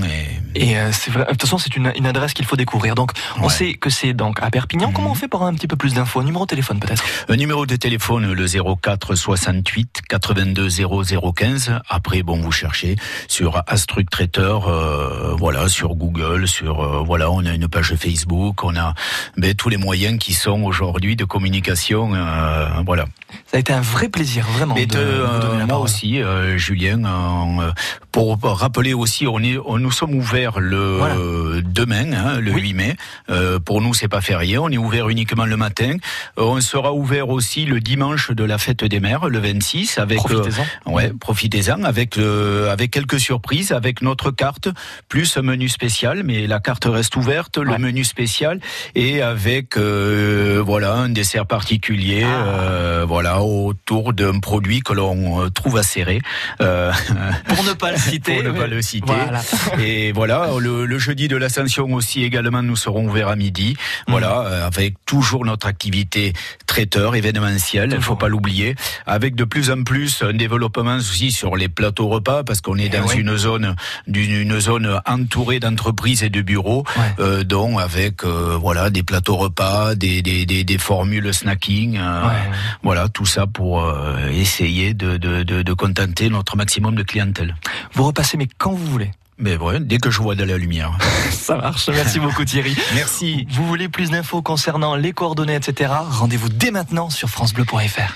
et 0.55 0.63
Et 0.71 0.79
euh, 0.79 0.91
c'est 0.93 1.11
vrai. 1.11 1.25
De 1.25 1.31
toute 1.33 1.43
façon, 1.43 1.59
c'est 1.59 1.75
une, 1.77 1.93
une 1.97 2.07
adresse 2.07 2.33
qu'il 2.35 2.47
faut 2.47 2.57
découvrir. 2.57 2.95
Donc, 2.95 3.13
on 3.41 3.49
sait 3.49 3.75
que 3.75 3.91
c'est 3.91 4.13
donc 4.15 4.41
à 4.43 4.51
Perpignan. 4.51 4.93
Comment 4.93 5.11
on 5.11 5.15
fait 5.15 5.29
pour 5.29 5.41
avoir 5.41 5.53
un 5.53 5.57
petit 5.57 5.67
peu 5.67 5.77
plus 5.77 5.95
d'infos 5.95 6.18
Un 6.21 6.25
numéro 6.25 6.45
de 6.45 6.51
téléphone 6.51 6.81
peut-être 6.81 7.05
Un 7.29 7.37
numéro 7.37 7.67
de 7.67 7.77
téléphone, 7.77 8.33
le 8.33 8.47
04 8.81 9.15
68 9.15 10.01
82 10.09 10.69
0015. 10.69 11.81
Après, 11.89 12.23
bon, 12.23 12.41
vous 12.41 12.53
cherchez 12.53 12.97
sur 13.29 13.63
Astruc 13.67 14.11
Traiteur, 14.11 14.69
euh, 14.69 15.35
voilà, 15.39 15.69
sur 15.69 15.95
Google, 15.95 16.49
sur, 16.49 16.81
euh, 16.81 17.03
voilà, 17.05 17.31
on 17.31 17.45
a 17.45 17.53
une 17.53 17.69
page 17.69 17.95
Facebook, 17.95 18.65
on 18.65 18.77
a 18.77 18.95
ben, 19.37 19.55
tous 19.55 19.69
les 19.69 19.77
moyens 19.77 20.19
qui 20.19 20.33
sont 20.35 20.63
aujourd'hui 20.63 21.17
de 21.17 21.25
communication, 21.25 22.15
euh, 22.15 22.69
voilà. 22.87 23.07
Ça 23.47 23.57
a 23.57 23.61
été 23.61 23.73
un 23.73 23.81
vrai 23.81 24.09
plaisir, 24.09 24.47
vraiment. 24.47 24.75
Mais 24.75 24.87
de 24.87 24.99
euh, 24.99 25.67
moi 25.67 25.79
aussi, 25.79 26.21
Julien, 26.57 27.03
pour 28.11 28.39
rappeler 28.43 28.95
aussi, 28.95 29.27
on 29.27 29.39
est, 29.41 29.59
on, 29.65 29.79
nous 29.79 29.91
sommes 29.91 30.15
ouverts 30.15 30.61
le 30.61 31.63
demain, 31.63 32.13
hein, 32.13 32.41
le 32.41 32.53
8 32.53 32.75
mai. 32.75 32.97
Pour 33.65 33.83
nous, 33.83 33.93
c'est 33.93 34.09
pas 34.09 34.23
férié. 34.23 34.59
On 34.59 34.69
est 34.69 34.79
ouvert 34.79 35.09
uniquement 35.09 35.45
le 35.45 35.57
matin. 35.57 35.97
Euh, 36.39 36.43
on 36.45 36.61
sera 36.61 36.93
ouvert 36.93 37.29
aussi 37.29 37.65
le 37.65 37.81
dimanche 37.81 38.31
de 38.31 38.45
la 38.45 38.59
fête 38.59 38.85
des 38.85 39.01
mères, 39.01 39.29
le 39.29 39.39
26, 39.39 39.99
avec 39.99 40.19
Profitez-en. 40.19 40.63
euh, 40.87 40.93
ouais, 40.93 41.13
profitez-en 41.19 41.85
avec 41.85 42.19
euh, 42.19 42.71
avec 42.73 42.91
quelques 42.91 43.21
surprises, 43.21 43.73
avec 43.73 44.03
notre 44.03 44.31
carte 44.31 44.69
plus 45.09 45.37
un 45.37 45.43
menu 45.43 45.69
spécial. 45.69 46.23
Mais 46.25 46.47
la 46.47 46.61
carte 46.61 46.85
reste 46.87 47.17
ouverte, 47.17 47.59
le 47.59 47.77
menu 47.79 48.05
spécial 48.05 48.61
et 48.95 49.23
avec 49.23 49.77
euh, 49.77 50.63
voilà 50.65 50.95
un 50.95 51.09
dessert 51.09 51.47
particulier, 51.47 52.25
Ah. 52.25 52.47
euh, 52.47 53.05
voilà 53.09 53.43
autour 53.43 54.13
d'un 54.13 54.39
produit 54.41 54.81
que 54.81 54.93
l'on 54.93 55.49
trouve 55.51 55.77
à 55.79 55.83
serrer. 55.83 56.21
Euh, 56.61 56.93
Pour 57.49 57.65
ne 57.65 57.73
pas 57.73 57.93
le 57.93 57.99
citer. 57.99 58.35
pour 58.35 58.43
ne 58.45 58.51
pas 58.59 58.67
le 58.67 58.83
citer. 58.83 59.07
Voilà. 59.07 59.41
Et 59.83 60.13
voilà, 60.13 60.49
le, 60.59 60.85
le 60.87 60.99
jeudi 60.99 61.29
de 61.29 61.37
l'Ascension 61.37 61.93
aussi 61.95 62.23
également, 62.25 62.63
nous 62.63 62.77
serons 62.77 63.07
ouverts 63.07 63.29
à 63.29 63.37
midi. 63.37 63.77
Mm. 64.07 64.11
Voilà, 64.13 64.41
euh, 64.47 64.67
avec 64.67 64.95
toujours 65.07 65.45
notre 65.45 65.67
activité 65.67 65.88
traiteur, 66.67 67.15
événementiel, 67.15 67.93
il 67.95 68.01
faut 68.03 68.17
pas 68.17 68.29
l'oublier. 68.29 68.75
Avec 69.07 69.35
de 69.35 69.45
plus 69.45 69.71
en 69.71 69.83
plus 69.83 70.23
un 70.23 70.33
développement 70.33 70.97
aussi 70.97 71.31
sur 71.33 71.57
les 71.57 71.69
plateaux 71.69 72.09
repas, 72.09 72.45
parce 72.45 72.61
qu'on 72.61 72.77
est 72.77 72.89
dans 72.89 73.05
Eh 73.05 73.09
ouais. 73.09 73.17
une 73.17 73.37
zone, 73.37 73.75
d'une 74.07 74.33
une 74.33 74.61
zone 74.61 75.01
entourée 75.07 75.61
d'entreprises 75.61 76.23
et 76.23 76.31
de 76.31 76.43
bureaux, 76.43 76.85
euh, 77.19 77.45
dont 77.45 77.79
avec 77.79 78.25
euh, 78.25 78.57
voilà 78.61 78.91
des 78.91 79.03
plateaux 79.03 79.37
repas, 79.37 79.95
des, 79.95 80.23
des, 80.23 80.47
des, 80.47 80.65
des 80.65 80.79
formules 80.79 81.33
snacking, 81.33 81.99
euh, 81.99 82.23
voilà 82.83 83.09
tout 83.09 83.27
ça 83.27 83.47
pour 83.47 83.85
essayer 84.31 84.95
de, 84.95 85.17
de, 85.17 85.43
de, 85.43 85.63
de 85.63 85.73
contenter 85.73 86.29
notre 86.31 86.57
maximum 86.57 86.95
de 86.95 87.03
clientèle. 87.03 87.57
Vous 87.93 88.05
repassez, 88.05 88.37
mais 88.37 88.49
quand 88.59 88.73
vous 88.73 88.87
voulez. 88.87 89.11
Mais 89.39 89.57
ouais, 89.57 89.81
dès 89.81 89.99
que 89.99 90.11
je 90.11 90.21
vois 90.21 90.35
de 90.35 90.45
la 90.45 90.59
lumière. 90.59 90.99
Ça 91.31 91.57
marche. 91.57 91.89
Merci 91.89 92.19
beaucoup 92.19 92.45
Thierry. 92.45 92.77
Merci. 92.95 93.47
Vous 93.51 93.67
voulez 93.67 93.89
plus 93.89 94.11
d'infos 94.11 94.43
concernant 94.43 94.97
les 94.97 95.13
coordonnées, 95.13 95.55
etc. 95.55 95.93
Rendez-vous 96.11 96.49
dès 96.49 96.71
maintenant 96.71 97.09
sur 97.09 97.29
francebleu.fr. 97.29 98.15